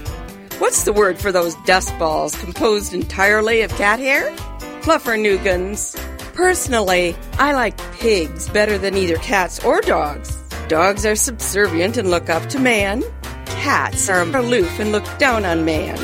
What's 0.59 0.83
the 0.83 0.93
word 0.93 1.19
for 1.19 1.31
those 1.31 1.55
dust 1.65 1.97
balls 1.97 2.35
composed 2.35 2.93
entirely 2.93 3.61
of 3.61 3.71
cat 3.71 3.99
hair? 3.99 4.29
Fluffernuggins. 4.81 5.95
Personally, 6.33 7.15
I 7.39 7.53
like 7.53 7.77
pigs 7.93 8.49
better 8.49 8.77
than 8.77 8.95
either 8.95 9.17
cats 9.17 9.63
or 9.63 9.81
dogs. 9.81 10.35
Dogs 10.67 11.05
are 11.05 11.15
subservient 11.15 11.97
and 11.97 12.09
look 12.09 12.29
up 12.29 12.47
to 12.49 12.59
man. 12.59 13.03
Cats 13.45 14.09
are 14.09 14.21
aloof 14.21 14.79
and 14.79 14.91
look 14.91 15.05
down 15.17 15.45
on 15.45 15.65
man. 15.65 15.97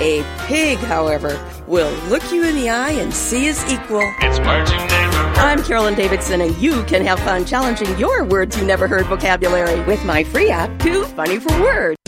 A 0.00 0.22
pig, 0.46 0.78
however, 0.78 1.38
will 1.66 1.92
look 2.08 2.32
you 2.32 2.44
in 2.44 2.56
the 2.56 2.70
eye 2.70 2.92
and 2.92 3.12
see 3.12 3.48
as 3.48 3.64
equal. 3.70 4.02
It's 4.20 4.38
never 4.38 4.70
heard. 4.70 5.38
I'm 5.38 5.62
Carolyn 5.62 5.94
Davidson, 5.94 6.40
and 6.40 6.56
you 6.58 6.82
can 6.84 7.04
have 7.04 7.18
fun 7.20 7.44
challenging 7.44 7.98
your 7.98 8.24
words 8.24 8.56
you 8.56 8.64
never 8.64 8.88
heard 8.88 9.06
vocabulary 9.06 9.80
with 9.82 10.04
my 10.04 10.24
free 10.24 10.50
app, 10.50 10.78
Too 10.80 11.04
Funny 11.04 11.38
for 11.38 11.52
Words. 11.60 12.01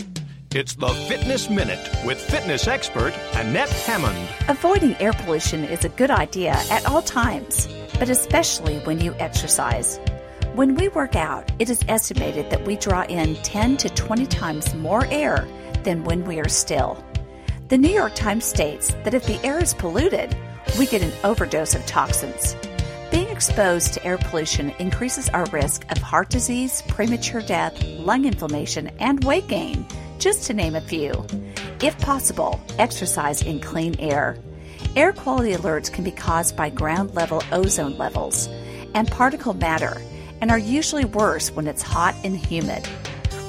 It's 0.55 0.73
the 0.73 0.87
Fitness 0.87 1.49
Minute 1.49 1.85
with 2.05 2.17
fitness 2.17 2.65
expert 2.65 3.13
Annette 3.33 3.67
Hammond. 3.67 4.29
Avoiding 4.47 4.95
air 5.01 5.11
pollution 5.11 5.65
is 5.65 5.83
a 5.83 5.89
good 5.89 6.09
idea 6.09 6.53
at 6.71 6.85
all 6.85 7.01
times, 7.01 7.67
but 7.99 8.07
especially 8.09 8.79
when 8.85 9.01
you 9.01 9.13
exercise. 9.15 9.99
When 10.53 10.75
we 10.75 10.87
work 10.87 11.17
out, 11.17 11.51
it 11.59 11.69
is 11.69 11.83
estimated 11.89 12.51
that 12.51 12.65
we 12.65 12.77
draw 12.77 13.03
in 13.03 13.35
10 13.43 13.75
to 13.75 13.89
20 13.89 14.25
times 14.27 14.73
more 14.75 15.05
air 15.07 15.45
than 15.83 16.05
when 16.05 16.23
we 16.23 16.39
are 16.39 16.47
still. 16.47 17.03
The 17.67 17.77
New 17.77 17.91
York 17.91 18.15
Times 18.15 18.45
states 18.45 18.93
that 19.03 19.13
if 19.13 19.25
the 19.25 19.45
air 19.45 19.61
is 19.61 19.73
polluted, 19.73 20.37
we 20.79 20.85
get 20.85 21.01
an 21.01 21.11
overdose 21.25 21.75
of 21.75 21.85
toxins. 21.85 22.55
Being 23.11 23.27
exposed 23.27 23.93
to 23.95 24.05
air 24.05 24.17
pollution 24.17 24.69
increases 24.79 25.27
our 25.27 25.47
risk 25.47 25.83
of 25.91 25.97
heart 25.97 26.29
disease, 26.29 26.81
premature 26.87 27.41
death, 27.41 27.83
lung 27.99 28.23
inflammation, 28.23 28.87
and 28.99 29.21
weight 29.25 29.49
gain, 29.49 29.85
just 30.19 30.43
to 30.47 30.53
name 30.53 30.75
a 30.75 30.81
few. 30.81 31.25
If 31.81 31.97
possible, 31.99 32.59
exercise 32.77 33.41
in 33.41 33.59
clean 33.59 33.95
air. 33.99 34.37
Air 34.95 35.13
quality 35.13 35.53
alerts 35.53 35.91
can 35.91 36.03
be 36.03 36.11
caused 36.11 36.55
by 36.55 36.69
ground 36.69 37.15
level 37.15 37.43
ozone 37.51 37.97
levels 37.97 38.47
and 38.93 39.09
particle 39.11 39.53
matter 39.53 40.01
and 40.41 40.51
are 40.51 40.57
usually 40.57 41.05
worse 41.05 41.51
when 41.51 41.67
it's 41.67 41.81
hot 41.81 42.15
and 42.23 42.37
humid. 42.37 42.85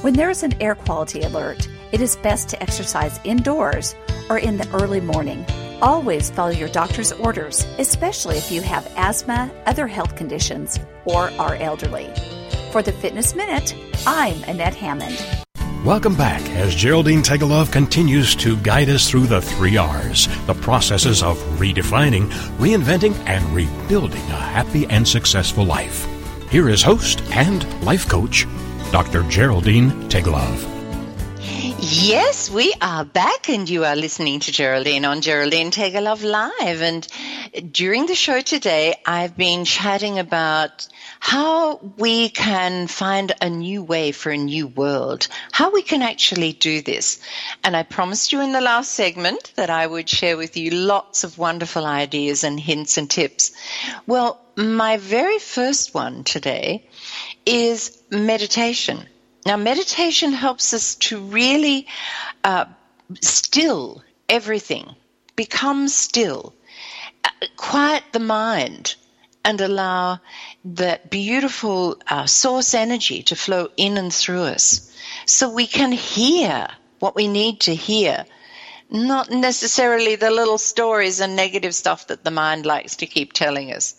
When 0.02 0.14
there 0.14 0.30
is 0.30 0.42
an 0.42 0.60
air 0.60 0.74
quality 0.74 1.22
alert, 1.22 1.68
It 1.92 2.00
is 2.00 2.16
best 2.16 2.48
to 2.50 2.62
exercise 2.62 3.20
indoors 3.24 3.94
or 4.28 4.38
in 4.38 4.56
the 4.56 4.68
early 4.74 5.00
morning. 5.00 5.46
Always 5.80 6.30
follow 6.30 6.50
your 6.50 6.68
doctor's 6.68 7.12
orders, 7.12 7.64
especially 7.78 8.36
if 8.36 8.50
you 8.50 8.60
have 8.62 8.90
asthma, 8.96 9.50
other 9.66 9.86
health 9.86 10.16
conditions, 10.16 10.80
or 11.04 11.30
are 11.38 11.54
elderly. 11.56 12.12
For 12.72 12.82
the 12.82 12.92
Fitness 12.92 13.34
Minute, 13.34 13.74
I'm 14.06 14.42
Annette 14.44 14.74
Hammond. 14.74 15.45
Welcome 15.86 16.16
back 16.16 16.42
as 16.50 16.74
Geraldine 16.74 17.22
Teggelove 17.22 17.70
continues 17.70 18.34
to 18.36 18.56
guide 18.56 18.88
us 18.88 19.08
through 19.08 19.28
the 19.28 19.40
three 19.40 19.76
R's, 19.76 20.26
the 20.46 20.54
processes 20.54 21.22
of 21.22 21.38
redefining, 21.60 22.28
reinventing, 22.58 23.14
and 23.28 23.44
rebuilding 23.54 24.20
a 24.22 24.36
happy 24.36 24.86
and 24.86 25.06
successful 25.06 25.64
life. 25.64 26.04
Here 26.50 26.68
is 26.68 26.82
host 26.82 27.22
and 27.30 27.62
life 27.84 28.08
coach, 28.08 28.48
Dr. 28.90 29.22
Geraldine 29.28 29.92
Teggelove. 30.08 30.75
Yes, 31.88 32.50
we 32.50 32.74
are 32.82 33.04
back, 33.04 33.48
and 33.48 33.68
you 33.68 33.84
are 33.84 33.94
listening 33.94 34.40
to 34.40 34.50
Geraldine 34.50 35.04
on 35.04 35.20
Geraldine 35.20 35.70
Teggelove 35.70 36.24
Live. 36.24 36.82
And 36.82 37.06
during 37.72 38.06
the 38.06 38.16
show 38.16 38.40
today, 38.40 38.96
I've 39.06 39.36
been 39.36 39.64
chatting 39.64 40.18
about 40.18 40.88
how 41.20 41.76
we 41.96 42.28
can 42.28 42.88
find 42.88 43.32
a 43.40 43.48
new 43.48 43.84
way 43.84 44.10
for 44.10 44.30
a 44.32 44.36
new 44.36 44.66
world, 44.66 45.28
how 45.52 45.70
we 45.70 45.82
can 45.82 46.02
actually 46.02 46.54
do 46.54 46.82
this. 46.82 47.20
And 47.62 47.76
I 47.76 47.84
promised 47.84 48.32
you 48.32 48.40
in 48.40 48.50
the 48.50 48.60
last 48.60 48.90
segment 48.90 49.52
that 49.54 49.70
I 49.70 49.86
would 49.86 50.08
share 50.08 50.36
with 50.36 50.56
you 50.56 50.72
lots 50.72 51.22
of 51.22 51.38
wonderful 51.38 51.86
ideas 51.86 52.42
and 52.42 52.58
hints 52.58 52.98
and 52.98 53.08
tips. 53.08 53.52
Well, 54.08 54.40
my 54.56 54.96
very 54.96 55.38
first 55.38 55.94
one 55.94 56.24
today 56.24 56.88
is 57.44 57.96
meditation. 58.10 59.06
Now, 59.46 59.56
meditation 59.56 60.32
helps 60.32 60.74
us 60.74 60.96
to 61.06 61.20
really 61.20 61.86
uh, 62.42 62.64
still 63.20 64.02
everything, 64.28 64.96
become 65.36 65.86
still, 65.86 66.52
uh, 67.22 67.28
quiet 67.56 68.02
the 68.10 68.18
mind, 68.18 68.96
and 69.44 69.60
allow 69.60 70.18
that 70.64 71.10
beautiful 71.10 71.96
uh, 72.08 72.26
source 72.26 72.74
energy 72.74 73.22
to 73.22 73.36
flow 73.36 73.68
in 73.76 73.96
and 73.98 74.12
through 74.12 74.42
us 74.42 74.92
so 75.26 75.48
we 75.48 75.68
can 75.68 75.92
hear 75.92 76.66
what 76.98 77.14
we 77.14 77.28
need 77.28 77.60
to 77.60 77.74
hear. 77.76 78.26
Not 78.90 79.30
necessarily 79.30 80.16
the 80.16 80.32
little 80.32 80.58
stories 80.58 81.20
and 81.20 81.36
negative 81.36 81.76
stuff 81.76 82.08
that 82.08 82.24
the 82.24 82.32
mind 82.32 82.66
likes 82.66 82.96
to 82.96 83.06
keep 83.06 83.32
telling 83.32 83.72
us. 83.72 83.94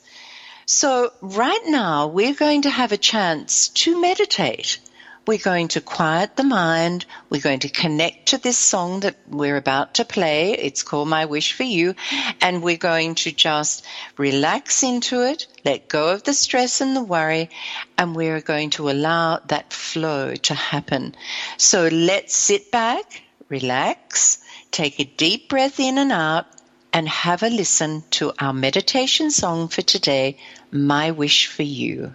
So, 0.66 1.14
right 1.22 1.66
now, 1.68 2.08
we're 2.08 2.34
going 2.34 2.64
to 2.64 2.70
have 2.70 2.92
a 2.92 2.98
chance 2.98 3.70
to 3.70 4.02
meditate. 4.02 4.80
We're 5.28 5.38
going 5.38 5.68
to 5.70 5.82
quiet 5.82 6.38
the 6.38 6.46
mind. 6.46 7.06
We're 7.30 7.42
going 7.42 7.60
to 7.60 7.70
connect 7.70 8.30
to 8.30 8.38
this 8.38 8.58
song 8.58 9.02
that 9.02 9.18
we're 9.28 9.58
about 9.58 9.96
to 9.96 10.06
play. 10.06 10.54
It's 10.54 10.84
called 10.84 11.10
My 11.10 11.26
Wish 11.26 11.52
for 11.52 11.64
You. 11.64 11.96
And 12.40 12.64
we're 12.64 12.78
going 12.78 13.16
to 13.16 13.34
just 13.34 13.86
relax 14.18 14.84
into 14.84 15.24
it, 15.24 15.48
let 15.66 15.90
go 15.90 16.14
of 16.14 16.24
the 16.24 16.34
stress 16.34 16.80
and 16.80 16.96
the 16.96 17.04
worry, 17.04 17.50
and 17.98 18.16
we're 18.16 18.40
going 18.40 18.70
to 18.72 18.90
allow 18.90 19.40
that 19.48 19.74
flow 19.74 20.34
to 20.34 20.54
happen. 20.54 21.14
So 21.58 21.90
let's 21.90 22.34
sit 22.34 22.72
back, 22.72 23.22
relax, 23.50 24.42
take 24.72 24.98
a 25.02 25.04
deep 25.04 25.50
breath 25.50 25.82
in 25.82 25.98
and 25.98 26.14
out, 26.14 26.46
and 26.94 27.06
have 27.10 27.44
a 27.44 27.50
listen 27.50 28.04
to 28.12 28.32
our 28.40 28.54
meditation 28.54 29.30
song 29.30 29.68
for 29.68 29.82
today, 29.82 30.38
My 30.72 31.12
Wish 31.12 31.48
for 31.48 31.64
You. 31.64 32.14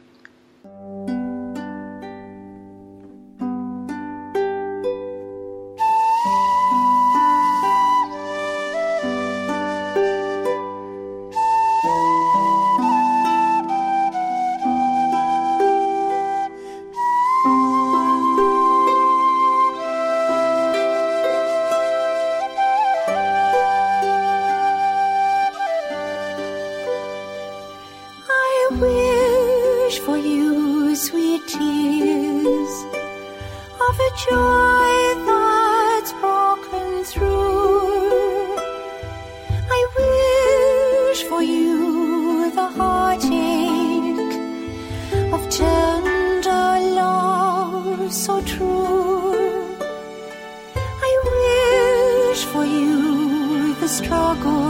The 54.13 54.62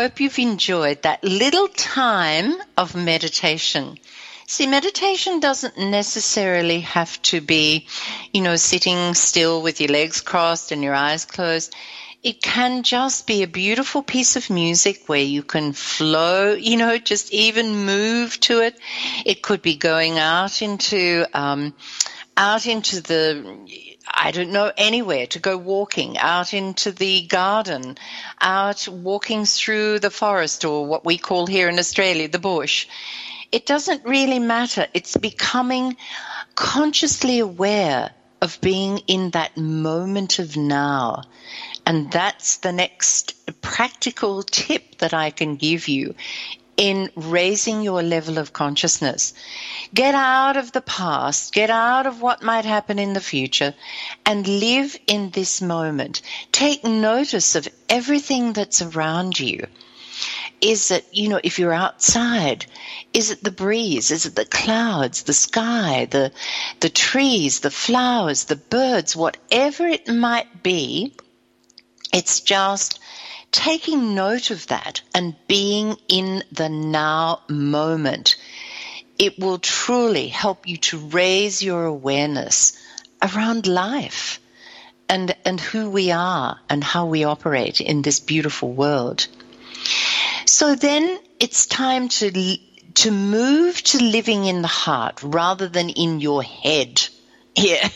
hope 0.00 0.18
you've 0.18 0.38
enjoyed 0.38 1.02
that 1.02 1.22
little 1.22 1.68
time 1.68 2.54
of 2.74 2.94
meditation. 2.94 3.98
See, 4.46 4.66
meditation 4.66 5.40
doesn't 5.40 5.76
necessarily 5.76 6.80
have 6.80 7.20
to 7.22 7.42
be, 7.42 7.86
you 8.32 8.40
know, 8.40 8.56
sitting 8.56 9.12
still 9.12 9.60
with 9.60 9.78
your 9.78 9.90
legs 9.90 10.22
crossed 10.22 10.72
and 10.72 10.82
your 10.82 10.94
eyes 10.94 11.26
closed. 11.26 11.74
It 12.22 12.42
can 12.42 12.82
just 12.82 13.26
be 13.26 13.42
a 13.42 13.46
beautiful 13.46 14.02
piece 14.02 14.36
of 14.36 14.48
music 14.48 15.02
where 15.06 15.20
you 15.22 15.42
can 15.42 15.74
flow, 15.74 16.54
you 16.54 16.78
know, 16.78 16.96
just 16.96 17.30
even 17.34 17.84
move 17.84 18.40
to 18.40 18.60
it. 18.60 18.78
It 19.26 19.42
could 19.42 19.60
be 19.60 19.76
going 19.76 20.18
out 20.18 20.62
into, 20.62 21.26
um, 21.34 21.74
out 22.38 22.66
into 22.66 23.02
the, 23.02 23.89
I 24.12 24.32
don't 24.32 24.50
know, 24.50 24.72
anywhere 24.76 25.26
to 25.28 25.38
go 25.38 25.56
walking, 25.56 26.18
out 26.18 26.52
into 26.52 26.92
the 26.92 27.26
garden, 27.26 27.96
out 28.40 28.88
walking 28.88 29.44
through 29.44 30.00
the 30.00 30.10
forest 30.10 30.64
or 30.64 30.86
what 30.86 31.04
we 31.04 31.16
call 31.18 31.46
here 31.46 31.68
in 31.68 31.78
Australia, 31.78 32.28
the 32.28 32.38
bush. 32.38 32.86
It 33.52 33.66
doesn't 33.66 34.04
really 34.04 34.38
matter. 34.38 34.86
It's 34.94 35.16
becoming 35.16 35.96
consciously 36.54 37.38
aware 37.38 38.10
of 38.40 38.60
being 38.60 38.98
in 39.06 39.30
that 39.30 39.56
moment 39.56 40.38
of 40.38 40.56
now. 40.56 41.24
And 41.86 42.10
that's 42.10 42.58
the 42.58 42.72
next 42.72 43.34
practical 43.60 44.42
tip 44.42 44.98
that 44.98 45.14
I 45.14 45.30
can 45.30 45.56
give 45.56 45.88
you 45.88 46.14
in 46.80 47.10
raising 47.14 47.82
your 47.82 48.02
level 48.02 48.38
of 48.38 48.54
consciousness. 48.54 49.34
Get 49.92 50.14
out 50.14 50.56
of 50.56 50.72
the 50.72 50.80
past, 50.80 51.52
get 51.52 51.68
out 51.68 52.06
of 52.06 52.22
what 52.22 52.42
might 52.42 52.64
happen 52.64 52.98
in 52.98 53.12
the 53.12 53.20
future, 53.20 53.74
and 54.24 54.48
live 54.48 54.96
in 55.06 55.28
this 55.28 55.60
moment. 55.60 56.22
Take 56.52 56.82
notice 56.82 57.54
of 57.54 57.68
everything 57.90 58.54
that's 58.54 58.80
around 58.80 59.38
you. 59.38 59.66
Is 60.62 60.90
it, 60.90 61.06
you 61.12 61.28
know, 61.28 61.40
if 61.44 61.58
you're 61.58 61.74
outside, 61.74 62.64
is 63.12 63.30
it 63.30 63.44
the 63.44 63.50
breeze? 63.50 64.10
Is 64.10 64.24
it 64.24 64.34
the 64.34 64.46
clouds, 64.46 65.24
the 65.24 65.34
sky, 65.34 66.08
the, 66.10 66.32
the 66.80 66.88
trees, 66.88 67.60
the 67.60 67.70
flowers, 67.70 68.44
the 68.44 68.56
birds, 68.56 69.14
whatever 69.14 69.86
it 69.86 70.08
might 70.08 70.62
be? 70.62 71.14
It's 72.10 72.40
just 72.40 73.00
taking 73.52 74.14
note 74.14 74.50
of 74.50 74.66
that 74.68 75.02
and 75.14 75.34
being 75.46 75.96
in 76.08 76.42
the 76.52 76.68
now 76.68 77.42
moment. 77.48 78.36
It 79.18 79.38
will 79.38 79.58
truly 79.58 80.28
help 80.28 80.66
you 80.66 80.78
to 80.78 80.98
raise 80.98 81.62
your 81.62 81.84
awareness 81.84 82.72
around 83.22 83.66
life 83.66 84.40
and, 85.08 85.34
and 85.44 85.60
who 85.60 85.90
we 85.90 86.10
are 86.12 86.58
and 86.68 86.82
how 86.82 87.06
we 87.06 87.24
operate 87.24 87.80
in 87.80 88.02
this 88.02 88.20
beautiful 88.20 88.72
world. 88.72 89.26
So 90.46 90.74
then 90.74 91.18
it's 91.38 91.66
time 91.66 92.08
to 92.08 92.58
to 92.92 93.10
move 93.10 93.82
to 93.82 94.02
living 94.02 94.44
in 94.44 94.62
the 94.62 94.68
heart 94.68 95.20
rather 95.22 95.68
than 95.68 95.90
in 95.90 96.20
your 96.20 96.42
head. 96.42 97.06
Yeah, 97.56 97.88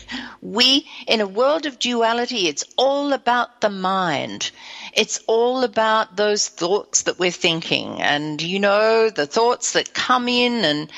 we 0.43 0.85
in 1.07 1.21
a 1.21 1.29
world 1.29 1.65
of 1.65 1.79
duality, 1.79 2.49
it's 2.49 2.65
all 2.77 3.13
about 3.13 3.61
the 3.61 3.71
mind. 3.71 4.51
It's 4.97 5.21
all 5.27 5.65
about 5.65 6.17
those 6.17 6.49
thoughts 6.49 7.03
that 7.03 7.19
we're 7.19 7.31
thinking, 7.31 8.01
and 8.01 8.41
you 8.41 8.61
know 8.61 9.11
the 9.11 9.27
thoughts 9.27 9.73
that 9.73 9.93
come 9.93 10.29
in 10.29 10.89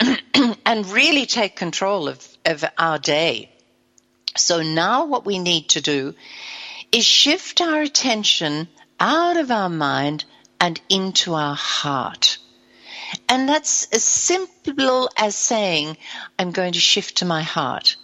and 0.00 0.58
and 0.66 0.86
really 0.86 1.26
take 1.26 1.56
control 1.56 2.08
of 2.08 2.26
of 2.44 2.64
our 2.78 2.98
day. 2.98 3.50
So 4.36 4.62
now 4.62 5.04
what 5.04 5.26
we 5.26 5.38
need 5.38 5.68
to 5.70 5.80
do 5.80 6.14
is 6.90 7.04
shift 7.04 7.60
our 7.60 7.82
attention 7.82 8.68
out 8.98 9.36
of 9.36 9.50
our 9.50 9.68
mind 9.68 10.24
and 10.60 10.80
into 10.88 11.34
our 11.34 11.54
heart. 11.54 12.38
And 13.28 13.48
that's 13.48 13.88
as 13.92 14.04
simple 14.04 15.10
as 15.16 15.36
saying, 15.36 15.96
I'm 16.38 16.52
going 16.52 16.72
to 16.72 16.80
shift 16.80 17.18
to 17.18 17.24
my 17.24 17.42
heart. 17.42 17.96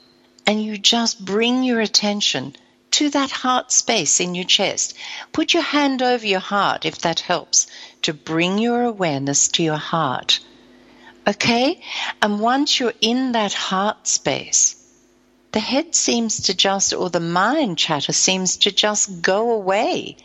And 0.47 0.63
you 0.63 0.77
just 0.77 1.25
bring 1.25 1.63
your 1.63 1.81
attention 1.81 2.55
to 2.99 3.11
that 3.11 3.31
heart 3.31 3.71
space 3.71 4.19
in 4.19 4.35
your 4.35 4.45
chest. 4.45 4.93
Put 5.33 5.55
your 5.55 5.63
hand 5.63 6.03
over 6.03 6.27
your 6.27 6.41
heart 6.41 6.85
if 6.85 6.99
that 7.03 7.21
helps 7.21 7.69
to 8.03 8.13
bring 8.13 8.59
your 8.59 8.83
awareness 8.83 9.47
to 9.47 9.63
your 9.63 9.77
heart. 9.77 10.41
Okay? 11.25 11.81
And 12.21 12.41
once 12.41 12.81
you're 12.81 13.01
in 13.01 13.33
that 13.33 13.53
heart 13.53 14.09
space, 14.09 14.85
the 15.53 15.61
head 15.61 15.95
seems 15.95 16.43
to 16.43 16.55
just, 16.55 16.93
or 16.93 17.09
the 17.09 17.21
mind 17.21 17.79
chatter 17.79 18.13
seems 18.13 18.57
to 18.59 18.73
just 18.73 19.23
go 19.23 19.53
away 19.53 20.17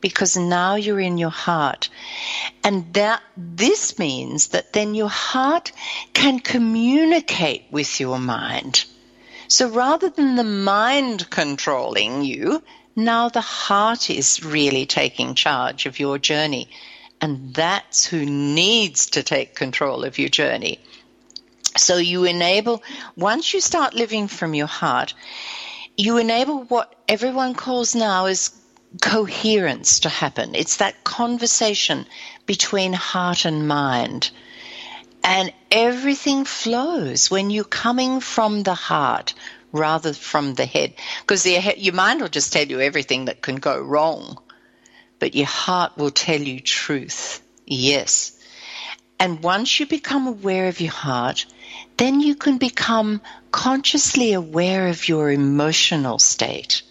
because 0.00 0.34
now 0.34 0.76
you're 0.76 1.00
in 1.00 1.18
your 1.18 1.36
heart. 1.48 1.90
And 2.64 2.94
that 2.94 3.22
this 3.36 3.98
means 3.98 4.48
that 4.48 4.72
then 4.72 4.94
your 4.94 5.10
heart 5.10 5.70
can 6.14 6.40
communicate 6.40 7.66
with 7.70 8.00
your 8.00 8.18
mind. 8.18 8.86
So 9.52 9.68
rather 9.68 10.08
than 10.08 10.36
the 10.36 10.44
mind 10.44 11.28
controlling 11.28 12.24
you, 12.24 12.62
now 12.96 13.28
the 13.28 13.42
heart 13.42 14.08
is 14.08 14.42
really 14.42 14.86
taking 14.86 15.34
charge 15.34 15.84
of 15.84 16.00
your 16.00 16.16
journey. 16.16 16.70
And 17.20 17.52
that's 17.52 18.06
who 18.06 18.24
needs 18.24 19.10
to 19.10 19.22
take 19.22 19.54
control 19.54 20.04
of 20.04 20.18
your 20.18 20.30
journey. 20.30 20.80
So 21.76 21.98
you 21.98 22.24
enable, 22.24 22.82
once 23.14 23.52
you 23.52 23.60
start 23.60 23.92
living 23.92 24.26
from 24.26 24.54
your 24.54 24.66
heart, 24.66 25.12
you 25.98 26.16
enable 26.16 26.64
what 26.64 26.94
everyone 27.06 27.52
calls 27.52 27.94
now 27.94 28.24
is 28.24 28.58
coherence 29.02 30.00
to 30.00 30.08
happen. 30.08 30.54
It's 30.54 30.78
that 30.78 31.04
conversation 31.04 32.06
between 32.46 32.94
heart 32.94 33.44
and 33.44 33.68
mind. 33.68 34.30
And 35.22 35.52
everything 35.72 36.44
flows 36.44 37.30
when 37.30 37.50
you're 37.50 37.64
coming 37.64 38.20
from 38.20 38.62
the 38.62 38.74
heart 38.74 39.34
rather 39.72 40.12
from 40.12 40.54
the 40.54 40.66
head. 40.66 40.94
Because 41.22 41.46
your 41.46 41.94
mind 41.94 42.20
will 42.20 42.28
just 42.28 42.52
tell 42.52 42.66
you 42.66 42.80
everything 42.80 43.24
that 43.24 43.40
can 43.40 43.56
go 43.56 43.80
wrong, 43.80 44.38
but 45.18 45.34
your 45.34 45.46
heart 45.46 45.96
will 45.96 46.10
tell 46.10 46.40
you 46.40 46.60
truth. 46.60 47.42
Yes. 47.66 48.38
And 49.18 49.42
once 49.42 49.80
you 49.80 49.86
become 49.86 50.26
aware 50.26 50.68
of 50.68 50.80
your 50.80 50.92
heart, 50.92 51.46
then 51.96 52.20
you 52.20 52.34
can 52.34 52.58
become 52.58 53.22
consciously 53.50 54.34
aware 54.34 54.88
of 54.88 55.08
your 55.08 55.30
emotional 55.30 56.18
state. 56.18 56.82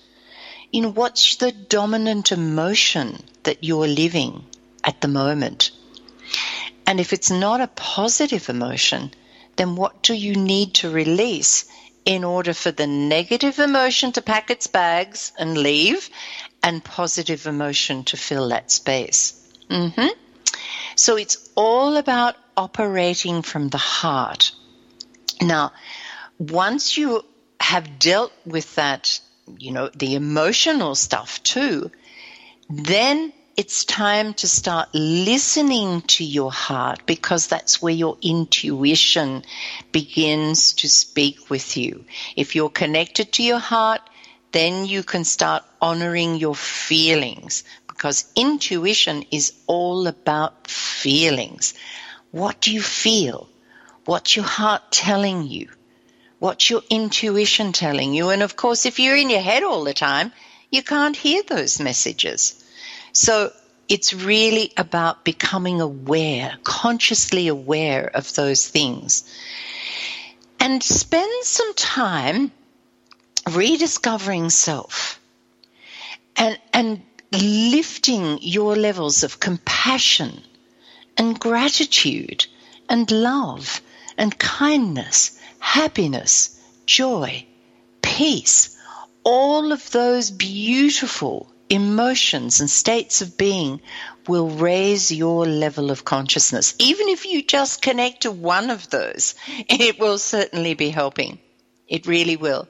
in 0.71 0.93
what's 0.93 1.35
the 1.35 1.51
dominant 1.51 2.31
emotion 2.31 3.21
that 3.43 3.63
you're 3.63 3.87
living 3.87 4.45
at 4.83 5.01
the 5.01 5.07
moment? 5.07 5.71
And 6.91 6.99
if 6.99 7.13
it's 7.13 7.31
not 7.31 7.61
a 7.61 7.67
positive 7.67 8.49
emotion, 8.49 9.13
then 9.55 9.77
what 9.77 10.03
do 10.03 10.13
you 10.13 10.35
need 10.35 10.73
to 10.73 10.89
release 10.89 11.63
in 12.03 12.25
order 12.25 12.53
for 12.53 12.69
the 12.69 12.85
negative 12.85 13.59
emotion 13.59 14.11
to 14.11 14.21
pack 14.21 14.51
its 14.51 14.67
bags 14.67 15.31
and 15.39 15.57
leave 15.57 16.09
and 16.61 16.83
positive 16.83 17.47
emotion 17.47 18.03
to 18.03 18.17
fill 18.17 18.49
that 18.49 18.71
space? 18.71 19.33
hmm 19.69 20.07
So 20.97 21.15
it's 21.15 21.37
all 21.55 21.95
about 21.95 22.35
operating 22.57 23.41
from 23.41 23.69
the 23.69 23.77
heart. 23.77 24.51
Now, 25.41 25.71
once 26.37 26.97
you 26.97 27.23
have 27.61 27.99
dealt 27.99 28.33
with 28.45 28.75
that, 28.75 29.21
you 29.57 29.71
know, 29.71 29.89
the 29.95 30.15
emotional 30.15 30.95
stuff 30.95 31.41
too, 31.41 31.89
then 32.69 33.31
it's 33.57 33.83
time 33.85 34.33
to 34.35 34.47
start 34.47 34.89
listening 34.93 36.01
to 36.03 36.23
your 36.23 36.51
heart 36.51 37.05
because 37.05 37.47
that's 37.47 37.81
where 37.81 37.93
your 37.93 38.17
intuition 38.21 39.43
begins 39.91 40.73
to 40.73 40.89
speak 40.89 41.49
with 41.49 41.75
you. 41.75 42.05
If 42.35 42.55
you're 42.55 42.69
connected 42.69 43.33
to 43.33 43.43
your 43.43 43.59
heart, 43.59 44.01
then 44.51 44.85
you 44.85 45.03
can 45.03 45.25
start 45.25 45.63
honoring 45.81 46.37
your 46.37 46.55
feelings 46.55 47.63
because 47.87 48.25
intuition 48.35 49.25
is 49.31 49.53
all 49.67 50.07
about 50.07 50.67
feelings. 50.67 51.73
What 52.31 52.61
do 52.61 52.71
you 52.71 52.81
feel? 52.81 53.49
What's 54.05 54.35
your 54.35 54.45
heart 54.45 54.91
telling 54.91 55.47
you? 55.47 55.69
What's 56.39 56.69
your 56.69 56.81
intuition 56.89 57.71
telling 57.73 58.13
you? 58.13 58.29
And 58.29 58.41
of 58.41 58.55
course, 58.55 58.85
if 58.85 58.99
you're 58.99 59.15
in 59.15 59.29
your 59.29 59.41
head 59.41 59.63
all 59.63 59.83
the 59.83 59.93
time, 59.93 60.31
you 60.71 60.81
can't 60.81 61.15
hear 61.15 61.43
those 61.43 61.79
messages. 61.79 62.60
So 63.13 63.51
it's 63.89 64.13
really 64.13 64.71
about 64.77 65.25
becoming 65.25 65.81
aware, 65.81 66.57
consciously 66.63 67.47
aware 67.47 68.09
of 68.13 68.33
those 68.35 68.67
things. 68.67 69.23
And 70.59 70.81
spend 70.81 71.43
some 71.43 71.73
time 71.73 72.51
rediscovering 73.49 74.49
self 74.49 75.19
and, 76.37 76.57
and 76.73 77.01
lifting 77.31 78.39
your 78.41 78.75
levels 78.75 79.23
of 79.23 79.39
compassion 79.39 80.41
and 81.17 81.39
gratitude 81.39 82.45
and 82.89 83.09
love 83.11 83.81
and 84.17 84.37
kindness, 84.37 85.39
happiness, 85.59 86.59
joy, 86.85 87.45
peace, 88.01 88.77
all 89.23 89.71
of 89.71 89.91
those 89.91 90.31
beautiful 90.31 91.51
emotions 91.71 92.59
and 92.59 92.69
states 92.69 93.21
of 93.21 93.37
being 93.37 93.81
will 94.27 94.49
raise 94.49 95.09
your 95.09 95.45
level 95.45 95.89
of 95.89 96.03
consciousness. 96.03 96.75
Even 96.79 97.07
if 97.07 97.25
you 97.25 97.41
just 97.41 97.81
connect 97.81 98.23
to 98.23 98.31
one 98.31 98.69
of 98.69 98.89
those, 98.89 99.35
it 99.47 99.97
will 99.97 100.17
certainly 100.17 100.73
be 100.73 100.89
helping. 100.89 101.39
It 101.87 102.07
really 102.07 102.35
will. 102.35 102.67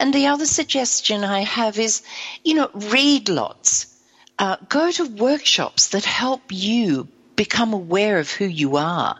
And 0.00 0.12
the 0.12 0.28
other 0.28 0.46
suggestion 0.46 1.24
I 1.24 1.40
have 1.40 1.78
is, 1.78 2.02
you 2.42 2.54
know, 2.54 2.70
read 2.74 3.28
lots. 3.28 3.86
Uh, 4.38 4.56
go 4.68 4.90
to 4.90 5.04
workshops 5.04 5.88
that 5.88 6.04
help 6.04 6.40
you 6.50 7.08
become 7.36 7.74
aware 7.74 8.18
of 8.18 8.30
who 8.30 8.46
you 8.46 8.76
are 8.76 9.18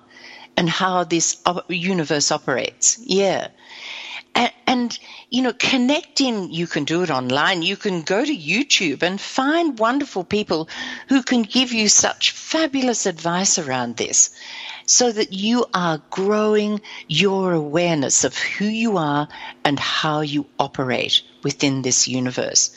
and 0.57 0.69
how 0.69 1.05
this 1.05 1.41
universe 1.69 2.33
operates. 2.33 2.99
Yeah. 2.99 3.49
And, 4.73 4.99
you 5.29 5.43
know, 5.43 5.53
connecting, 5.53 6.51
you 6.51 6.67
can 6.67 6.85
do 6.85 7.03
it 7.03 7.11
online. 7.11 7.61
You 7.61 7.77
can 7.77 8.01
go 8.01 8.25
to 8.25 8.35
YouTube 8.35 9.03
and 9.03 9.21
find 9.21 9.79
wonderful 9.79 10.25
people 10.25 10.71
who 11.11 11.23
can 11.23 11.43
give 11.43 11.75
you 11.75 11.91
such 11.91 12.31
fabulous 12.31 13.05
advice 13.05 13.59
around 13.59 13.99
this 13.99 14.31
so 14.87 15.13
that 15.13 15.35
you 15.35 15.67
are 15.75 16.01
growing 16.09 16.81
your 17.07 17.53
awareness 17.53 18.25
of 18.25 18.39
who 18.39 18.65
you 18.65 18.97
are 18.97 19.29
and 19.63 19.79
how 19.79 20.23
you 20.23 20.47
operate 20.59 21.21
within 21.43 21.83
this 21.83 22.09
universe. 22.09 22.75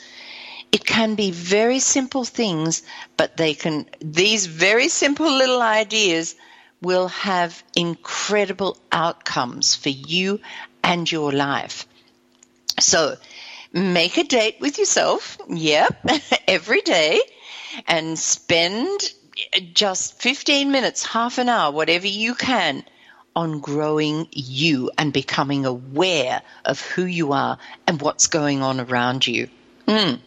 It 0.72 0.84
can 0.84 1.14
be 1.14 1.30
very 1.30 1.78
simple 1.78 2.24
things, 2.24 2.82
but 3.16 3.38
they 3.38 3.54
can, 3.54 3.86
these 4.02 4.44
very 4.44 4.88
simple 4.88 5.32
little 5.32 5.62
ideas 5.62 6.34
will 6.82 7.08
have 7.08 7.64
incredible 7.74 8.76
outcomes 8.92 9.74
for 9.74 9.88
you 9.88 10.40
and 10.86 11.10
your 11.10 11.32
life. 11.32 11.86
So 12.78 13.16
make 13.72 14.16
a 14.16 14.24
date 14.24 14.56
with 14.60 14.78
yourself, 14.78 15.36
yep, 15.48 15.98
every 16.48 16.80
day, 16.80 17.20
and 17.86 18.18
spend 18.18 19.00
just 19.74 20.22
15 20.22 20.70
minutes, 20.70 21.04
half 21.04 21.38
an 21.38 21.48
hour, 21.48 21.72
whatever 21.72 22.06
you 22.06 22.34
can 22.34 22.84
on 23.34 23.60
growing 23.60 24.28
you 24.30 24.90
and 24.96 25.12
becoming 25.12 25.66
aware 25.66 26.40
of 26.64 26.80
who 26.80 27.04
you 27.04 27.32
are 27.32 27.58
and 27.86 28.00
what's 28.00 28.28
going 28.28 28.62
on 28.62 28.80
around 28.80 29.26
you. 29.26 29.48
Mm. 29.86 30.20